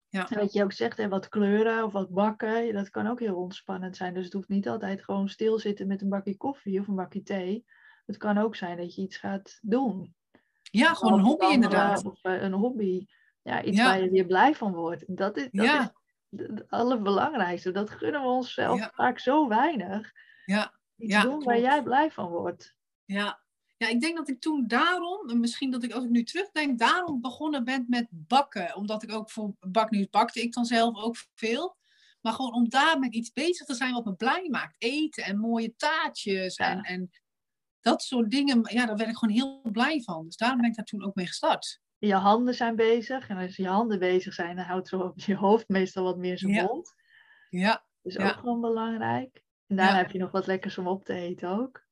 ja. 0.09 0.29
En 0.29 0.39
wat 0.39 0.53
je 0.53 0.63
ook 0.63 0.71
zegt, 0.71 0.97
hè, 0.97 1.07
wat 1.09 1.29
kleuren 1.29 1.83
of 1.83 1.91
wat 1.91 2.09
bakken, 2.09 2.73
dat 2.73 2.89
kan 2.89 3.07
ook 3.07 3.19
heel 3.19 3.35
ontspannend 3.35 3.97
zijn. 3.97 4.13
Dus 4.13 4.23
het 4.23 4.33
hoeft 4.33 4.47
niet 4.47 4.67
altijd 4.67 5.03
gewoon 5.03 5.29
stilzitten 5.29 5.87
met 5.87 6.01
een 6.01 6.09
bakje 6.09 6.37
koffie 6.37 6.79
of 6.79 6.87
een 6.87 6.95
bakje 6.95 7.21
thee. 7.23 7.65
Het 8.05 8.17
kan 8.17 8.37
ook 8.37 8.55
zijn 8.55 8.77
dat 8.77 8.95
je 8.95 9.01
iets 9.01 9.17
gaat 9.17 9.59
doen. 9.61 10.15
ja 10.61 10.93
gewoon 10.93 11.19
een 11.19 11.25
hobby 11.25 11.45
inderdaad. 11.45 12.05
Of 12.05 12.23
eh, 12.23 12.41
een 12.41 12.53
hobby. 12.53 13.05
Ja, 13.41 13.63
iets 13.63 13.77
Ja. 13.77 13.85
waar 13.85 14.03
je 14.03 14.09
weer 14.09 14.25
blij 14.25 14.55
van 14.55 14.73
wordt. 14.73 15.03
Dat 15.17 15.37
is, 15.37 15.47
dat 15.51 15.65
Ja. 15.65 15.81
is 15.81 15.89
het 16.37 16.69
allerbelangrijkste. 16.71 17.71
Dat 17.71 17.89
gunnen 17.89 18.21
we 18.21 18.27
onszelf 18.27 18.79
Ja. 18.79 18.91
vaak 18.93 19.19
zo 19.19 19.47
weinig. 19.47 20.11
Ja, 20.45 20.73
Iets 20.97 21.13
Ja, 21.13 21.21
doen 21.21 21.43
waar 21.43 21.59
jij 21.59 21.83
blij 21.83 22.11
van 22.11 22.29
wordt. 22.29 22.75
Ja. 23.05 23.39
ja, 23.77 23.87
ik 23.87 24.01
denk 24.01 24.17
dat 24.17 24.29
ik 24.29 24.41
toen 24.41 24.67
daarom, 24.67 25.29
en 25.29 25.39
misschien 25.39 25.71
dat 25.71 25.83
ik 25.83 25.91
als 25.91 26.03
ik 26.03 26.09
nu 26.09 26.23
terugdenk, 26.23 26.79
daarom 26.79 27.21
begonnen 27.21 27.63
ben 27.63 27.85
met 27.87 28.07
bakken. 28.09 28.75
Omdat 28.75 29.03
ik 29.03 29.11
ook 29.11 29.29
voor 29.29 29.53
baknieuws 29.59 30.09
bakte 30.09 30.41
ik 30.41 30.53
dan 30.53 30.65
zelf 30.65 30.95
ook 30.95 31.15
veel. 31.33 31.77
Maar 32.21 32.33
gewoon 32.33 32.53
om 32.53 32.69
daar 32.69 32.99
met 32.99 33.13
iets 33.13 33.31
bezig 33.31 33.65
te 33.65 33.73
zijn 33.73 33.93
wat 33.93 34.05
me 34.05 34.15
blij 34.15 34.47
maakt. 34.49 34.75
Eten 34.77 35.23
en 35.23 35.37
mooie 35.39 35.75
taartjes 35.75 36.55
Ja. 36.55 36.69
en, 36.71 36.81
en 36.81 37.09
dat 37.79 38.01
soort 38.01 38.31
dingen. 38.31 38.59
Ja, 38.73 38.85
daar 38.85 38.97
werd 38.97 39.09
ik 39.09 39.17
gewoon 39.17 39.35
heel 39.35 39.61
blij 39.71 40.01
van. 40.01 40.25
Dus 40.25 40.35
daarom 40.35 40.59
ben 40.61 40.69
ik 40.69 40.75
daar 40.75 40.85
toen 40.85 41.03
ook 41.05 41.15
mee 41.15 41.27
gestart. 41.27 41.79
Je 41.97 42.13
handen 42.13 42.53
zijn 42.53 42.75
bezig. 42.75 43.27
En 43.29 43.37
als 43.37 43.55
je 43.55 43.67
handen 43.67 43.99
bezig 43.99 44.33
zijn, 44.33 44.55
dan 44.55 44.65
houdt 44.65 44.87
zo 44.87 44.99
op 44.99 45.19
je 45.19 45.35
hoofd 45.35 45.69
meestal 45.69 46.03
wat 46.03 46.17
meer 46.17 46.37
zijn 46.37 46.53
Ja. 46.53 46.63
mond. 46.63 46.93
Ja, 47.49 47.71
Dat 48.01 48.11
is 48.11 48.17
ook 48.17 48.33
gewoon 48.39 48.61
belangrijk. 48.61 49.43
En 49.67 49.75
daarna 49.75 49.97
heb 49.97 50.11
je 50.11 50.19
nog 50.19 50.31
wat 50.31 50.47
lekkers 50.47 50.77
om 50.77 50.87
op 50.87 51.05
te 51.05 51.13
eten 51.13 51.49
ook. 51.49 51.83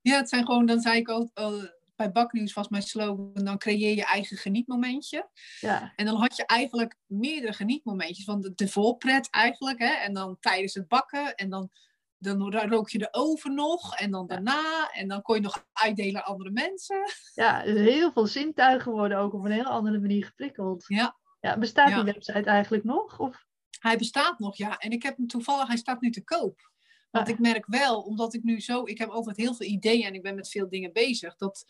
Ja, 0.00 0.16
het 0.16 0.28
zijn 0.28 0.44
gewoon, 0.44 0.66
dan 0.66 0.80
zei 0.80 0.98
ik 0.98 1.08
ook, 1.10 1.30
al, 1.34 1.76
bij 1.96 2.12
Baknieuws 2.12 2.52
was 2.52 2.68
mijn 2.68 2.82
slogan, 2.82 3.44
dan 3.44 3.58
creëer 3.58 3.94
je 3.94 4.04
eigen 4.04 4.36
genietmomentje. 4.36 5.28
Ja, 5.60 5.92
En 5.96 6.06
dan 6.06 6.16
had 6.16 6.36
je 6.36 6.46
eigenlijk 6.46 6.94
meerdere 7.06 7.52
genietmomentjes. 7.52 8.24
Van 8.24 8.40
de, 8.40 8.54
de 8.54 8.68
voorpret 8.68 9.30
eigenlijk. 9.30 9.78
Hè? 9.78 9.92
En 9.92 10.12
dan 10.14 10.36
tijdens 10.40 10.74
het 10.74 10.88
bakken. 10.88 11.34
En 11.34 11.50
dan, 11.50 11.70
dan 12.18 12.52
rook 12.54 12.90
je 12.90 12.98
de 12.98 13.08
oven 13.10 13.54
nog. 13.54 13.96
En 13.96 14.10
dan 14.10 14.26
daarna. 14.26 14.90
En 14.92 15.08
dan 15.08 15.22
kon 15.22 15.34
je 15.34 15.40
nog 15.42 15.66
uitdelen 15.72 16.24
aan 16.24 16.32
andere 16.32 16.50
mensen. 16.50 17.02
ja 17.34 17.62
dus 17.62 17.80
heel 17.80 18.12
veel 18.12 18.26
zintuigen 18.26 18.92
worden 18.92 19.18
ook 19.18 19.32
op 19.34 19.44
een 19.44 19.50
heel 19.50 19.64
andere 19.64 19.98
manier 19.98 20.24
geprikkeld. 20.24 20.84
Ja, 20.86 21.16
Ja, 21.40 21.58
bestaat 21.58 21.88
Ja. 21.88 22.02
die 22.02 22.12
website 22.12 22.42
eigenlijk 22.50 22.84
nog? 22.84 23.18
Of? 23.18 23.46
hij 23.78 23.96
bestaat 23.98 24.38
nog, 24.38 24.56
ja. 24.56 24.78
En 24.78 24.90
ik 24.90 25.02
heb 25.02 25.16
hem 25.16 25.26
toevallig, 25.26 25.66
hij 25.68 25.76
staat 25.76 26.00
nu 26.00 26.10
te 26.10 26.24
koop. 26.24 26.70
Want 27.10 27.26
Ah. 27.26 27.32
ik 27.32 27.38
merk 27.38 27.66
wel, 27.66 28.00
omdat 28.00 28.34
ik 28.34 28.42
nu 28.42 28.60
zo, 28.60 28.82
ik 28.84 28.98
heb 28.98 29.08
altijd 29.08 29.36
heel 29.36 29.54
veel 29.54 29.66
ideeën 29.66 30.04
en 30.06 30.14
ik 30.14 30.22
ben 30.22 30.34
met 30.34 30.48
veel 30.48 30.68
dingen 30.68 30.92
bezig. 30.92 31.36
Dat, 31.36 31.64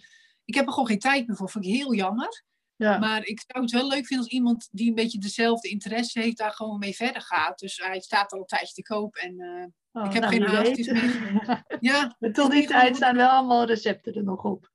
ik 0.45 0.55
heb 0.55 0.67
er 0.67 0.73
gewoon 0.73 0.89
geen 0.89 0.99
tijd 0.99 1.27
meer 1.27 1.37
voor. 1.37 1.51
Vind 1.51 1.65
ik 1.65 1.71
heel 1.73 1.95
jammer. 1.95 2.45
Ja, 2.77 2.99
Maar 2.99 3.25
ik 3.25 3.43
zou 3.47 3.65
het 3.65 3.73
wel 3.73 3.89
leuk 3.89 4.07
vinden 4.07 4.27
als 4.27 4.35
iemand 4.35 4.69
die 4.71 4.89
een 4.89 4.95
beetje 4.95 5.19
dezelfde 5.19 5.69
interesse 5.69 6.21
heeft, 6.21 6.37
daar 6.39 6.53
gewoon 6.53 6.79
mee 6.79 6.95
verder 6.97 7.23
gaat. 7.23 7.59
Dus 7.59 7.77
hij 7.77 8.01
staat 8.01 8.33
al 8.33 8.39
een 8.39 8.47
tijdje 8.47 8.75
te 8.75 8.83
koop. 8.83 9.17
En 9.17 9.39
eh, 9.41 9.65
Oh, 9.93 10.05
ik 10.05 10.13
heb 10.13 10.23
nou, 10.23 10.35
geen 10.35 10.45
wie 10.45 10.57
haast, 10.57 10.77
weet. 10.77 10.87
het 10.87 11.03
is 11.03 11.79
ja, 11.91 12.17
Maar 12.19 12.33
tot 12.33 12.51
die 12.51 12.63
is 12.63 12.67
tijd 12.67 12.97
staan 12.97 13.17
wel 13.17 13.29
allemaal 13.29 13.67
recepten 13.67 14.15
er 14.15 14.25
nog 14.25 14.45
op. 14.45 14.71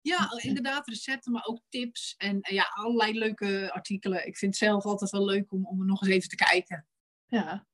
Ja, 0.00 0.30
inderdaad, 0.36 0.88
recepten, 0.88 1.32
maar 1.32 1.44
ook 1.44 1.60
tips 1.68 2.14
en 2.16 2.38
ja, 2.40 2.70
allerlei 2.74 3.18
leuke 3.18 3.72
artikelen. 3.72 4.26
Ik 4.26 4.36
vind 4.36 4.58
het 4.58 4.68
zelf 4.68 4.84
altijd 4.84 5.10
wel 5.10 5.24
leuk 5.24 5.52
om, 5.52 5.66
om 5.66 5.80
er 5.80 5.86
nog 5.86 6.02
eens 6.02 6.10
even 6.10 6.28
te 6.28 6.36
kijken. 6.36 6.86
Ja. 7.26 7.66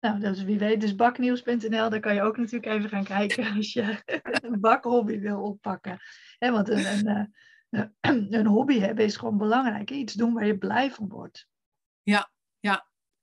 Nou, 0.00 0.20
dus 0.20 0.42
wie 0.42 0.58
weet, 0.58 0.80
dus 0.80 0.94
baknieuws.nl, 0.94 1.90
daar 1.90 2.00
kan 2.00 2.14
je 2.14 2.22
ook 2.22 2.36
natuurlijk 2.36 2.72
even 2.72 2.88
gaan 2.88 3.04
kijken 3.04 3.52
als 3.56 3.72
je 3.72 4.02
een 4.42 4.60
bakhobby 4.60 5.18
wil 5.18 5.42
oppakken. 5.42 5.98
Hè, 6.38 6.50
want 6.50 6.68
een, 6.68 6.86
een, 6.86 7.32
eh, 7.70 7.86
een 8.40 8.46
hobby 8.46 8.78
hebben 8.78 9.04
is 9.04 9.16
gewoon 9.16 9.38
belangrijk. 9.38 9.90
Iets 9.90 10.12
doen 10.12 10.32
waar 10.34 10.46
je 10.46 10.58
blij 10.58 10.90
van 10.90 11.08
wordt. 11.08 11.48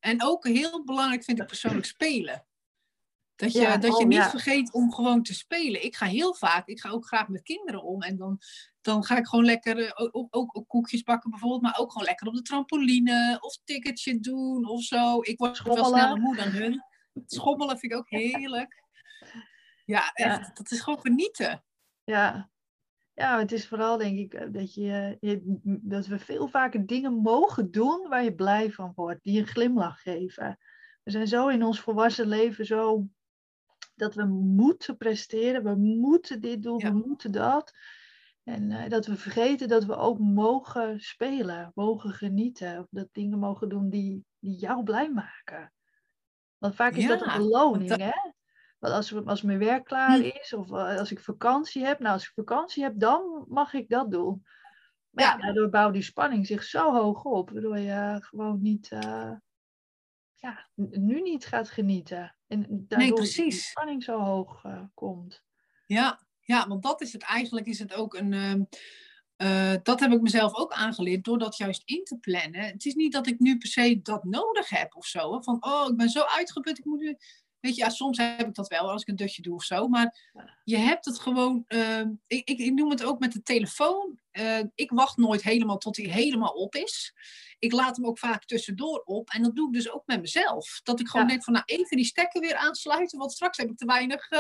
En 0.05 0.23
ook 0.23 0.47
heel 0.47 0.83
belangrijk 0.83 1.23
vind 1.23 1.39
ik 1.39 1.47
persoonlijk 1.47 1.85
spelen. 1.85 2.45
Dat 3.35 3.51
je, 3.51 3.59
Ja, 3.59 3.77
dat 3.77 3.97
je 3.97 4.03
oh, 4.03 4.07
niet 4.07 4.17
ja. 4.17 4.29
vergeet 4.29 4.73
om 4.73 4.93
gewoon 4.93 5.23
te 5.23 5.33
spelen. 5.33 5.83
Ik 5.83 5.95
ga 5.95 6.05
heel 6.05 6.33
vaak, 6.35 6.67
ik 6.67 6.79
ga 6.79 6.89
ook 6.89 7.05
graag 7.05 7.27
met 7.27 7.41
kinderen 7.41 7.83
om. 7.83 8.01
En 8.01 8.17
dan, 8.17 8.39
dan 8.81 9.03
ga 9.03 9.17
ik 9.17 9.27
gewoon 9.27 9.45
lekker, 9.45 9.79
eh, 9.79 9.91
ook, 10.11 10.27
ook, 10.35 10.57
ook, 10.57 10.67
koekjes 10.67 11.03
bakken 11.03 11.29
bijvoorbeeld. 11.29 11.61
Maar 11.61 11.77
ook 11.77 11.91
gewoon 11.91 12.07
lekker 12.07 12.27
op 12.27 12.33
de 12.33 12.41
trampoline. 12.41 13.37
Of 13.41 13.57
ticketje 13.63 14.19
doen 14.19 14.67
of 14.67 14.81
zo. 14.83 15.21
Ik 15.21 15.37
word 15.37 15.61
wel 15.61 15.75
Schommelen. 15.75 15.99
sneller 15.99 16.21
moe 16.21 16.35
dan 16.35 16.49
hun. 16.49 16.83
Schommelen 17.25 17.77
vind 17.77 17.91
ik 17.91 17.97
ook 17.97 18.09
heerlijk. 18.09 18.83
Ja, 19.85 20.11
echt. 20.13 20.57
Dat 20.57 20.71
is 20.71 20.79
gewoon 20.79 20.99
genieten. 20.99 21.63
Ja. 22.03 22.49
Ja, 23.15 23.39
het 23.39 23.51
is 23.51 23.67
vooral 23.67 23.97
denk 23.97 24.17
ik 24.17 24.33
eh, 24.33 24.47
dat, 24.51 24.73
je, 24.73 25.17
je, 25.19 25.59
dat 25.63 26.05
we 26.07 26.19
veel 26.19 26.47
vaker 26.47 26.85
dingen 26.85 27.13
mogen 27.13 27.71
doen 27.71 28.07
waar 28.09 28.23
je 28.23 28.35
blij 28.35 28.71
van 28.71 28.91
wordt. 28.95 29.23
Die 29.23 29.39
een 29.39 29.47
glimlach 29.47 30.01
geven. 30.01 30.57
We 31.03 31.11
zijn 31.11 31.27
zo 31.27 31.47
in 31.47 31.63
ons 31.63 31.79
volwassen 31.79 32.27
leven 32.27 32.65
zo 32.65 33.07
dat 33.95 34.15
we 34.15 34.25
moeten 34.25 34.97
presteren. 34.97 35.63
We 35.63 35.75
moeten 35.75 36.41
dit 36.41 36.63
doen, 36.63 36.79
Ja. 36.79 36.91
we 36.91 37.03
moeten 37.05 37.31
dat. 37.31 37.73
En 38.43 38.71
eh, 38.71 38.89
dat 38.89 39.05
we 39.05 39.15
vergeten 39.15 39.67
dat 39.67 39.85
we 39.85 39.95
ook 39.95 40.19
mogen 40.19 40.99
spelen, 40.99 41.71
mogen 41.75 42.11
genieten. 42.11 42.79
Of 42.79 42.87
dat 42.89 43.07
dingen 43.11 43.39
mogen 43.39 43.69
doen 43.69 43.89
die, 43.89 44.25
die 44.39 44.55
jou 44.55 44.83
blij 44.83 45.11
maken. 45.11 45.73
Want 46.57 46.75
vaak 46.75 46.93
is 46.93 47.07
dat 47.07 47.21
een 47.21 47.37
beloning, 47.37 47.97
hè? 47.97 48.33
Want 48.91 48.97
als, 48.97 49.25
als 49.25 49.41
mijn 49.41 49.59
werk 49.59 49.85
klaar 49.85 50.17
Hm. 50.17 50.23
is 50.23 50.53
of 50.53 50.71
eh, 50.71 50.97
als 50.97 51.11
ik 51.11 51.19
vakantie 51.19 51.85
heb, 51.85 51.99
nou 51.99 52.13
als 52.13 52.23
ik 52.23 52.31
vakantie 52.33 52.83
heb, 52.83 52.93
dan 52.95 53.45
mag 53.47 53.73
ik 53.73 53.89
dat 53.89 54.11
doen. 54.11 54.45
Maar 55.09 55.25
ja, 55.25 55.31
Ja. 55.31 55.37
daardoor 55.37 55.69
bouwt 55.69 55.93
die 55.93 56.01
spanning 56.01 56.47
zich 56.47 56.63
zo 56.63 56.93
hoog 56.93 57.23
op, 57.23 57.49
waardoor 57.49 57.77
je 57.77 58.17
gewoon 58.21 58.61
niet, 58.61 58.91
eh, 58.91 59.31
ja, 60.35 60.69
nu 60.75 61.21
niet 61.21 61.45
gaat 61.45 61.69
genieten. 61.69 62.35
En 62.47 62.65
daardoor 62.69 62.99
die 63.07 63.13
precies. 63.13 63.69
spanning 63.69 64.03
zo 64.03 64.19
hoog 64.19 64.63
eh, 64.63 64.81
komt. 64.93 65.43
Ja, 65.85 66.19
ja, 66.39 66.67
want 66.67 66.83
dat 66.83 67.01
is 67.01 67.13
het 67.13 67.23
eigenlijk, 67.23 67.65
is 67.65 67.79
het 67.79 67.93
ook 67.93 68.13
een. 68.13 68.33
ehm, 68.33 68.63
eh, 69.35 69.73
dat 69.83 69.99
heb 69.99 70.11
ik 70.11 70.21
mezelf 70.21 70.55
ook 70.55 70.71
aangeleerd 70.73 71.23
door 71.23 71.37
dat 71.37 71.57
juist 71.57 71.81
in 71.85 72.03
te 72.03 72.17
plannen. 72.17 72.61
Het 72.61 72.85
is 72.85 72.93
niet 72.93 73.11
dat 73.11 73.27
ik 73.27 73.39
nu 73.39 73.57
per 73.57 73.67
se 73.67 73.99
dat 74.01 74.23
nodig 74.23 74.69
heb 74.69 74.95
of 74.95 75.05
zo. 75.05 75.33
hè, 75.33 75.43
Van, 75.43 75.57
oh, 75.65 75.87
ik 75.89 75.95
ben 75.97 76.09
zo 76.09 76.21
uitgeput, 76.21 76.77
ik 76.77 76.85
moet 76.85 76.99
nu. 76.99 77.17
Weet 77.65 77.75
je, 77.75 77.81
ja, 77.83 77.89
soms 77.89 78.17
heb 78.17 78.47
ik 78.47 78.53
dat 78.53 78.67
wel 78.67 78.91
als 78.91 79.01
ik 79.01 79.07
een 79.07 79.15
dutje 79.15 79.41
doe 79.41 79.55
of 79.55 79.63
zo. 79.63 79.87
Maar 79.87 80.31
je 80.63 80.77
hebt 80.77 81.05
het 81.05 81.19
gewoon. 81.19 81.63
ehm, 81.67 82.09
ik, 82.27 82.49
ik, 82.49 82.59
ik 82.59 82.73
noem 82.73 82.89
het 82.89 83.03
ook 83.03 83.19
met 83.19 83.31
de 83.33 83.41
telefoon. 83.41 84.19
Eh, 84.31 84.59
ik 84.75 84.91
wacht 84.91 85.17
nooit 85.17 85.43
helemaal 85.43 85.77
tot 85.77 85.97
hij 85.97 86.05
helemaal 86.05 86.51
op 86.53 86.75
is. 86.75 87.13
Ik 87.59 87.71
laat 87.71 87.95
hem 87.95 88.05
ook 88.05 88.19
vaak 88.19 88.45
tussendoor 88.45 89.01
op. 89.05 89.29
En 89.29 89.43
dat 89.43 89.55
doe 89.55 89.67
ik 89.67 89.73
dus 89.73 89.91
ook 89.91 90.03
met 90.05 90.21
mezelf. 90.21 90.79
Dat 90.83 90.99
ik 90.99 91.07
gewoon 91.07 91.25
Ja. 91.25 91.31
denk 91.31 91.43
van, 91.43 91.53
nou, 91.53 91.65
even 91.65 91.97
die 91.97 92.05
stekker 92.05 92.41
weer 92.41 92.55
aansluiten. 92.55 93.19
Want 93.19 93.31
straks 93.31 93.57
heb 93.57 93.69
ik 93.69 93.77
te 93.77 93.85
weinig 93.85 94.29
eh, 94.29 94.39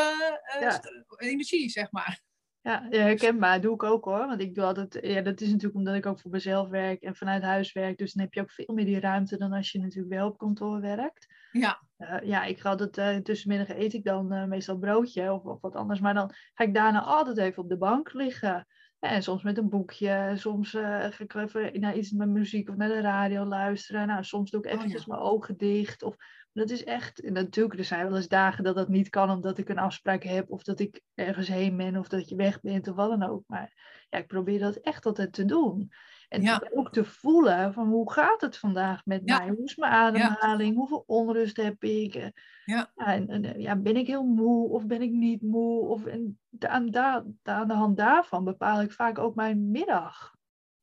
eh, 0.55 0.61
Ja. 0.61 0.81
energie, 1.17 1.69
zeg 1.69 1.91
maar. 1.91 2.21
Ja, 2.61 2.87
ja, 2.89 2.99
herkenbaar. 3.01 3.61
Doe 3.61 3.73
ik 3.73 3.83
ook 3.83 4.05
hoor. 4.05 4.27
Want 4.27 4.41
ik 4.41 4.55
doe 4.55 4.63
altijd, 4.63 4.97
ja, 5.01 5.21
dat 5.21 5.41
is 5.41 5.47
natuurlijk 5.47 5.75
omdat 5.75 5.95
ik 5.95 6.05
ook 6.05 6.19
voor 6.19 6.31
mezelf 6.31 6.69
werk 6.69 7.01
en 7.01 7.15
vanuit 7.15 7.43
huis 7.43 7.71
werk. 7.73 7.97
Dus 7.97 8.13
dan 8.13 8.23
heb 8.23 8.33
je 8.33 8.41
ook 8.41 8.51
veel 8.51 8.73
meer 8.75 8.85
die 8.85 8.99
ruimte 8.99 9.37
dan 9.37 9.53
als 9.53 9.71
je 9.71 9.79
natuurlijk 9.79 10.13
wel 10.13 10.27
op 10.27 10.37
kantoor 10.37 10.81
werkt. 10.81 11.27
Ja, 11.59 11.83
Eh, 11.97 12.19
ja, 12.21 12.43
ik 12.43 12.59
ga 12.59 12.69
altijd, 12.69 12.97
eh 12.97 13.15
tussenmiddag 13.17 13.69
eet 13.69 13.93
ik 13.93 14.03
dan 14.03 14.31
eh, 14.31 14.45
meestal 14.45 14.77
broodje 14.77 15.33
of, 15.33 15.43
of 15.43 15.61
wat 15.61 15.75
anders. 15.75 15.99
Maar 15.99 16.13
dan 16.13 16.31
ga 16.53 16.63
ik 16.63 16.73
daarna 16.73 17.01
altijd 17.01 17.37
even 17.37 17.63
op 17.63 17.69
de 17.69 17.77
bank 17.77 18.13
liggen. 18.13 18.65
En 18.99 19.23
soms 19.23 19.43
met 19.43 19.57
een 19.57 19.69
boekje. 19.69 20.33
Soms 20.35 20.73
eh, 20.73 20.83
ga 20.83 21.23
ik 21.23 21.33
even 21.33 21.79
naar 21.79 21.95
iets 21.95 22.11
met 22.11 22.29
muziek 22.29 22.69
of 22.69 22.75
naar 22.75 22.87
de 22.87 23.01
radio 23.01 23.45
luisteren. 23.45 24.07
Nou, 24.07 24.23
soms 24.23 24.51
doe 24.51 24.59
ik 24.59 24.65
Oh, 24.65 24.71
eventjes 24.73 25.05
ja. 25.05 25.13
mijn 25.13 25.25
ogen 25.25 25.57
dicht. 25.57 26.03
Of, 26.03 26.15
dat 26.53 26.69
is 26.69 26.83
echt, 26.83 27.21
en 27.21 27.33
natuurlijk, 27.33 27.79
er 27.79 27.85
zijn 27.85 28.07
wel 28.07 28.15
eens 28.15 28.27
dagen 28.27 28.63
dat 28.63 28.75
dat 28.75 28.89
niet 28.89 29.09
kan 29.09 29.29
omdat 29.29 29.57
ik 29.57 29.69
een 29.69 29.79
afspraak 29.79 30.23
heb. 30.23 30.49
Of 30.51 30.63
dat 30.63 30.79
ik 30.79 31.01
ergens 31.13 31.47
heen 31.47 31.77
ben 31.77 31.97
of 31.97 32.07
dat 32.07 32.29
je 32.29 32.35
weg 32.35 32.61
bent 32.61 32.87
of 32.87 32.95
wat 32.95 33.09
dan 33.09 33.29
ook. 33.29 33.43
Maar 33.47 33.73
ja, 34.09 34.17
ik 34.17 34.27
probeer 34.27 34.59
dat 34.59 34.75
echt 34.75 35.05
altijd 35.05 35.33
te 35.33 35.45
doen. 35.45 35.91
En 36.29 36.41
Ja. 36.41 36.61
ook 36.73 36.91
te 36.91 37.03
voelen 37.05 37.73
van 37.73 37.87
hoe 37.87 38.11
gaat 38.11 38.41
het 38.41 38.57
vandaag 38.57 39.05
met 39.05 39.21
Ja. 39.25 39.37
mij? 39.37 39.47
Hoe 39.49 39.63
is 39.63 39.75
mijn 39.75 39.91
ademhaling? 39.91 40.75
Hoeveel 40.75 41.03
onrust 41.07 41.57
heb 41.57 41.83
ik? 41.83 42.15
Eh, 42.15 42.27
Ja. 42.65 42.91
en, 42.95 43.27
en, 43.27 43.61
ja, 43.61 43.75
ben 43.75 43.95
ik 43.95 44.07
heel 44.07 44.23
moe 44.23 44.69
of 44.69 44.85
ben 44.85 45.01
ik 45.01 45.11
niet 45.11 45.41
moe? 45.41 45.87
Of, 45.87 46.05
en 46.05 46.39
aan, 46.59 46.91
de 46.91 47.73
hand 47.73 47.97
daarvan 47.97 48.43
bepaal 48.43 48.81
ik 48.81 48.91
vaak 48.91 49.17
ook 49.17 49.35
mijn 49.35 49.71
middag. 49.71 50.33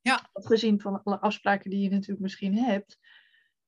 Ja. 0.01 0.21
Afgezien 0.33 0.81
van 0.81 1.03
alle 1.03 1.21
afspraken 1.21 1.71
die 1.71 1.81
je 1.83 1.91
natuurlijk 1.91 2.21
misschien 2.21 2.59
hebt. 2.59 2.99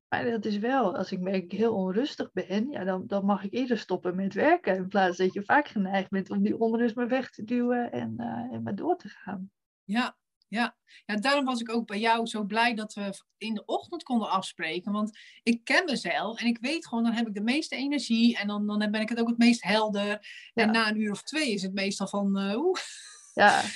Maar 0.09 0.25
dat 0.25 0.45
is 0.45 0.59
wel, 0.59 0.97
als 0.97 1.13
ik 1.13 1.21
merk 1.21 1.43
ik 1.43 1.53
heel 1.53 1.75
onrustig 1.75 2.33
ben, 2.33 2.71
ja, 2.71 2.85
dan, 2.85 3.07
dan 3.07 3.25
mag 3.25 3.45
ik 3.45 3.53
eerder 3.53 3.79
stoppen 3.79 4.17
met 4.17 4.35
werken. 4.35 4.77
In 4.77 4.89
plaats 4.89 5.17
dat 5.17 5.33
je 5.33 5.43
vaak 5.45 5.69
geneigd 5.69 6.11
bent 6.11 6.31
om 6.31 6.43
die 6.43 6.59
onrust 6.59 6.95
maar 6.95 7.09
weg 7.09 7.31
te 7.31 7.45
duwen 7.45 7.93
en, 7.93 8.15
eh, 8.17 8.53
en 8.53 8.63
maar 8.63 8.75
door 8.75 8.97
te 8.97 9.09
gaan. 9.09 9.51
ja, 9.85 10.17
ja. 10.49 10.77
ja, 11.07 11.15
daarom 11.17 11.45
was 11.45 11.61
ik 11.61 11.71
ook 11.73 11.87
bij 11.87 11.99
jou 11.99 12.27
zo 12.27 12.45
blij 12.45 12.75
dat 12.75 12.95
we 12.95 13.23
in 13.39 13.55
de 13.55 13.65
ochtend 13.65 14.03
konden 14.03 14.29
afspreken. 14.31 14.93
Want 14.93 15.19
ik 15.43 15.65
ken 15.65 15.85
mezelf 15.85 16.41
en 16.41 16.47
ik 16.47 16.59
weet 16.61 16.87
gewoon, 16.87 17.05
dan 17.05 17.13
heb 17.13 17.27
ik 17.27 17.35
de 17.35 17.41
meeste 17.43 17.77
energie. 17.77 18.39
En 18.39 18.47
dan, 18.47 18.67
dan 18.67 18.91
ben 18.91 19.01
ik 19.01 19.09
het 19.09 19.21
ook 19.21 19.29
het 19.29 19.39
meest 19.39 19.63
helder. 19.65 20.27
En 20.55 20.71
na 20.73 20.89
een 20.89 21.01
uur 21.01 21.11
of 21.11 21.23
twee 21.23 21.51
is 21.53 21.63
het 21.63 21.75
meestal 21.75 22.07
van, 22.09 22.37
oeh. 22.57 22.79
Ja. 23.35 23.61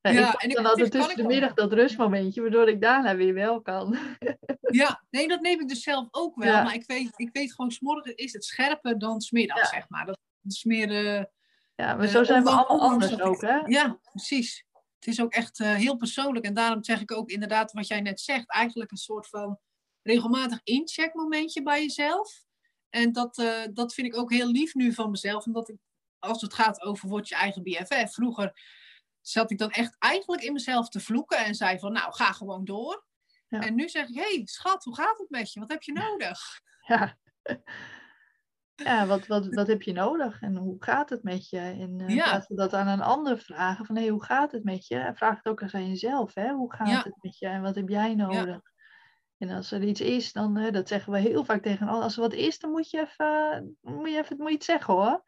Ja, 0.00 0.34
en 0.34 0.48
ik- 0.48 0.54
dan 0.54 0.64
dit 0.64 0.72
altijd 0.72 0.90
tussen 0.90 1.16
de 1.16 1.22
middag 1.22 1.54
dat 1.54 1.72
rustmomentje, 1.72 2.40
waardoor 2.40 2.68
ik 2.68 2.80
daarna 2.80 3.16
weer 3.16 3.34
wel 3.34 3.60
kan. 3.62 3.96
Ja, 4.70 5.04
nee, 5.10 5.28
dat 5.28 5.40
neem 5.40 5.60
ik 5.60 5.68
dus 5.68 5.82
zelf 5.82 6.08
ook 6.10 6.36
wel. 6.36 6.48
Ja. 6.52 6.62
Maar 6.62 6.74
ik 6.74 6.86
weet, 6.86 7.12
ik 7.16 7.28
weet 7.32 7.54
gewoon, 7.54 7.70
s'morgens 7.70 8.14
is 8.14 8.32
het 8.32 8.44
scherper 8.44 8.98
dan 8.98 9.20
smiddags, 9.20 9.60
Ja. 9.60 9.66
zeg 9.76 9.88
maar. 9.88 10.06
Dat 10.06 10.18
is 10.42 10.64
meer... 10.64 10.90
eh, 10.90 11.24
Ja, 11.74 11.94
maar 11.94 12.04
Eh, 12.04 12.10
zo 12.10 12.24
zijn 12.24 12.44
we 12.44 12.50
allemaal 12.50 12.90
anders 12.90 13.20
ook, 13.20 13.40
hè? 13.40 13.56
Ja, 13.56 13.98
precies. 14.10 14.64
Het 14.98 15.08
is 15.08 15.20
ook 15.20 15.32
echt 15.32 15.60
eh, 15.60 15.74
heel 15.74 15.96
persoonlijk. 15.96 16.44
En 16.44 16.54
daarom 16.54 16.84
zeg 16.84 17.00
ik 17.00 17.12
ook 17.12 17.30
inderdaad 17.30 17.72
wat 17.72 17.86
jij 17.86 18.00
net 18.00 18.20
zegt. 18.20 18.50
Eigenlijk 18.50 18.90
een 18.90 18.96
soort 18.96 19.28
van 19.28 19.58
regelmatig 20.02 20.60
incheckmomentje 20.62 21.62
bij 21.62 21.80
jezelf. 21.80 22.44
En 22.90 23.12
dat, 23.12 23.38
eh, 23.38 23.62
dat 23.72 23.94
vind 23.94 24.06
ik 24.06 24.16
ook 24.16 24.32
heel 24.32 24.50
lief 24.50 24.74
nu 24.74 24.92
van 24.92 25.10
mezelf. 25.10 25.46
Omdat 25.46 25.68
ik, 25.68 25.76
als 26.18 26.42
het 26.42 26.54
gaat 26.54 26.80
over 26.80 27.08
word 27.08 27.28
je 27.28 27.34
eigen 27.34 27.62
BFF. 27.62 28.12
Vroeger 28.12 28.60
zat 29.20 29.50
ik 29.50 29.58
dan 29.58 29.70
echt 29.70 29.96
eigenlijk 29.98 30.42
in 30.42 30.52
mezelf 30.52 30.88
te 30.88 31.00
vloeken. 31.00 31.38
En 31.38 31.54
zei 31.54 31.78
van 31.78 31.92
nou, 31.92 32.12
ga 32.12 32.32
gewoon 32.32 32.64
door. 32.64 33.06
Ja. 33.48 33.60
En 33.60 33.74
nu 33.74 33.88
zeg 33.88 34.08
ik, 34.08 34.14
hé 34.14 34.34
hey, 34.34 34.42
schat, 34.44 34.84
hoe 34.84 34.94
gaat 34.94 35.18
het 35.18 35.30
met 35.30 35.52
je? 35.52 35.60
Wat 35.60 35.70
heb 35.70 35.82
je 35.82 35.92
nodig? 35.92 36.60
Ja. 36.86 37.18
Ja, 38.84 39.06
wat, 39.06 39.26
wat, 39.26 39.46
wat 39.46 39.66
heb 39.66 39.82
je 39.82 39.92
nodig 39.92 40.40
en 40.40 40.56
hoe 40.56 40.76
gaat 40.78 41.10
het 41.10 41.22
met 41.22 41.48
je? 41.48 41.58
En 41.58 42.00
eh, 42.00 42.08
in 42.08 42.14
Ja. 42.14 42.42
van 42.42 42.56
dat 42.56 42.72
aan 42.74 42.86
een 42.86 43.00
ander 43.00 43.38
vragen 43.38 43.86
van 43.86 43.96
hé, 43.96 44.08
hoe 44.08 44.24
gaat 44.24 44.52
het 44.52 44.64
met 44.64 44.86
je? 44.86 45.10
Vraag 45.14 45.36
het 45.36 45.46
ook 45.48 45.60
eens 45.60 45.74
aan 45.74 45.88
jezelf, 45.88 46.34
hè? 46.34 46.52
Hoe 46.52 46.74
gaat 46.74 46.88
Ja. 46.88 47.02
het 47.02 47.16
met 47.22 47.38
je 47.38 47.46
en 47.46 47.62
wat 47.62 47.74
heb 47.74 47.88
jij 47.88 48.14
nodig? 48.14 48.60
En 49.38 49.50
als 49.50 49.70
er 49.70 49.82
iets 49.82 50.00
is, 50.00 50.32
dan, 50.32 50.58
uh, 50.58 50.72
dat 50.72 50.88
zeggen 50.88 51.12
we 51.12 51.18
heel 51.18 51.44
vaak 51.44 51.62
tegen 51.62 51.88
als 51.88 52.14
er 52.16 52.20
wat 52.20 52.32
is, 52.32 52.58
dan 52.58 52.70
moet 52.70 52.90
je 52.90 53.00
even, 53.00 53.76
moet 53.80 54.10
je 54.10 54.18
even 54.18 54.36
moet 54.36 54.48
je 54.48 54.54
het 54.54 54.64
zeggen 54.64 54.94
hoor. 54.94 55.24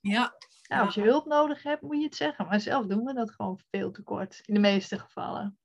Ja. 0.00 0.34
ja. 0.62 0.80
Als 0.80 0.94
je 0.94 1.02
hulp 1.02 1.26
nodig 1.26 1.62
hebt, 1.62 1.82
moet 1.82 1.96
je 1.98 2.04
het 2.04 2.16
zeggen. 2.16 2.46
Maar 2.46 2.60
zelf 2.60 2.86
doen 2.86 3.04
we 3.04 3.14
dat 3.14 3.30
gewoon 3.30 3.60
veel 3.70 3.90
te 3.90 4.02
kort, 4.02 4.40
in 4.44 4.54
de 4.54 4.60
meeste 4.60 4.98
gevallen. 4.98 5.58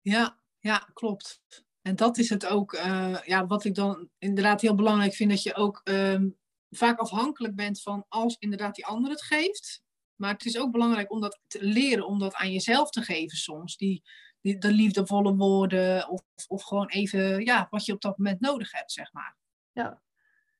Ja, 0.00 0.38
ja, 0.58 0.88
klopt. 0.92 1.42
En 1.82 1.96
dat 1.96 2.18
is 2.18 2.30
het 2.30 2.46
ook, 2.46 2.72
uh, 2.72 3.22
ja, 3.22 3.46
wat 3.46 3.64
ik 3.64 3.74
dan 3.74 4.08
inderdaad 4.18 4.60
heel 4.60 4.74
belangrijk 4.74 5.14
vind, 5.14 5.30
dat 5.30 5.42
je 5.42 5.54
ook 5.54 5.80
um, 5.84 6.36
vaak 6.76 6.98
afhankelijk 6.98 7.54
bent 7.54 7.82
van 7.82 8.04
als 8.08 8.36
inderdaad 8.38 8.74
die 8.74 8.86
ander 8.86 9.10
het 9.10 9.22
geeft. 9.22 9.82
Maar 10.14 10.32
het 10.32 10.44
is 10.44 10.58
ook 10.58 10.72
belangrijk 10.72 11.12
om 11.12 11.20
dat 11.20 11.40
te 11.46 11.64
leren, 11.64 12.06
om 12.06 12.18
dat 12.18 12.34
aan 12.34 12.52
jezelf 12.52 12.90
te 12.90 13.02
geven 13.02 13.36
soms. 13.36 13.76
Die, 13.76 14.02
die, 14.40 14.58
de 14.58 14.72
liefdevolle 14.72 15.36
woorden 15.36 16.08
of, 16.08 16.22
of 16.48 16.62
gewoon 16.62 16.88
even 16.88 17.44
ja, 17.44 17.66
wat 17.70 17.84
je 17.84 17.92
op 17.92 18.00
dat 18.00 18.18
moment 18.18 18.40
nodig 18.40 18.72
hebt, 18.72 18.92
zeg 18.92 19.12
maar. 19.12 19.36
Ja, 19.72 20.02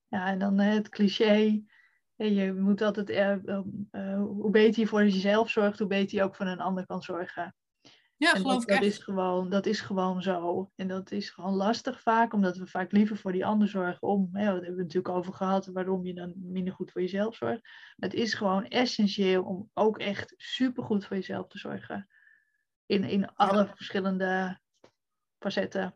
ja 0.08 0.26
en 0.26 0.38
dan 0.38 0.58
het 0.58 0.88
cliché. 0.88 1.62
Je 2.16 2.52
moet 2.52 2.82
altijd, 2.82 3.10
uh, 3.10 3.36
uh, 3.90 4.16
hoe 4.16 4.50
beter 4.50 4.80
je 4.80 4.86
voor 4.86 5.02
jezelf 5.02 5.50
zorgt, 5.50 5.78
hoe 5.78 5.88
beter 5.88 6.18
je 6.18 6.24
ook 6.24 6.36
voor 6.36 6.46
een 6.46 6.60
ander 6.60 6.86
kan 6.86 7.02
zorgen. 7.02 7.54
Ja, 8.24 8.34
en 8.34 8.40
geloof 8.40 8.54
dat, 8.54 8.62
ik 8.62 8.68
dat 8.68 8.76
echt. 8.76 8.86
Is 8.98 8.98
gewoon, 8.98 9.50
dat 9.50 9.66
is 9.66 9.80
gewoon 9.80 10.22
zo. 10.22 10.70
En 10.76 10.88
dat 10.88 11.10
is 11.10 11.30
gewoon 11.30 11.54
lastig 11.54 12.00
vaak, 12.00 12.32
omdat 12.32 12.56
we 12.56 12.66
vaak 12.66 12.92
liever 12.92 13.16
voor 13.16 13.32
die 13.32 13.46
ander 13.46 13.68
zorgen 13.68 14.02
om. 14.02 14.28
Hè, 14.32 14.44
hebben 14.44 14.62
we 14.74 14.82
natuurlijk 14.82 15.14
over 15.14 15.32
gehad, 15.32 15.66
waarom 15.66 16.04
je 16.06 16.14
dan 16.14 16.32
minder 16.36 16.74
goed 16.74 16.90
voor 16.90 17.00
jezelf 17.00 17.36
zorgt. 17.36 17.62
Maar 17.96 18.08
het 18.08 18.14
is 18.14 18.34
gewoon 18.34 18.66
essentieel 18.66 19.42
om 19.44 19.70
ook 19.74 19.98
echt 19.98 20.34
supergoed 20.36 21.04
voor 21.04 21.16
jezelf 21.16 21.46
te 21.46 21.58
zorgen. 21.58 22.08
In, 22.86 23.04
in 23.04 23.34
alle 23.34 23.64
Ja. 23.64 23.72
verschillende 23.74 24.60
facetten. 25.38 25.94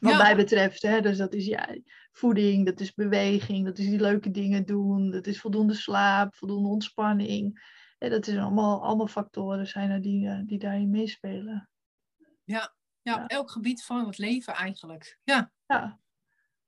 Wat 0.00 0.12
Ja. 0.12 0.22
mij 0.22 0.36
betreft, 0.36 0.82
hè, 0.82 1.00
dus 1.00 1.16
dat 1.16 1.34
is 1.34 1.46
ja, 1.46 1.76
voeding, 2.12 2.66
dat 2.66 2.80
is 2.80 2.94
beweging, 2.94 3.64
dat 3.64 3.78
is 3.78 3.86
die 3.86 4.00
leuke 4.00 4.30
dingen 4.30 4.66
doen, 4.66 5.10
dat 5.10 5.26
is 5.26 5.40
voldoende 5.40 5.74
slaap, 5.74 6.34
voldoende 6.34 6.68
ontspanning. 6.68 7.76
Ja, 7.98 8.08
dat 8.08 8.26
is 8.26 8.36
allemaal, 8.36 8.84
allemaal 8.84 9.06
factoren 9.06 9.66
zijn 9.66 9.90
er 9.90 10.00
die, 10.00 10.28
eh, 10.28 10.40
die 10.44 10.58
daarin 10.58 10.90
meespelen. 10.90 11.68
Ja, 12.44 12.74
ja, 13.02 13.18
Ja. 13.18 13.26
elk 13.26 13.50
gebied 13.50 13.84
van 13.84 14.06
het 14.06 14.18
leven 14.18 14.54
eigenlijk. 14.54 15.18
Ja, 15.24 15.52
Ja. 15.66 16.00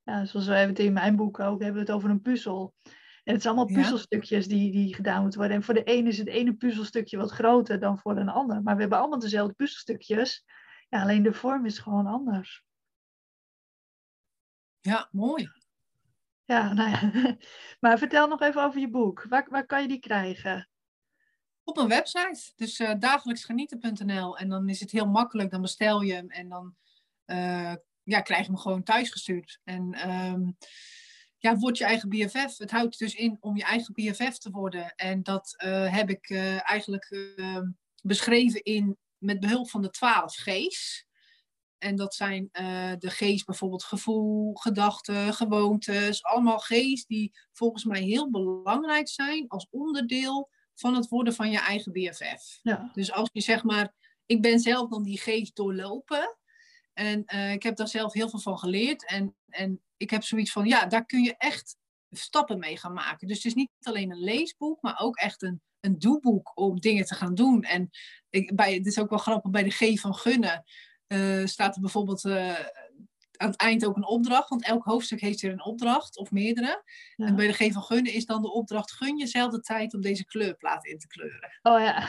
ja, 0.02 0.24
zoals 0.24 0.46
wij 0.46 0.66
het 0.66 0.78
in 0.78 0.92
mijn 0.92 1.16
boek 1.16 1.40
ook 1.40 1.60
hebben, 1.62 1.74
we 1.74 1.86
het 1.88 1.90
over 1.96 2.10
een 2.10 2.20
puzzel. 2.22 2.74
En 3.24 3.32
het 3.32 3.42
zijn 3.42 3.56
allemaal 3.56 3.74
puzzelstukjes 3.74 4.46
die, 4.48 4.72
die 4.72 4.94
gedaan 4.94 5.20
moeten 5.22 5.38
worden. 5.38 5.56
En 5.56 5.62
voor 5.62 5.74
de 5.74 5.84
ene 5.84 6.08
is 6.08 6.18
het 6.18 6.28
ene 6.28 6.54
puzzelstukje 6.54 7.16
wat 7.16 7.30
groter 7.30 7.80
dan 7.80 7.98
voor 7.98 8.16
een 8.16 8.28
ander. 8.28 8.62
Maar 8.62 8.74
we 8.74 8.80
hebben 8.80 8.98
allemaal 8.98 9.18
dezelfde 9.18 9.54
puzzelstukjes. 9.54 10.44
Ja, 10.88 11.02
alleen 11.02 11.22
de 11.22 11.32
vorm 11.32 11.66
is 11.66 11.78
gewoon 11.78 12.06
anders. 12.06 12.64
ja, 14.80 15.08
mooi. 15.12 15.50
Ja, 16.44 16.72
nou 16.72 16.90
ja. 16.90 17.00
Maar 17.80 17.98
vertel 17.98 18.28
nog 18.28 18.40
even 18.40 18.62
over 18.64 18.80
je 18.80 18.90
boek. 18.90 19.24
Waar, 19.28 19.46
waar 19.50 19.66
kan 19.66 19.82
je 19.82 19.88
die 19.88 19.98
krijgen? 19.98 20.69
Op 21.64 21.76
mijn 21.76 21.88
website, 21.88 22.52
dus 22.56 22.78
eh 22.78 22.92
dagelijksgenieten.nl. 22.98 24.38
En 24.38 24.48
dan 24.48 24.68
is 24.68 24.80
het 24.80 24.90
heel 24.90 25.06
makkelijk, 25.06 25.50
dan 25.50 25.60
bestel 25.60 26.00
je 26.00 26.12
hem 26.12 26.30
en 26.30 26.48
dan 26.48 26.74
eh, 27.30 27.74
ja, 28.02 28.20
krijg 28.20 28.40
je 28.40 28.46
hem 28.46 28.60
gewoon 28.60 28.82
thuisgestuurd. 28.82 29.60
En 29.64 29.92
ehm, 29.92 30.50
ja, 31.38 31.56
word 31.56 31.78
je 31.78 31.84
eigen 31.84 32.08
BFF. 32.08 32.58
Het 32.58 32.70
houdt 32.70 32.98
dus 32.98 33.14
in 33.14 33.36
om 33.40 33.56
je 33.56 33.64
eigen 33.64 33.94
BFF 33.94 34.38
te 34.38 34.50
worden. 34.50 34.94
En 34.94 35.22
dat 35.22 35.54
eh, 35.56 35.94
heb 35.94 36.10
ik 36.10 36.30
eigenlijk 36.64 37.04
eh, 37.36 37.60
beschreven 38.02 38.62
in, 38.62 38.96
met 39.18 39.40
behulp 39.40 39.70
van 39.70 39.82
de 39.82 39.90
12 39.90 40.34
G's. 40.34 41.06
En 41.78 41.96
dat 41.96 42.14
zijn 42.14 42.48
de 42.98 43.10
G's 43.10 43.44
bijvoorbeeld 43.44 43.84
gevoel, 43.84 44.54
gedachten, 44.54 45.34
gewoontes. 45.34 46.22
Allemaal 46.22 46.58
G's 46.58 47.06
die 47.06 47.38
volgens 47.52 47.84
mij 47.84 48.00
heel 48.00 48.30
belangrijk 48.30 49.08
zijn 49.08 49.48
als 49.48 49.66
onderdeel 49.70 50.50
van 50.80 50.94
het 50.94 51.08
worden 51.08 51.34
van 51.34 51.50
je 51.50 51.58
eigen 51.58 51.92
BFF. 51.92 52.58
Ja, 52.62 52.90
Dus 52.94 53.12
als 53.12 53.28
je 53.32 53.40
zeg 53.40 53.62
maar, 53.62 53.92
ik 54.26 54.42
ben 54.42 54.60
zelf 54.60 54.90
dan 54.90 55.02
die 55.02 55.18
G's 55.18 55.52
doorlopen. 55.52 56.36
En 56.92 57.24
eh, 57.24 57.52
ik 57.52 57.62
heb 57.62 57.76
daar 57.76 57.88
zelf 57.88 58.12
heel 58.12 58.28
veel 58.28 58.38
van 58.38 58.58
geleerd. 58.58 59.06
En, 59.06 59.36
en 59.48 59.80
ik 59.96 60.10
heb 60.10 60.22
zoiets 60.22 60.52
van, 60.52 60.66
ja, 60.66 60.86
daar 60.86 61.06
kun 61.06 61.22
je 61.22 61.34
echt 61.36 61.76
stappen 62.10 62.58
mee 62.58 62.76
gaan 62.76 62.92
maken. 62.92 63.28
Dus 63.28 63.36
het 63.36 63.46
is 63.46 63.54
niet 63.54 63.70
alleen 63.82 64.10
een 64.10 64.24
leesboek, 64.24 64.82
maar 64.82 64.98
ook 65.00 65.16
echt 65.16 65.42
een, 65.42 65.60
een 65.80 65.98
doeboek 65.98 66.52
om 66.54 66.80
dingen 66.80 67.04
te 67.04 67.14
gaan 67.14 67.34
doen. 67.34 67.62
En 67.62 67.90
ik, 68.30 68.56
bij, 68.56 68.74
het 68.74 68.86
is 68.86 68.98
ook 68.98 69.10
wel 69.10 69.18
grappig, 69.18 69.50
bij 69.50 69.62
de 69.62 69.70
G 69.70 70.00
van 70.00 70.14
gunnen 70.14 70.64
eh, 71.06 71.44
staat 71.44 71.74
er 71.74 71.80
bijvoorbeeld 71.80 72.24
eh, 72.24 72.54
aan 73.40 73.50
het 73.50 73.60
eind 73.60 73.86
ook 73.86 73.96
een 73.96 74.06
opdracht. 74.06 74.48
Want 74.48 74.64
elk 74.64 74.84
hoofdstuk 74.84 75.20
heeft 75.20 75.40
weer 75.40 75.52
een 75.52 75.64
opdracht, 75.64 76.18
of 76.18 76.30
meerdere. 76.30 76.82
ja. 77.16 77.26
En 77.26 77.36
bij 77.36 77.46
de 77.46 77.52
G 77.52 77.72
van 77.72 77.82
gunnen 77.82 78.12
is 78.12 78.26
dan 78.26 78.42
de 78.42 78.52
opdracht, 78.52 78.92
gun 78.92 79.18
jezelf 79.18 79.52
de 79.52 79.60
tijd 79.60 79.94
om 79.94 80.00
deze 80.00 80.24
kleurplaat 80.24 80.86
in 80.86 80.98
te 80.98 81.06
kleuren. 81.06 81.50
Oh 81.62 81.80
ja. 81.80 82.08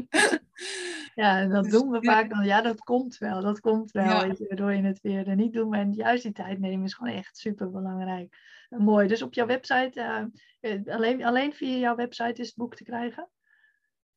ja, 1.22 1.38
en 1.38 1.50
dat 1.50 1.64
Dus, 1.64 1.72
doen 1.72 1.90
we 1.90 1.98
ja. 2.00 2.12
vaak. 2.12 2.30
Dan, 2.30 2.44
ja, 2.44 2.60
dat 2.60 2.80
komt 2.80 3.18
wel. 3.18 3.40
Dat 3.40 3.60
komt 3.60 3.90
wel. 3.90 4.04
Ja. 4.04 4.26
weet 4.26 4.38
je, 4.38 4.46
waardoor 4.48 4.72
je 4.72 4.82
het 4.82 5.00
weer 5.00 5.28
eh, 5.28 5.36
niet 5.36 5.52
doet. 5.52 5.68
Maar 5.68 5.86
juist 5.86 6.22
die 6.22 6.32
tijd 6.32 6.58
nemen 6.58 6.84
is 6.86 6.94
gewoon 6.94 7.14
echt 7.14 7.36
super 7.36 7.70
belangrijk. 7.70 8.36
mooi. 8.68 9.08
Dus 9.08 9.22
op 9.22 9.34
jouw 9.34 9.46
website, 9.46 10.00
eh, 10.00 10.24
eh, 10.72 10.94
alleen, 10.94 11.24
alleen 11.24 11.52
via 11.52 11.76
jouw 11.76 11.94
website 11.96 12.40
is 12.40 12.46
het 12.46 12.56
boek 12.56 12.74
te 12.74 12.84
krijgen? 12.84 13.28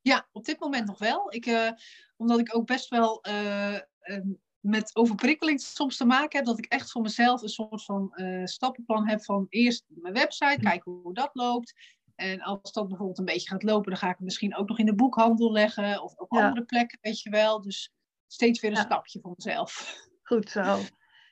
Ja, 0.01 0.27
op 0.31 0.45
dit 0.45 0.59
moment 0.59 0.87
nog 0.87 0.99
wel. 0.99 1.33
Ik, 1.33 1.45
eh, 1.45 1.71
omdat 2.17 2.39
ik 2.39 2.55
ook 2.55 2.65
best 2.65 2.89
wel 2.89 3.21
eh, 3.21 3.75
ehm, 3.99 4.27
met 4.65 4.95
overprikkeling 4.95 5.61
soms 5.61 5.97
te 5.97 6.05
maken 6.05 6.37
heb, 6.37 6.45
dat 6.47 6.57
ik 6.57 6.65
echt 6.65 6.91
voor 6.91 7.01
mezelf 7.01 7.41
een 7.41 7.49
soort 7.49 7.83
van 7.83 8.13
eh, 8.13 8.45
stappenplan 8.45 9.07
heb 9.07 9.23
van 9.23 9.45
eerst 9.49 9.83
mijn 9.87 10.13
website, 10.13 10.57
kijken 10.59 10.91
hoe 10.91 11.13
dat 11.13 11.29
loopt. 11.33 11.73
En 12.15 12.41
als 12.41 12.71
dat 12.71 12.87
bijvoorbeeld 12.87 13.17
een 13.19 13.25
beetje 13.25 13.49
gaat 13.49 13.63
lopen, 13.63 13.89
dan 13.91 13.99
ga 13.99 14.09
ik 14.09 14.15
het 14.15 14.25
misschien 14.25 14.55
ook 14.55 14.67
nog 14.67 14.79
in 14.79 14.85
de 14.85 14.95
boekhandel 14.95 15.51
leggen 15.51 16.03
of 16.03 16.15
op 16.15 16.31
Ja. 16.31 16.45
andere 16.47 16.65
plekken, 16.65 16.97
weet 17.01 17.21
je 17.21 17.29
wel. 17.29 17.61
Dus 17.61 17.93
steeds 18.27 18.59
weer 18.59 18.71
een 18.71 18.77
Ja. 18.77 18.83
stapje 18.83 19.19
voor 19.19 19.33
mezelf. 19.35 19.95
Goed 20.23 20.49
zo. 20.49 20.79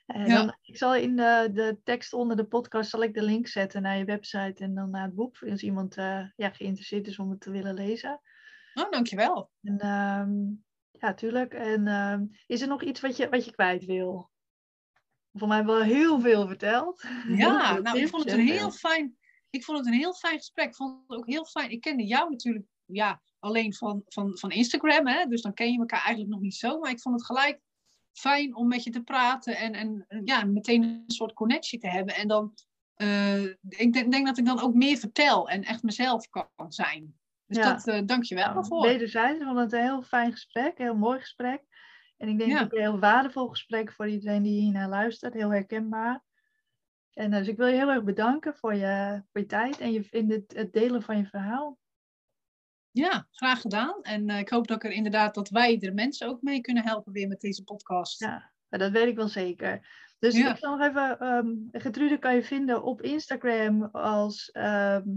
En 0.06 0.26
Ja. 0.26 0.34
dan, 0.34 0.56
ik 0.62 0.76
zal 0.76 0.94
in 0.94 1.16
de, 1.16 1.50
de 1.52 1.78
tekst 1.84 2.12
onder 2.12 2.36
de 2.36 2.44
podcast 2.44 2.90
zal 2.90 3.02
ik 3.02 3.14
de 3.14 3.22
link 3.22 3.46
zetten 3.46 3.82
naar 3.82 3.98
je 3.98 4.04
website 4.04 4.64
en 4.64 4.74
dan 4.74 4.90
naar 4.90 5.04
het 5.04 5.14
boek. 5.14 5.38
Als 5.50 5.62
iemand 5.62 5.96
eh, 5.96 6.28
ja, 6.36 6.50
geïnteresseerd 6.50 7.06
is 7.06 7.18
om 7.18 7.30
het 7.30 7.40
te 7.40 7.50
willen 7.50 7.74
lezen. 7.74 8.20
Oh, 8.74 8.90
dankjewel. 8.90 9.50
En, 9.62 9.78
ehm, 9.78 10.30
ja, 11.00 11.14
tuurlijk. 11.14 11.54
En 11.54 11.86
ehm, 11.86 12.26
is 12.46 12.60
er 12.60 12.68
nog 12.68 12.82
iets 12.82 13.00
wat 13.00 13.16
je, 13.16 13.28
wat 13.28 13.44
je 13.44 13.52
kwijt 13.52 13.84
wil? 13.84 14.30
Voor 15.32 15.48
mij 15.48 15.64
wel 15.64 15.82
heel 15.82 16.20
veel 16.20 16.46
verteld. 16.46 17.02
Ja, 17.28 17.72
veel 17.72 17.82
nou, 17.82 17.98
ik 17.98 18.08
vond 18.08 18.24
het 18.24 18.32
en 18.32 18.38
een 18.38 18.46
heel 18.46 18.70
fijn. 18.70 19.16
Ik 19.50 19.64
vond 19.64 19.78
het 19.78 19.86
een 19.86 19.92
heel 19.92 20.14
fijn 20.14 20.38
gesprek. 20.38 20.68
Ik 20.68 20.76
vond 20.76 21.00
het 21.06 21.18
ook 21.18 21.26
heel 21.26 21.44
fijn. 21.44 21.70
Ik 21.70 21.80
kende 21.80 22.06
jou 22.06 22.30
natuurlijk 22.30 22.64
ja, 22.84 23.22
alleen 23.38 23.74
van, 23.74 24.02
van, 24.04 24.38
van 24.38 24.50
Instagram, 24.50 25.06
hè? 25.06 25.24
dus 25.26 25.42
dan 25.42 25.54
ken 25.54 25.72
je 25.72 25.78
elkaar 25.78 26.02
eigenlijk 26.02 26.30
nog 26.30 26.40
niet 26.40 26.54
zo. 26.54 26.78
Maar 26.78 26.90
ik 26.90 27.00
vond 27.00 27.14
het 27.14 27.26
gelijk 27.26 27.60
fijn 28.12 28.56
om 28.56 28.68
met 28.68 28.84
je 28.84 28.90
te 28.90 29.02
praten 29.02 29.56
en, 29.56 29.74
en 29.74 30.06
ja, 30.24 30.44
meteen 30.44 30.82
een 30.82 31.02
soort 31.06 31.32
connectie 31.32 31.78
te 31.78 31.88
hebben. 31.88 32.14
En 32.14 32.28
dan, 32.28 32.54
eh, 32.94 33.42
ik 33.68 33.92
denk, 33.92 34.10
denk 34.10 34.26
dat 34.26 34.38
ik 34.38 34.46
dan 34.46 34.60
ook 34.60 34.74
meer 34.74 34.96
vertel 34.96 35.48
en 35.48 35.62
echt 35.62 35.82
mezelf 35.82 36.28
kan 36.28 36.72
zijn. 36.72 37.18
Dus 37.46 37.56
Ja. 37.56 37.74
dat, 37.74 37.86
eh 37.86 38.00
dank 38.06 38.24
je 38.24 38.34
wel 38.34 38.54
daarvoor. 38.54 38.82
wederzijds, 38.82 39.38
ik 39.40 39.44
vond 39.46 39.58
het 39.58 39.72
een 39.72 39.80
heel 39.82 40.02
fijn 40.02 40.32
gesprek, 40.32 40.78
een 40.78 40.84
heel 40.84 40.96
mooi 40.96 41.18
gesprek. 41.20 41.62
En 42.16 42.28
ik 42.28 42.38
denk 42.38 42.50
Ja. 42.50 42.62
ook 42.62 42.72
een 42.72 42.80
heel 42.80 42.98
waardevol 42.98 43.48
gesprek 43.48 43.92
voor 43.92 44.08
iedereen 44.08 44.42
die 44.42 44.60
hiernaar 44.60 44.88
luistert, 44.88 45.34
heel 45.34 45.50
herkenbaar. 45.52 46.22
En 47.12 47.32
eh, 47.32 47.38
dus 47.38 47.48
ik 47.48 47.56
wil 47.56 47.66
je 47.66 47.74
heel 47.76 47.90
erg 47.90 48.04
bedanken 48.04 48.54
voor 48.56 48.74
je, 48.74 49.22
voor 49.32 49.40
je 49.40 49.46
tijd 49.46 49.78
en 49.78 49.92
je, 49.92 50.06
in 50.10 50.30
het, 50.30 50.52
het 50.56 50.72
delen 50.72 51.02
van 51.02 51.16
je 51.16 51.26
verhaal. 51.26 51.78
Ja, 52.90 53.26
graag 53.30 53.60
gedaan. 53.60 54.02
En 54.02 54.28
eh, 54.28 54.38
ik 54.38 54.48
hoop 54.48 54.66
dat, 54.66 54.76
ik 54.76 54.84
er 54.84 54.96
inderdaad, 54.96 55.34
dat 55.34 55.48
wij 55.48 55.80
er 55.80 55.94
mensen 55.94 56.28
ook 56.28 56.42
mee 56.42 56.60
kunnen 56.60 56.84
helpen 56.84 57.12
weer 57.12 57.28
met 57.28 57.40
deze 57.40 57.62
podcast. 57.64 58.20
Ja, 58.20 58.52
dat 58.68 58.90
weet 58.90 59.06
ik 59.08 59.16
wel 59.16 59.28
zeker. 59.28 59.86
Dus 60.18 60.36
Ja. 60.36 60.50
ik 60.50 60.56
zal 60.56 60.76
nog 60.76 60.86
even, 60.88 61.18
ehm 61.18 61.46
Gertrude 61.72 62.18
kan 62.18 62.34
je 62.34 62.42
vinden 62.42 62.82
op 62.82 63.02
Instagram 63.02 63.82
als 63.92 64.50
ehm, 64.50 65.08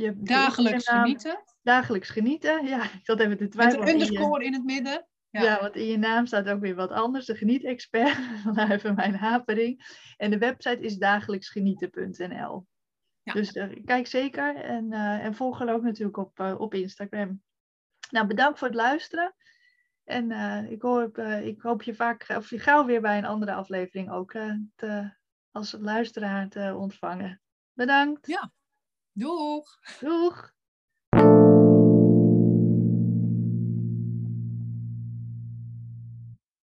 je 0.00 0.12
Dagelijks 0.22 0.88
genieten. 0.88 1.42
Dagelijks 1.62 2.08
genieten. 2.10 2.66
Ja, 2.66 2.82
ik 2.84 3.00
zat 3.02 3.20
even 3.20 3.36
te 3.36 3.42
Met 3.42 3.52
twijfelen. 3.52 3.82
een 3.88 3.92
in 3.92 3.98
je- 3.98 4.04
underscore 4.04 4.44
in 4.44 4.52
het 4.52 4.64
midden. 4.64 5.06
Ja. 5.30 5.42
Ja. 5.42 5.60
want 5.60 5.76
in 5.76 5.86
je 5.86 5.98
naam 5.98 6.26
staat 6.26 6.48
ook 6.48 6.60
weer 6.60 6.74
wat 6.74 6.90
anders, 6.90 7.26
de 7.26 7.34
genietexpert. 7.34 8.16
Vandaar 8.44 8.70
even 8.70 8.94
mijn 8.94 9.14
hapering. 9.14 10.00
En 10.16 10.30
de 10.30 10.38
website 10.38 10.80
is 10.80 10.96
dagelijksgenieten.nl. 10.96 12.66
Ja. 13.22 13.32
Dus 13.32 13.52
eh, 13.52 13.84
kijk 13.84 14.06
zeker 14.06 14.56
en, 14.56 14.92
eh, 14.92 15.24
en 15.24 15.34
volg 15.34 15.58
haar 15.58 15.74
ook 15.74 15.82
natuurlijk 15.82 16.16
op, 16.16 16.40
eh, 16.40 16.60
op 16.60 16.74
Instagram. 16.74 17.42
Nou, 18.10 18.26
bedankt 18.26 18.58
voor 18.58 18.68
het 18.68 18.76
luisteren. 18.76 19.34
En 20.04 20.30
ik, 20.70 20.82
hoop, 20.82 21.18
ik 21.18 21.60
hoop 21.60 21.82
je 21.82 21.94
vaak, 21.94 22.26
of 22.36 22.50
je 22.50 22.58
gauw 22.58 22.84
weer 22.84 23.00
bij 23.00 23.18
een 23.18 23.24
andere 23.24 23.52
aflevering 23.52 24.10
ook 24.10 24.32
te, 24.76 25.14
als 25.50 25.76
luisteraar 25.80 26.48
te 26.48 26.74
ontvangen. 26.78 27.40
Bedankt. 27.72 28.26
Ja. 28.26 28.52
Doeg! 29.18 29.64
Doeg! 30.00 30.55